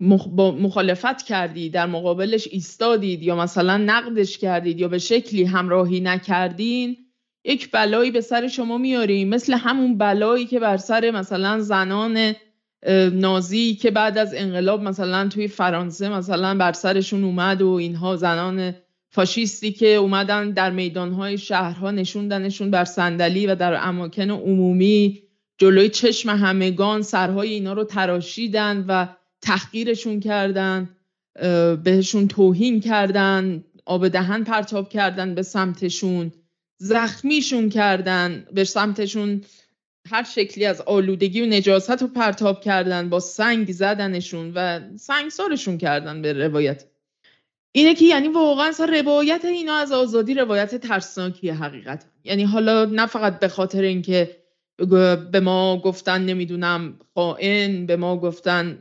[0.00, 6.96] مخالفت کردید در مقابلش ایستادید یا مثلا نقدش کردید یا به شکلی همراهی نکردین
[7.44, 12.34] یک بلایی به سر شما میاریم مثل همون بلایی که بر سر مثلا زنان
[13.12, 18.74] نازی که بعد از انقلاب مثلا توی فرانسه مثلا بر سرشون اومد و اینها زنان
[19.14, 25.22] فاشیستی که اومدن در میدانهای شهرها نشوندنشون بر صندلی و در اماکن عمومی
[25.58, 29.06] جلوی چشم همگان سرهای اینا رو تراشیدن و
[29.42, 30.96] تحقیرشون کردن
[31.84, 36.32] بهشون توهین کردن آب دهن پرتاب کردن به سمتشون
[36.78, 39.44] زخمیشون کردن به سمتشون
[40.10, 46.22] هر شکلی از آلودگی و نجاست رو پرتاب کردن با سنگ زدنشون و سنگسارشون کردن
[46.22, 46.84] به روایت.
[47.76, 53.40] اینه که یعنی واقعا روایت اینا از آزادی روایت ترسناکی حقیقت یعنی حالا نه فقط
[53.40, 54.36] به خاطر اینکه
[55.32, 58.78] به ما گفتن نمی‌دونم خائن به ما گفتن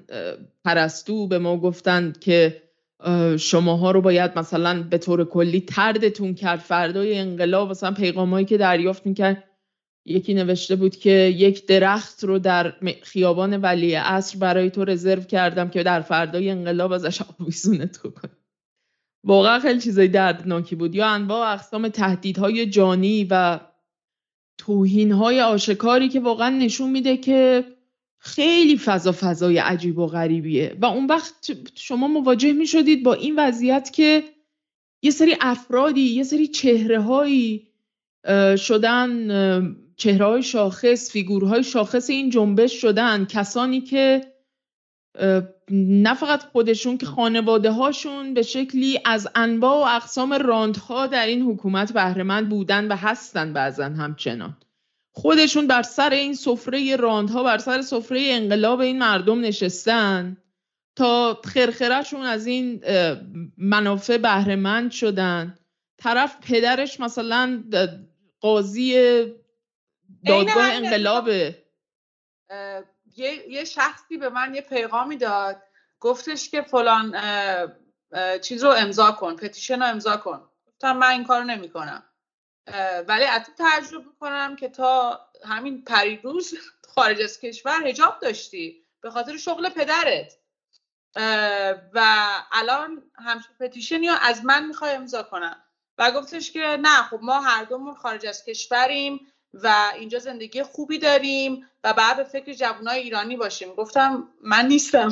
[0.66, 2.64] پرستو به ما گفتن که
[3.40, 6.60] شماها رو باید مثلا به طور کلی تردتون کرد.
[6.60, 9.44] فردای انقلاب مثلا پیغامایی که دریافت می‌کرد.
[10.06, 15.70] یکی نوشته بود که یک درخت رو در خیابان ولی عصر برای تو رزرو کردم
[15.70, 18.32] که در فردای انقلاب ازش آویزونت کنی.
[19.24, 20.96] واقعا خیلی چیزای دردناکی بود.
[20.96, 23.60] یا انواع اقسام تهدیدهای جانی و
[24.58, 27.66] توهینهای آشکاری که واقعا نشون میده که
[28.18, 30.78] خیلی فضا فضای عجیب و غریبیه.
[30.82, 34.24] و اون وقت شما مواجه می شدید با این وضعیت که
[35.02, 37.68] یه سری افرادی یه سری چهره هایی
[38.58, 39.28] شدن
[39.96, 43.26] چهره های شاخص فیگورهای شاخص این جنبش شدن.
[43.26, 44.33] کسانی که
[45.70, 51.42] نه فقط خودشون که خانواده هاشون به شکلی از انواع و اقسام راندها در این
[51.42, 54.58] حکومت بهرهمند بودن و هستن بعضا همچنان.
[55.12, 60.38] خودشون بر سر این سفره راندها بر سر سفره انقلاب این مردم نشستن
[60.96, 62.84] تا خرخرشون از این
[63.58, 65.58] منافع بهرهمند شدن.
[65.98, 67.64] طرف پدرش مثلا
[68.40, 68.94] قاضی
[70.26, 71.64] دادگاه انقلابه.
[73.16, 75.64] یه،, یه شخصی به من یه پیغامی داد.
[76.00, 77.16] گفتش که فلان
[78.42, 80.50] چیز رو امضا کن پتیشن رو امضا کن.
[80.68, 82.04] گفتم من این کارو نمی‌کنم.
[83.08, 86.54] ولی از تجربه کنم که تا همین پریروز
[86.96, 88.86] خارج از کشور هجاب داشتی.
[89.02, 90.38] به خاطر شغل پدرت.
[91.94, 95.64] و الان همچین پتیشنی رو از من می‌خوای امضا کنم.
[95.98, 99.28] و گفتش که نه خب ما هر دومون خارج از کشوریم.
[99.54, 103.74] و اینجا زندگی خوبی داریم و بعد به فکر جوانای ایرانی باشیم.
[103.74, 105.10] گفتم من نیستم.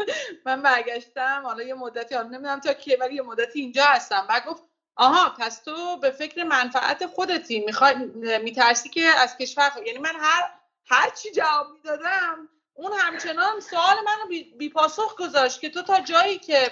[0.46, 4.26] من برگشتم حالا یه مدتی حالا نمی‌دونم تا کیه ولی یه مدتی اینجا هستم.
[4.28, 4.62] و گفت
[4.96, 7.60] آها پس تو به فکر منفعت خودتی.
[7.60, 7.94] می‌خوای
[8.42, 10.50] میترسی که از کشور یعنی من هر
[10.86, 16.38] هر چی جواب می‌دادم اون همچنان سوال منو بی, پاسخ گذاشت که تو تا جایی
[16.38, 16.70] که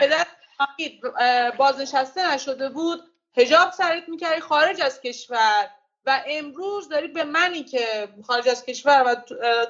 [0.00, 0.26] پدر
[1.58, 3.00] بازنشسته نشده بود
[3.36, 5.70] هجاب سرت می‌کردی خارج از کشور.
[6.06, 9.14] و امروز داری به منی که خارج از کشور و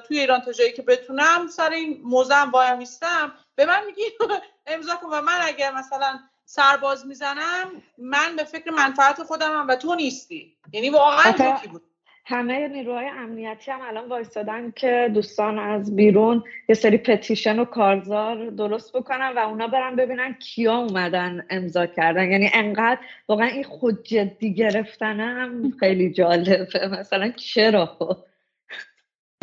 [0.07, 4.03] توی ایران تا جایی که بتونم سر این موزم وایم میستم به من میگی
[4.65, 5.07] امضا کن.
[5.07, 10.57] و من اگر مثلا سرباز می‌زنم من به فکر منفعت خودم و تو نیستی.
[10.73, 11.90] یعنی واقعا بود.
[12.31, 18.49] همه نیروهای امنیتی هم الان وایستادن که دوستان از بیرون یه سری پتیشن و کارزار
[18.49, 22.31] درست بکنن و اونا برن ببینن کیا اومدن امضا کردن.
[22.31, 26.87] یعنی انقدر واقعا این خود جدی گرفتن هم خیلی جالبه.
[26.99, 27.97] مثلا چرا؟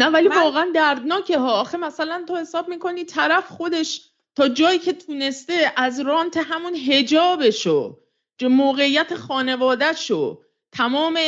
[0.00, 1.60] نه ولی واقعا دردناکه ها.
[1.60, 7.98] آخه مثلا تو حساب می‌کنی طرف خودش تا جایی که تونسته از رانت همون هجابشو
[8.42, 10.42] موقعیت خانوادهشو
[10.72, 11.18] تمام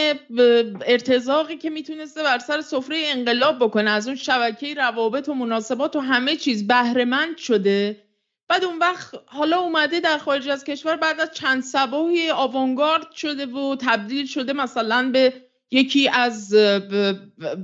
[0.87, 6.01] ارتزاقی که می‌تونسته بر سر سفره انقلاب بکنه از اون شبکه روابط و مناسبات و
[6.01, 8.11] همه چیز بهرهمند شده.
[8.49, 13.47] بعد اون وقت حالا اومده در خارج از کشور بعد از چند سباهی آوانگارد شده
[13.47, 15.33] و تبدیل شده مثلا به
[15.71, 16.51] یکی از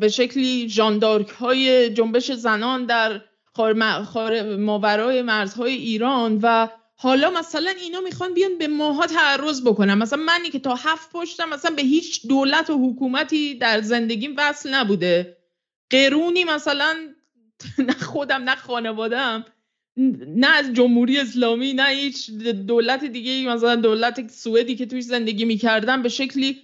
[0.01, 3.21] به شکلی جاندارک های جنبش زنان در
[3.57, 3.73] خار
[4.57, 9.95] ماورای مرزهای ایران و حالا مثلا اینا می‌خوان بیان به ماها تعرض بکنن.
[9.95, 14.75] مثلا منی که تا هفت پشتم مثلا به هیچ دولت و حکومتی در زندگیم وصل
[14.75, 15.37] نبوده.
[15.91, 16.97] قرونی مثلا
[17.89, 19.45] نه خودم نه خانوادم
[20.27, 22.31] نه از جمهوری اسلامی نه هیچ
[22.67, 26.63] دولت دیگه مثلا دولت سوئدی که توی زندگی می‌کردم به شکلی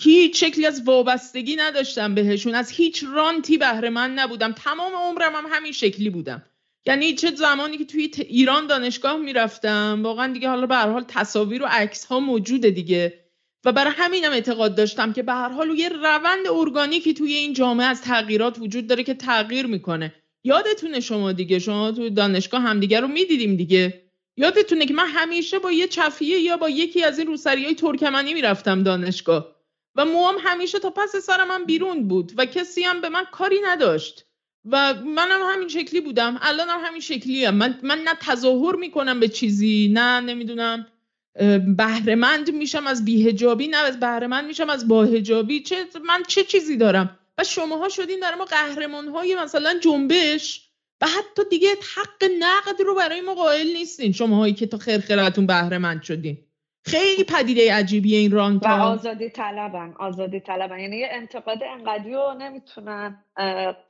[0.00, 2.54] هیچ شکلی از وابستگی نداشتم بهشون.
[2.54, 4.52] از هیچ رانتی بهره من نبودم.
[4.52, 6.42] تمام عمرم هم همین شکلی بودم.
[6.86, 11.62] یعنی چه زمانی که توی ایران دانشگاه می‌رفتم واقعا دیگه حالا به هر حال تصاویر
[11.62, 13.20] و عکس ها موجوده دیگه.
[13.64, 17.86] و برای همینم اعتقاد داشتم که به هر حال یه روند ارگانیکی توی این جامعه
[17.86, 20.14] از تغییرات وجود داره که تغییر می‌کنه.
[20.44, 24.00] یادتونه شما دیگه شما توی دانشگاه همدیگه رو می‌دیدیم دیگه.
[24.36, 28.34] یادتونه که من همیشه با یه چفیه یا با یکی از این روسری های ترکمنی
[28.34, 29.54] می‌رفتم دانشگاه.
[29.96, 33.60] و موام همیشه تا پس سر من بیرون بود و کسی هم به من کاری
[33.64, 34.26] نداشت.
[34.70, 36.38] و منم همین شکلی بودم.
[36.42, 37.54] الانم همین شکلی هم.
[37.54, 40.86] من, من نه تظاهر می‌کنم به چیزی نه نمی‌دونم
[41.76, 47.18] بهرهمند میشم از بیهجابی نه از بهرهمند میشم از باهجابی چه من چه چیزی دارم؟
[47.38, 50.70] و شماها شدین در ما قهرمان های مثلا جنبش.
[51.00, 54.12] و حتی دیگه حق نقد رو برای ما قائل نیستین.
[54.12, 56.38] شماهایی که تا خرخرتون بهرهمند شدین.
[56.86, 60.78] خیلی پدیده عجیبیه این رانتا و آزادی طلبن آزادی طلبن.
[60.78, 63.24] یعنی یه انتقاد انقدی رو نمی‌تونن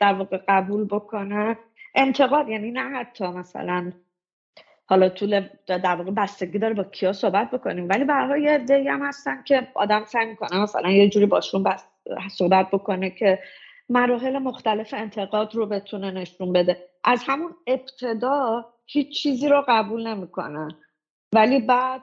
[0.01, 1.57] در واقع قبول بکنن.
[1.95, 3.93] انتقاد یعنی نه حتی مثلا
[4.87, 7.89] حالا طول در واقع بستگی داره با کیا صحبت بکنیم.
[7.89, 11.85] ولی به یه عده‌ای هم هستن که آدم سعی می‌کنه مثلا یه جوری باشون بس
[12.31, 13.39] صحبت بکنه که
[13.89, 16.89] مراحل مختلف انتقاد رو بتونه نشون بده.
[17.05, 20.71] از همون ابتدا هیچ چیزی رو قبول نمی‌کنن.
[21.35, 22.03] ولی بعد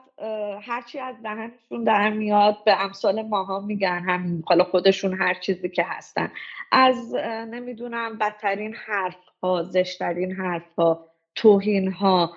[0.62, 5.82] هرچی از دهنشون در میاد به امثال ماها میگن همین حالا خودشون هر چیزی که
[5.82, 6.30] هستن.
[6.72, 7.14] از
[7.50, 12.32] نمی‌دونم بدترین حرف ها زشترین حرف ها توهین ها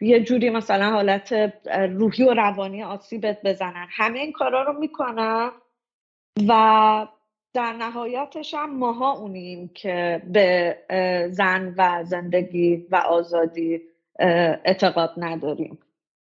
[0.00, 1.32] یه جوری مثلا حالت
[1.90, 3.86] روحی و روانی آسیبت بزنن.
[3.90, 5.50] همه این کارا رو می‌کنن
[6.48, 7.06] و
[7.54, 10.78] در نهایتش هم ماها اونیم که به
[11.30, 13.82] زن و زندگی و آزادی
[14.18, 15.78] اعتقاد نداریم.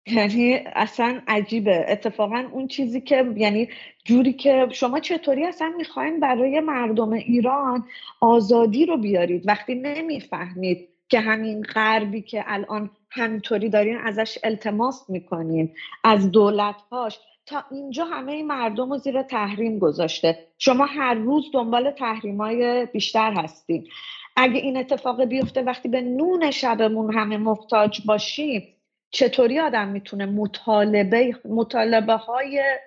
[0.07, 1.87] یعنی اصلا عجیبه.
[1.89, 3.69] اتفاقا اون چیزی که یعنی
[4.05, 7.85] جوری که شما چطوری اصلا می‌خواین برای مردم ایران
[8.21, 15.71] آزادی رو بیارید؟ وقتی نمی‌فهمید که همین غربی که الان همینطوری دارین ازش التماس می‌کنین
[16.05, 20.39] از دولتهاش تا اینجا همه این مردم رو زیر تحریم گذاشته.
[20.59, 23.87] شما هر روز دنبال تحریم های بیشتر هستین.
[24.37, 28.75] اگه این اتفاق بیفته وقتی به نون شبمون همه محتاج باشیم
[29.11, 32.79] چطوری آدم می‌تونه مطالبه مطالبه های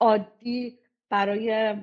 [0.00, 0.78] عادی
[1.10, 1.74] برای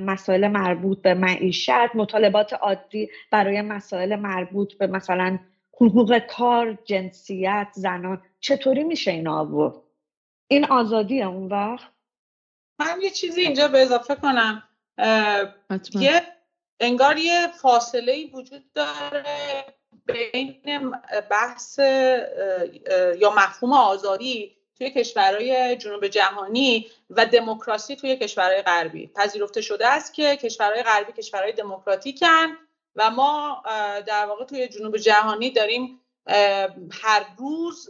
[0.00, 5.38] مسائل مربوط به معیشت مطالبات عادی برای مسائل مربوط به مثلا
[5.74, 9.74] حقوق کار جنسیت زنان چطوری میشه این آورد
[10.48, 11.90] این آزادی اون وقت؟
[12.78, 14.62] من یه چیزی اینجا به اضافه کنم.
[15.94, 16.22] یه
[16.82, 19.64] انگار یه فاصله وجود داره
[20.06, 20.94] بین
[21.30, 21.78] بحث
[23.18, 29.06] یا مفهوم آزادی توی کشورهای جنوب جهانی و دموکراسی توی کشورهای غربی.
[29.06, 32.56] پذیرفته شده است که کشورهای غربی کشورهای دموکراتیکن
[32.96, 33.62] و ما
[34.06, 36.00] در واقع توی جنوب جهانی داریم
[37.02, 37.88] هر روز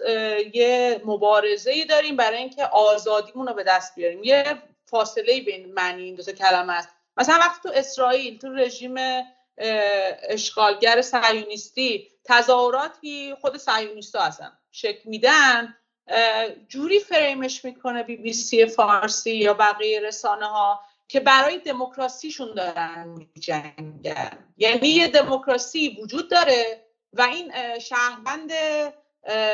[0.55, 4.25] یه مبارزه داریم برای اینکه آزادیمون رو به دست بیاریم.
[4.25, 6.89] یه فاصله بین معنی این دو کلمه است.
[7.17, 8.95] مثلا وقتی تو اسرائیل تو رژیم
[10.29, 15.77] اشغالگر صهیونیستی تظاهراتی خود صهیونیستا هستن شکل میدن
[16.69, 23.09] جوری فریمش می‌کنه بی بی سی فارسی یا بقیه رسانه ها که برای دموکراسیشون دارن
[23.09, 24.39] میجنگن.
[24.57, 28.53] یعنی یه دموکراسی وجود داره و این شهروند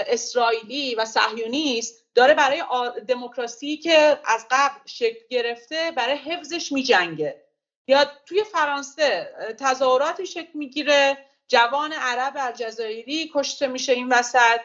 [0.07, 2.63] اسرائیلی و صهیونیست داره برای
[3.09, 7.45] دموکراسی که از قبل شکل گرفته برای حفظش میجنگه.
[7.89, 14.61] یا توی فرانسه تظاهراتی شکل می‌گیره جوان عرب الجزایری کشته میشه این وسط.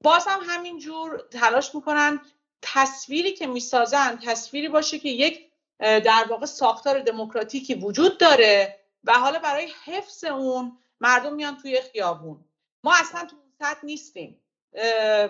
[0.00, 2.20] باز هم همینجور تلاش می‌کنن
[2.62, 5.48] تصویری که می‌سازن تصویری باشه که یک
[5.78, 12.44] در واقع ساختار دموکراتیکی وجود داره و حالا برای حفظ اون مردم میان توی خیابون.
[12.84, 14.40] ما اصلا تو اون سطح نیستیم.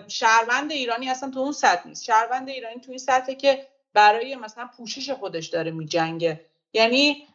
[0.07, 2.03] شهروند ایرانی اصلا تو اون سطح نیست.
[2.03, 6.45] شهروند ایرانی تو این سطحه که برای مثلا پوشش خودش داره میجنگه.
[6.73, 7.27] یعنی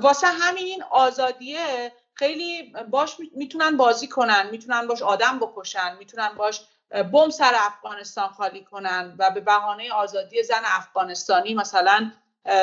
[0.00, 1.92] واسه همین آزادیه.
[2.14, 6.60] خیلی باش می‌تونن بازی کنن می‌تونن باش آدم بکشن می‌تونن باش
[7.12, 11.54] بم سر افغانستان خالی کنن و به بهانه آزادی زن افغانستانی.
[11.54, 12.12] مثلا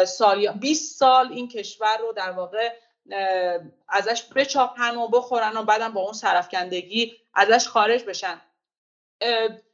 [0.08, 2.74] سال 20 سال این کشور رو در واقع
[3.90, 8.42] ازش بچاپن و بخورن و بعدم با اون سرفکندگی ازش خارج بشن.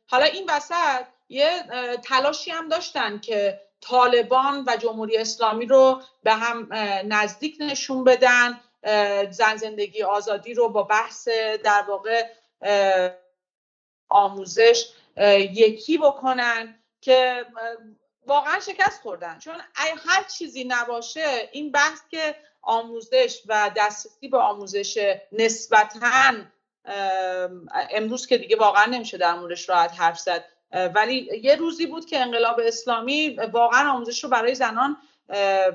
[0.08, 1.64] حالا این وسط یه
[2.04, 6.70] تلاشی هم داشتن که طالبان و جمهوری اسلامی رو به هم
[7.06, 8.60] نزدیک نشون بدن
[9.32, 11.28] زن زندگی آزادی رو با بحث
[11.64, 12.28] در واقع
[14.10, 14.94] آموزش
[15.54, 17.46] یکی بکنن که
[18.26, 19.40] واقعا شکست خوردن.
[19.40, 26.34] چون هر چیزی نباشه این بحث که آموزش و دسترسی به آموزش نسبتا
[27.92, 30.46] امروز که دیگه واقعا نمیشه در موردش راحت حرف زد.
[30.74, 34.98] ولی یه روزی بود که انقلاب اسلامی واقعا آموزش رو برای زنان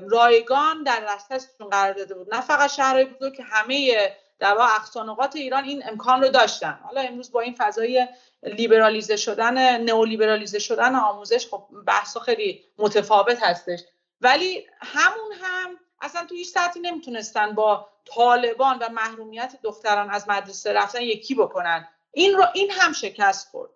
[0.09, 2.35] رایگان در دسترسشون قرار داده بود.
[2.35, 6.79] نه فقط شهرهای بزرگ که همه در واقع اقصانقات ایران این امکان رو داشتن.
[6.83, 8.07] حالا امروز با این فضای
[8.43, 13.79] لیبرالیزه شدن نئولیبرالیزه شدن آموزش خب بحث خیلی متفاوت هستش.
[14.21, 20.73] ولی همون هم اصلا تو هیچ سطحی نمی‌تونستن با طالبان و محرومیت دختران از مدرسه
[20.73, 21.87] رفتن یکی بکنن.
[22.11, 23.71] این رو این هم شکست خورد.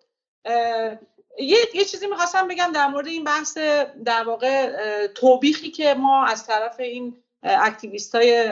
[1.38, 3.58] یه،, یه چیزی می‌خواستم بگم در مورد این بحث
[4.04, 8.48] در واقع توبیخی که ما از طرف این اکتیویست های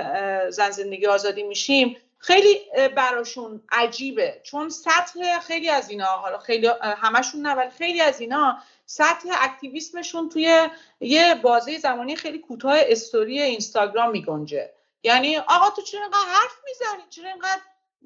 [0.50, 2.60] زن زندگی آزادی میشیم خیلی
[2.96, 4.40] براشون عجیبه.
[4.42, 10.28] چون سطح خیلی از اینا حالا خیلی همشون نه ولی خیلی از اینا سطح اکتیویسمشون
[10.28, 10.68] توی
[11.00, 14.72] یه بازه زمانی خیلی کوتاه استوری اینستاگرام میگنجه.
[15.02, 17.60] یعنی آقا تو چرا اینقدر حرف می‌زنی؟ چرا اینقدر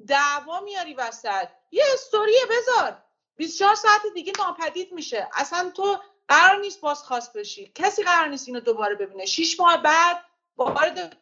[0.07, 2.97] دعوا میاری وسط؟ یه استوریه بذار.
[3.37, 5.27] 24 ساعت دیگه ناپدید میشه.
[5.33, 7.71] اصلا تو قرار نیست بازخواست بشی.
[7.75, 9.25] کسی قرار نیست اینو دوباره ببینه.
[9.25, 10.25] شیش ماه بعد
[10.57, 11.17] وارد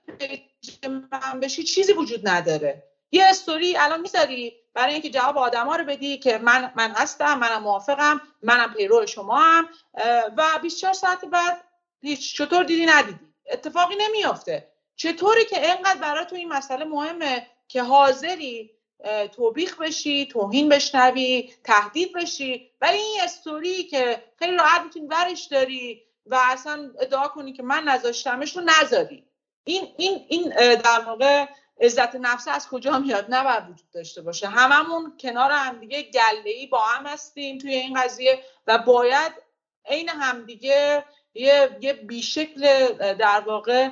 [1.12, 2.84] من بشی چیزی وجود نداره.
[3.12, 7.64] یه استوری الان می‌ذاری برای اینکه جواب آدما رو بدی که من من هستم منم
[7.64, 9.70] موافقم منم پیرو شما هم
[10.38, 11.64] و 24 ساعت بعد
[12.02, 13.34] هیچ چطور دیدی ندیدی.
[13.52, 14.74] اتفاقی نمیافته.
[14.96, 18.72] چطوری که اینقدر برای تو این مسئله مهمه که حاضری
[19.36, 22.72] توبیخ بشی توهین بشنوی تهدید بشی.
[22.82, 27.84] ولی این استوری که خیلی راحت می‌تونی ورش داری و اصلا ادعا کنی که من
[27.84, 29.24] نذاشتمش رو نذاری.
[29.64, 31.46] این این این در واقع
[31.82, 34.48] عزت نفس از کجا میاد؟ نه وجود داشته باشه.
[34.48, 39.32] هممون کنار همدیگه گله ای با هم هستیم توی این قضیه و باید
[39.86, 43.90] عین همدیگه یه یه بیشکل در واقع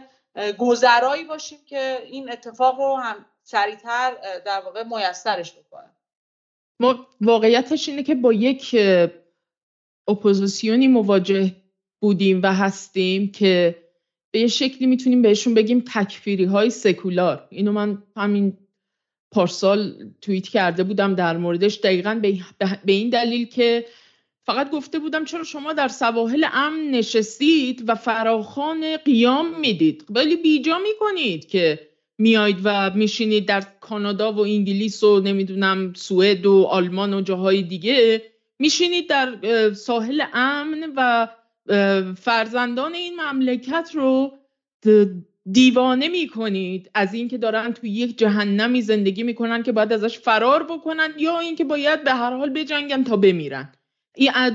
[0.58, 4.14] گذرایی باشیم که این اتفاق رو هم سریعتر
[4.46, 5.90] در واقع میسرش بکنه
[6.80, 8.76] ما واقعیتش اینه که با یک
[10.08, 11.56] اپوزیسیونی مواجه
[12.02, 13.76] بودیم و هستیم که
[14.32, 17.48] به یه شکلی می‌تونیم بهشون بگیم تکفیری های سکولار.
[17.50, 18.58] اینو من همین
[19.32, 21.78] پارسال توییت کرده بودم در موردش.
[21.78, 22.22] دقیقا
[22.86, 23.86] به این دلیل که
[24.46, 30.06] فقط گفته بودم چرا شما در سواحل امن نشستید و فراخان قیام می‌دید.
[30.10, 31.91] ولی بیجا می‌کنید که
[32.22, 38.22] میایید و میشینید در کانادا و انگلیس و نمی‌دونم سوئد و آلمان و جاهای دیگه
[38.60, 39.30] میشینید در
[39.74, 41.28] ساحل امن و
[42.16, 44.38] فرزندان این مملکت رو
[45.52, 51.14] دیوانه می‌کنید از اینکه دارن توی یک جهنمی زندگی می‌کنن که باید ازش فرار بکنن
[51.18, 53.74] یا اینکه باید به هر حال بجنگن تا بمیرن.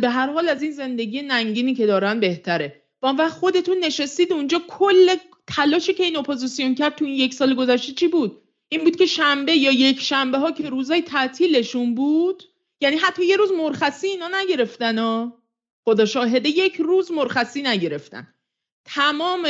[0.01, 2.83] به هر حال از این زندگی ننگینی که دارن بهتره.
[3.03, 5.09] و خودتون نشستید اونجا کل
[5.47, 9.07] تلاشی که این اپوزیسیون کرد تو این یک سال گذشته چی بود؟ این بود که
[9.07, 12.43] شنبه یا یک شنبه ها که روزای تعطیلشون بود
[12.81, 15.43] یعنی حتی یه روز مرخصی اینا نگرفتن ها.
[15.85, 18.35] خدا شاهده یک روز مرخصی نگرفتن.
[18.85, 19.49] تمام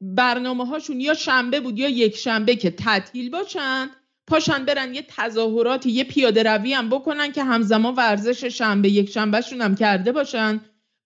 [0.00, 3.90] برنامه هاشون یا شنبه بود یا یک شنبه که تعطیل باشن
[4.26, 9.60] پاشن برن یه تظاهراتی یه پیاده روی هم بکنن که همزمان ورزش شنبه یک شنبهشون
[9.60, 10.60] هم کرده باشن.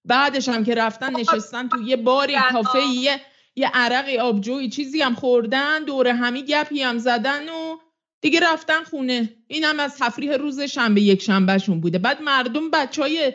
[0.04, 3.20] بعدش هم که رفتن نشستن تو یه باری کافه یه
[3.58, 7.76] یه عرق آبجوی چیزی هم خوردن دور همی گپی هم زدن و
[8.20, 9.34] دیگه رفتن خونه.
[9.48, 11.98] این هم از تفریح روز شنبه یک شنبهشون بوده.
[11.98, 13.32] بعد مردم بچه های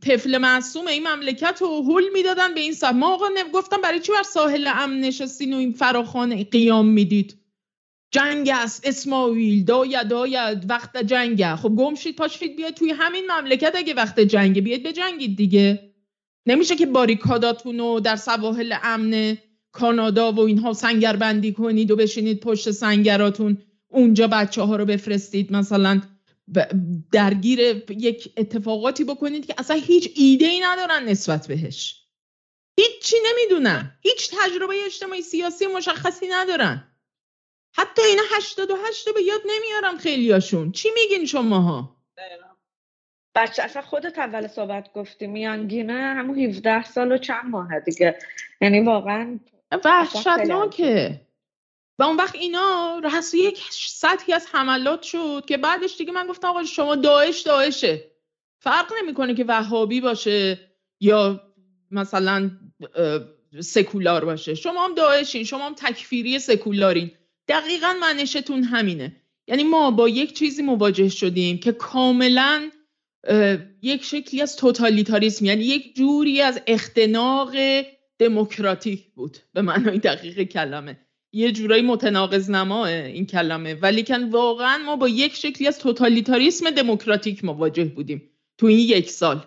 [0.00, 4.12] طفل معصوم این مملکت رو حل می‌دادن به این سب ما آقا گفتم برای چی
[4.12, 7.38] بر ساحل امن نشستین و این فراخانه قیام می‌دید؟
[8.10, 13.72] جنگ است اسماعیل داید داید وقت جنگه خب گم شید پاشید بیاید توی همین مملکت
[13.76, 14.60] اگه وقت جنگه.
[14.60, 15.93] بیاید به جنگید دیگه.
[16.46, 19.38] نمیشه که باریکاداتون رو در سواحل امن
[19.72, 23.58] کانادا و اینها سنگر بندی کنید و بشینید پشت سنگراتون
[23.88, 25.52] اونجا بچه ها رو بفرستید.
[25.52, 26.00] مثلا
[27.12, 27.60] درگیر
[27.90, 32.00] یک اتفاقاتی بکنید که اصلا هیچ ایده ای ندارن نسبت بهش.
[32.76, 33.98] هیچی نمی‌دونن.
[34.00, 36.94] هیچ تجربه اجتماعی سیاسی مشخصی ندارن.
[37.76, 40.72] حتی اینا 88 به یاد نمیارم خیلیاشون.
[40.72, 41.96] چی میگین شماها؟
[43.34, 48.18] بچه اصلا خودت اول صحبت گفتی میانگینه همون 17 سال و چند ماه دیگه.
[48.60, 49.40] یعنی واقعا
[49.84, 51.20] وحشتناکه
[51.98, 56.48] و اون وقت اینا رأس یک سطحی از حملات شد که بعدش دیگه من گفتم
[56.48, 58.04] آقا شما داعش داعشه.
[58.58, 60.58] فرق نمی‌کنه که وهابی باشه
[61.00, 61.40] یا
[61.90, 62.50] مثلا
[63.60, 64.54] سکولار باشه.
[64.54, 67.10] شما هم داعشین شما هم تکفیری سکولارین.
[67.48, 69.16] دقیقا منشتون همینه.
[69.46, 72.70] یعنی ما با یک چیزی مواجه شدیم که کاملا
[73.82, 77.56] یک شکلی از توتالیتاریسم یعنی یک جوری از اختناق
[78.18, 80.98] دموکراتیک بود به معنای دقیق کلمه.
[81.32, 83.74] یه جورایی متناقض نماه این کلمه.
[83.74, 89.44] ولیکن واقعا ما با یک شکلی از توتالیتاریسم دموکراتیک مواجه بودیم تو این یک سال.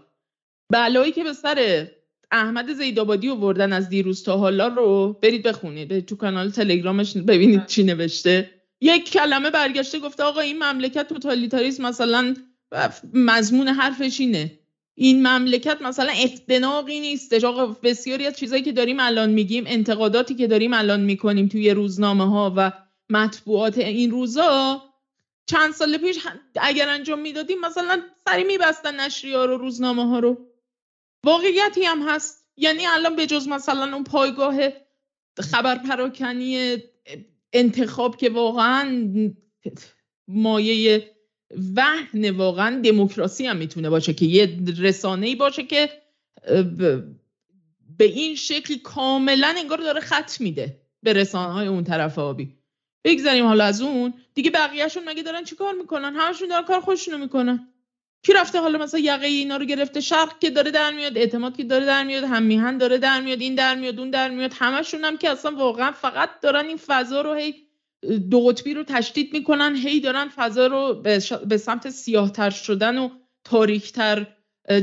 [0.69, 1.87] بلایی که به سر
[2.31, 6.05] احمد زیدآبادی آوردن از دیروز تا حالا رو برید بخونید.
[6.05, 8.49] تو کانال تلگرامش ببینید چی نوشته.
[8.81, 12.35] یک کلمه برگشته گفته آقا این مملکت توتالیتاریسم مثلا
[13.13, 14.59] مضمون حرفش اینه.
[14.95, 20.47] این مملکت مثلا اختناقی نیستش آقا بسیاری از چیزایی که داریم الان میگیم انتقاداتی که
[20.47, 22.71] داریم الان می‌کنیم توی روزنامه ها و
[23.09, 24.83] مطبوعات این روزا
[25.45, 26.19] چند سال پیش
[26.55, 30.37] اگر انجام می‌دادیم مثلا سری میبستن نشری ها رو روزنامه ها رو.
[31.23, 32.47] واقعیتی هم هست.
[32.57, 34.57] یعنی الان به جز مثلا اون پایگاه
[35.39, 36.77] خبر پراکنی
[37.53, 39.07] انتخاب که واقعا
[40.27, 41.16] مایه
[41.75, 45.89] وحن واقعا دموکراسی هم می‌تونه باشه که یه رسانه باشه که
[47.97, 52.53] به این شکل کاملا انگار داره خط میده به رسانه های اون طرف آبی.
[53.03, 54.13] بگذاریم حالا از اون.
[54.33, 57.67] دیگه بقیهشون مگه دارن چیکار می‌کنن؟ همشون دارن کار خودشونو می‌کنن.
[58.23, 61.63] کی رفته حالا مثلا یقه اینا رو گرفته؟ شرق که داره در میاد اعتماد که
[61.63, 64.51] داره در میاد هم میهن داره در میاد این در میاد اون در میاد.
[64.55, 67.66] همشون هم که اصلا واقعا فقط دارن این فضا رو هی
[68.31, 70.93] دو قطبی رو تشدید می‌کنن هی دارن فضا رو
[71.45, 73.09] به سمت سیاهتر شدن و
[73.43, 74.27] تاریکتر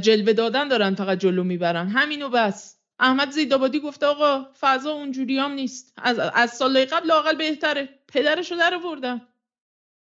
[0.01, 1.89] جلوه دادن دارن فقط جلو می‌برن.
[1.89, 2.77] همینو بس.
[2.99, 5.95] احمد زیدابادی گفته آقا فضا اونجوری هم نیست.
[5.97, 7.89] از, از سال قبل لاقل بهتره.
[8.09, 9.21] پدرش رو در بردن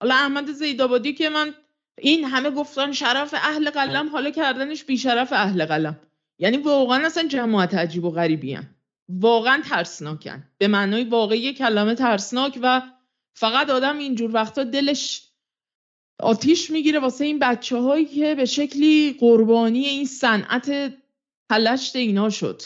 [0.01, 1.55] حالا احمد زیدابادی که من
[1.99, 6.01] این همه گفتن شرف اهل قلم حالا کردنش بیشرف اهل قلم.
[6.39, 8.75] یعنی واقعا اصلا جماعت عجیب و غریبی هم.
[9.09, 10.45] واقعا ترسناکن.
[10.59, 12.83] به معنای واقعی کلمه ترسناک و
[13.35, 15.29] فقط آدم اینجور وقتا دلش
[16.21, 20.93] آتیش می‌گیره واسه این بچه هایی که به شکلی قربانی این صنعت
[21.51, 22.63] پلشت اینا شد.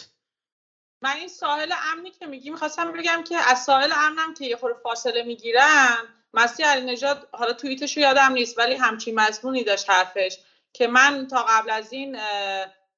[1.03, 4.75] من این ساحل امنی که میگی می‌خواستم بگم که از ساحل امنم که یه خور
[4.83, 10.39] فاصله می‌گیرم مسیح علی نجات حالا توییتش یادم نیست ولی همچین مضمونی داشت حرفش
[10.73, 12.17] که من تا قبل از این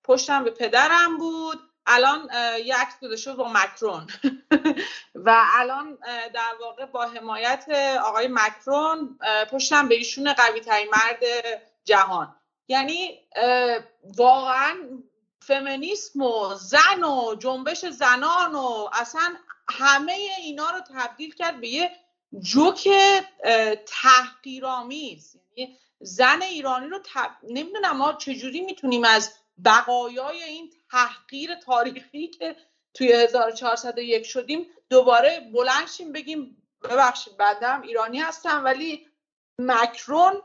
[0.04, 1.60] پشتم به پدرم بود.
[1.86, 2.28] الان
[2.64, 4.06] یه عکس گذاشته با مکرون.
[5.26, 5.98] و الان
[6.34, 7.68] در واقع با حمایت
[8.04, 9.18] آقای مکرون
[9.50, 11.22] پشتم به ایشون قوی ترین مرد
[11.84, 12.36] جهان.
[12.68, 13.20] یعنی
[14.16, 14.74] واقعا
[15.42, 19.36] فمینیسم و زن و جنبش زنان و اصلا
[19.68, 21.90] همه اینا رو تبدیل کرد به یه
[22.40, 22.88] جوک
[23.86, 25.36] تحقیرآمیز.
[25.56, 27.30] یعنی زن ایرانی رو تب...
[27.42, 29.32] نمی‌دونم ما چجوری می‌تونیم از
[29.64, 32.56] بقایای این تحقیر تاریخی که
[32.94, 39.06] توی 1401 شدیم دوباره بلنشیم بگیم ببخشید بعدم ایرانی هستم ولی
[39.58, 40.42] مکرون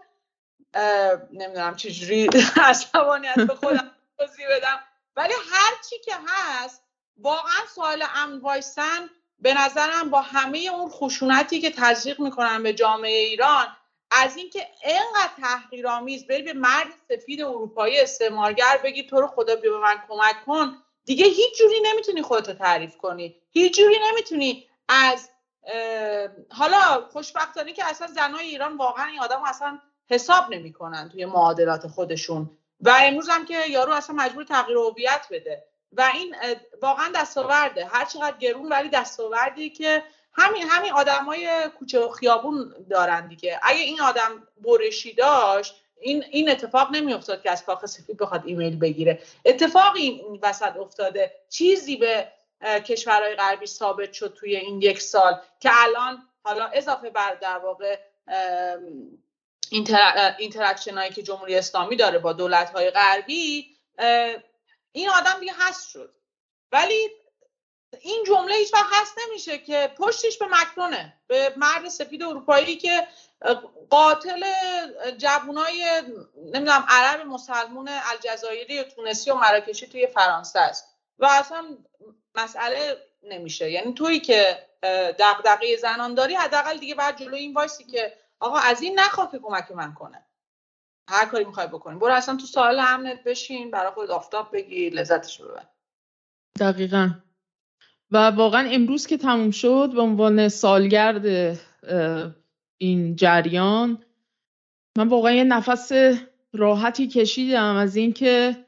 [1.31, 4.79] نمی‌دونم چجوری عصبانیت به خودم توضیح بدم.
[5.15, 6.83] ولی هر چی که هست
[7.17, 9.09] واقعا سوال امن وایسن
[9.39, 13.67] به نظرم با همه اون خشونتی که تزریق می‌کنن به جامعه ایران
[14.11, 19.71] از اینکه انقدر تحقیرآمیز بری به مرد سفید اروپایی استعمارگر بگی تو رو خدا بیا
[19.71, 23.35] به من کمک کن دیگه هیچ جوری نمی‌تونی خودتو تعریف کنی.
[23.51, 25.29] هیچ جوری نمی‌تونی از
[26.51, 29.79] حالا خوشبختانه که اصلا زنای ایران واقعا این آدم اصلا
[30.09, 32.57] حساب نمی‌کنن توی معادلات خودشون.
[32.81, 35.65] و امروز هم که یارو اصلا مجبور تغییر هویت بده.
[35.91, 36.35] و این
[36.81, 37.85] واقعا دستاورده.
[37.85, 40.03] هر چقدر گرون ولی دستاوردی که
[40.33, 43.59] همین همین آدمای کوچه و خیابون دارن دیگه.
[43.63, 48.79] اگه این آدم برشی داشت این این اتفاق نمیافتاد که از کاخ سفید بخواد ایمیل
[48.79, 49.21] بگیره.
[49.45, 51.31] اتفاقی این وسط افتاده.
[51.49, 52.31] چیزی به
[52.61, 57.99] کشورهای غربی ثابت شد توی این یک سال که الان حالا اضافه بر در واقع
[60.37, 63.77] interaction هایی که جمهوری اسلامی داره با دولت های غربی
[64.91, 66.13] این آدم دیگه هست شد.
[66.71, 67.09] ولی
[68.01, 73.07] این جمله هیچ وقت هست نمیشه که پشتش به مکرونه به مرد سفید اروپایی که
[73.89, 74.45] قاتل
[75.17, 76.03] جوانای
[76.35, 80.85] نمی‌دونم عرب مسلمون الجزایری و تونسی و مراکشی توی فرانسه است.
[81.19, 81.77] و اصلا
[82.35, 83.71] مسئله نمیشه.
[83.71, 84.65] یعنی تویی که
[85.19, 89.39] دغدغه زنان داری حداقل دیگه بعد جلو این وایسی که آقا از این نخواه که
[89.39, 90.25] کمک من کنه.
[91.09, 91.99] هر کاری می‌خوای بکنی.
[91.99, 95.65] برو اصلا تو سال امنت بشین برای خود آفتاب بگیر لذتش ببر.
[96.59, 97.09] دقیقا.
[98.11, 101.57] و واقعا امروز که تموم شد به عنوان سالگرد
[102.77, 104.03] این جریان
[104.97, 105.91] من واقعا یه نفس
[106.53, 108.65] راحتی کشیدم از اینکه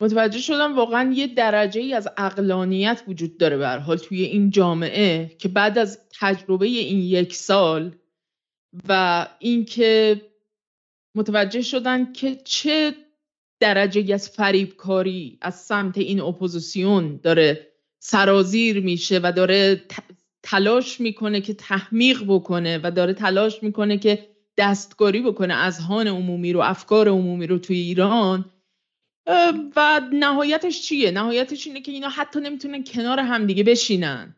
[0.00, 5.36] متوجه شدم واقعا یه درجه ای از اقلانیت وجود داره به حال توی این جامعه
[5.38, 7.94] که بعد از تجربه این یک سال
[8.88, 10.20] و اینکه
[11.14, 12.94] متوجه شدن که چه
[13.60, 19.82] درجه از فریبکاری از سمت این اپوزیسیون داره سرازیر میشه و داره
[20.42, 24.28] تلاش می‌کنه که تحمیق بکنه و داره تلاش می‌کنه که
[24.58, 28.44] دستکاری بکنه از هان عمومی رو افکار عمومی رو توی ایران
[29.76, 34.36] و نهایتش چیه؟ نهایتش اینه که اینا حتی نمی‌تونن کنار همدیگه بشینن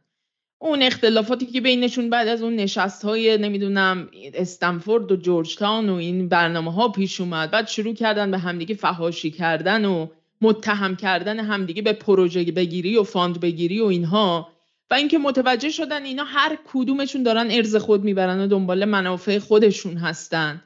[0.61, 6.29] اون اختلافاتی که بینشون بعد از اون نشست های نمی‌دونم استنفورد و جورجتان و این
[6.29, 10.07] برنامه ها پیش اومد بعد شروع کردن به همدیگه فهاشی کردن و
[10.41, 14.49] متهم کردن همدیگه به پروژه بگیری و فاند بگیری و اینها.
[14.91, 19.97] و اینکه متوجه شدن اینا هر کدومشون دارن ارز خود می‌برن و دنبال منافع خودشون
[19.97, 20.63] هستن.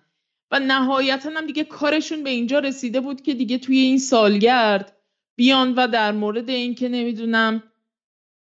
[0.50, 4.96] و نهایتا هم دیگه کارشون به اینجا رسیده بود که دیگه توی این سالگرد
[5.36, 7.62] بیان و در مورد اینکه نمی‌دونم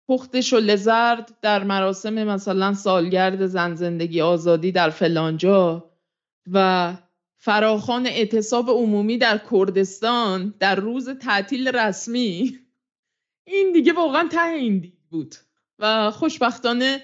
[0.08, 5.90] پخت شل زرد در مراسم مثلا سالگرد زن زندگی آزادی در فلانجا
[6.52, 6.94] و
[7.44, 12.58] فراخان اعتصاب عمومی در کردستان در روز تعطیل رسمی.
[13.46, 15.34] این دیگه واقعا ته این دید بود
[15.78, 17.02] و خوشبختانه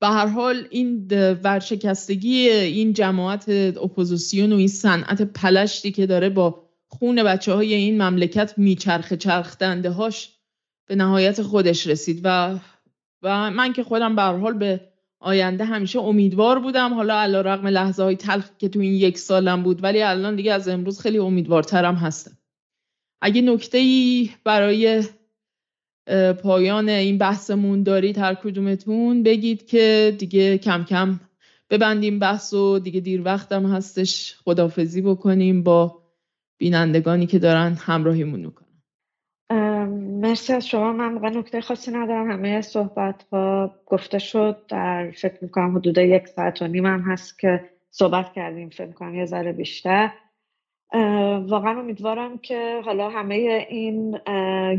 [0.00, 1.08] به هر حال این
[1.44, 3.48] ورشکستگی این جماعت
[3.82, 9.90] اپوزیسیون و این صنعت پلشتی که داره با خون بچه های این مملکت میچرخه چرخدنده
[9.90, 10.38] هاش
[10.88, 12.58] به نهایت خودش رسید و
[13.22, 14.89] و من که خودم به حال به
[15.20, 16.94] آینده همیشه امیدوار بودم.
[16.94, 20.52] حالا علا رقم لحظه های تلخ که تو این یک سالم بود ولی الان دیگه
[20.52, 22.38] از امروز خیلی امیدوارترم هستم.
[23.22, 25.04] اگه نکته ای برای
[26.42, 31.20] پایان این بحثمون دارید هر کدومتون بگید که دیگه کم کم
[31.70, 36.02] ببندیم بحث و دیگه دیر وقتم هستش خدافزی بکنیم با
[36.58, 38.69] بینندگانی که دارن همراهیمون می‌کنن.
[39.50, 40.92] مرسی از شما.
[40.92, 42.30] من موقع نکته خاصی ندارم.
[42.30, 44.56] همه صحبت ها گفته شد.
[44.68, 49.14] در فکر می‌کنم حدود یک ساعت و نیم هم هست که صحبت کردیم فکر می‌کنم
[49.14, 50.10] یه ذره بیشتر.
[51.48, 53.34] واقعا امیدوارم که حالا همه
[53.68, 54.18] این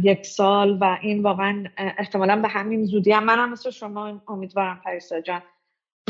[0.04, 5.22] یک سال و این واقعا احتمالا به همین زودی هم منم مثل شما امیدوارم پریسا
[5.22, 5.42] جان.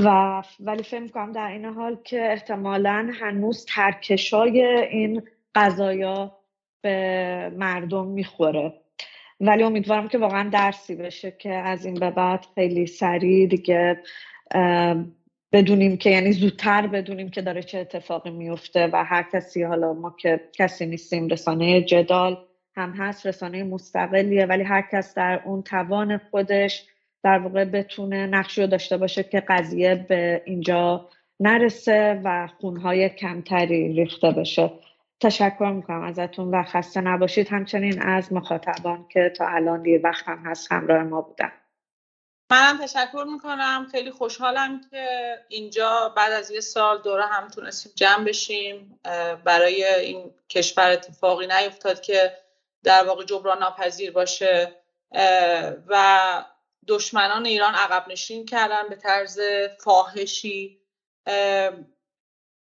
[0.03, 5.21] و ولی فکر می‌کنم در این حال که احتمالا هنوز ترکشای این
[5.55, 6.37] قضایا
[6.81, 8.73] به مردم می‌خوره.
[9.39, 14.03] ولی امیدوارم که واقعا درسی بشه که از این به بعد خیلی سریع دیگه
[15.51, 20.15] بدونیم که یعنی زودتر بدونیم که داره چه اتفاقی میفته و هر کسی حالا ما
[20.19, 22.45] که کسی نیستیم رسانه جدال
[22.75, 26.85] هم هست رسانه مستقلیه ولی هر کس در اون توان خودش
[27.23, 31.09] در واقع بتونه نقشی رو داشته باشه که قضیه به اینجا
[31.39, 34.71] نرسه و خونهای کمتری ریخته بشه.
[35.21, 37.47] تشکر می‌کنم ازتون و خسته نباشید.
[37.47, 41.51] همچنین از مخاطبان که تا الان دیر وقت هم هست همراه ما بودن.
[42.51, 43.87] منم تشکر می‌کنم.
[43.91, 48.99] خیلی خوشحالم که اینجا بعد از یه سال دوره هم تونستیم جمع بشیم.
[49.45, 52.33] برای این کشور اتفاقی نیفتاد که
[52.83, 54.75] در واقع جبران ناپذیر باشه.
[55.87, 56.45] و
[56.87, 59.39] دشمنان ایران عقب نشین کردن به طرز
[59.83, 60.81] فاحشی.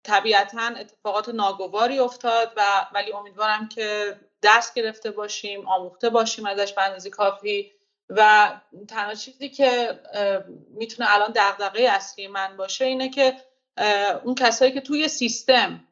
[0.08, 2.62] طبیعتا اتفاقات ناگواری افتاد و
[2.94, 7.72] ولی امیدوارم که دست گرفته باشیم آموخته باشیم ازش به اندازه کافی
[8.10, 8.52] و
[8.88, 10.00] تنها چیزی که
[10.70, 13.34] می‌تونه الان دغدغه اصلی من باشه اینه که
[14.24, 15.88] اون کسایی که توی سیستم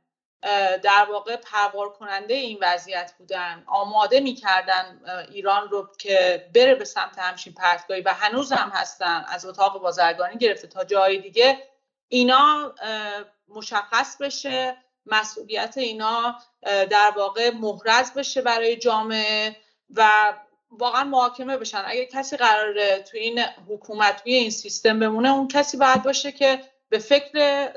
[0.84, 5.02] در واقع پروار کننده این وضعیت بودن آماده می‌کردن
[5.32, 10.38] ایران رو که بره به سمت همچین پرتگاهی و هنوز هم هستن از اتاق بازرگانی
[10.38, 11.58] گرفته تا جای دیگه
[12.08, 12.76] اینا
[13.48, 19.56] مشخص بشه مسئولیت اینا در واقع محرز بشه برای جامعه
[19.90, 20.34] و
[20.70, 21.84] واقعا محاکمه بشن.
[21.86, 23.40] اگه کسی قراره توی این
[23.70, 27.72] حکومت توی این سیستم بمونه اون کسی باید باشه که به فکر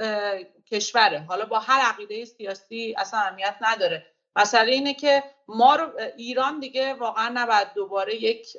[0.70, 1.24] کشوره.
[1.28, 4.06] حالا با هر عقیده سیاسی اصلا اهمیت نداره.
[4.36, 8.56] مسئله اینه که ما رو ایران دیگه واقعا نباید دوباره یک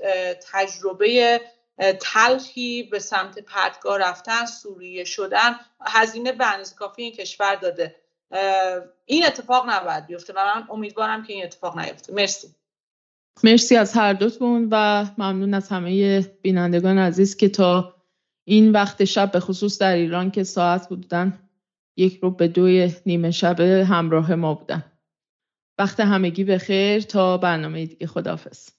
[0.52, 1.42] تجربه
[2.00, 5.56] تلخی به سمت پرتگاه رفتن سوریه شدن.
[5.82, 7.96] هزینه به اندازه کافی این کشور داده.
[9.06, 12.14] این اتفاق نباید بیفته و من امیدوارم که این اتفاق نیفته.
[12.14, 12.48] مرسی.
[13.44, 17.96] مرسی از هر دوتون و ممنون از همه بینندگان عزیز که تا
[18.44, 21.50] این وقت شب به خصوص در ایران که ساعت بودن
[21.98, 24.84] یک رو به دوی نیمه شب همراه ما بودن.
[25.78, 28.70] وقت همگی به خیر تا برنامه دیگه خداحافظ.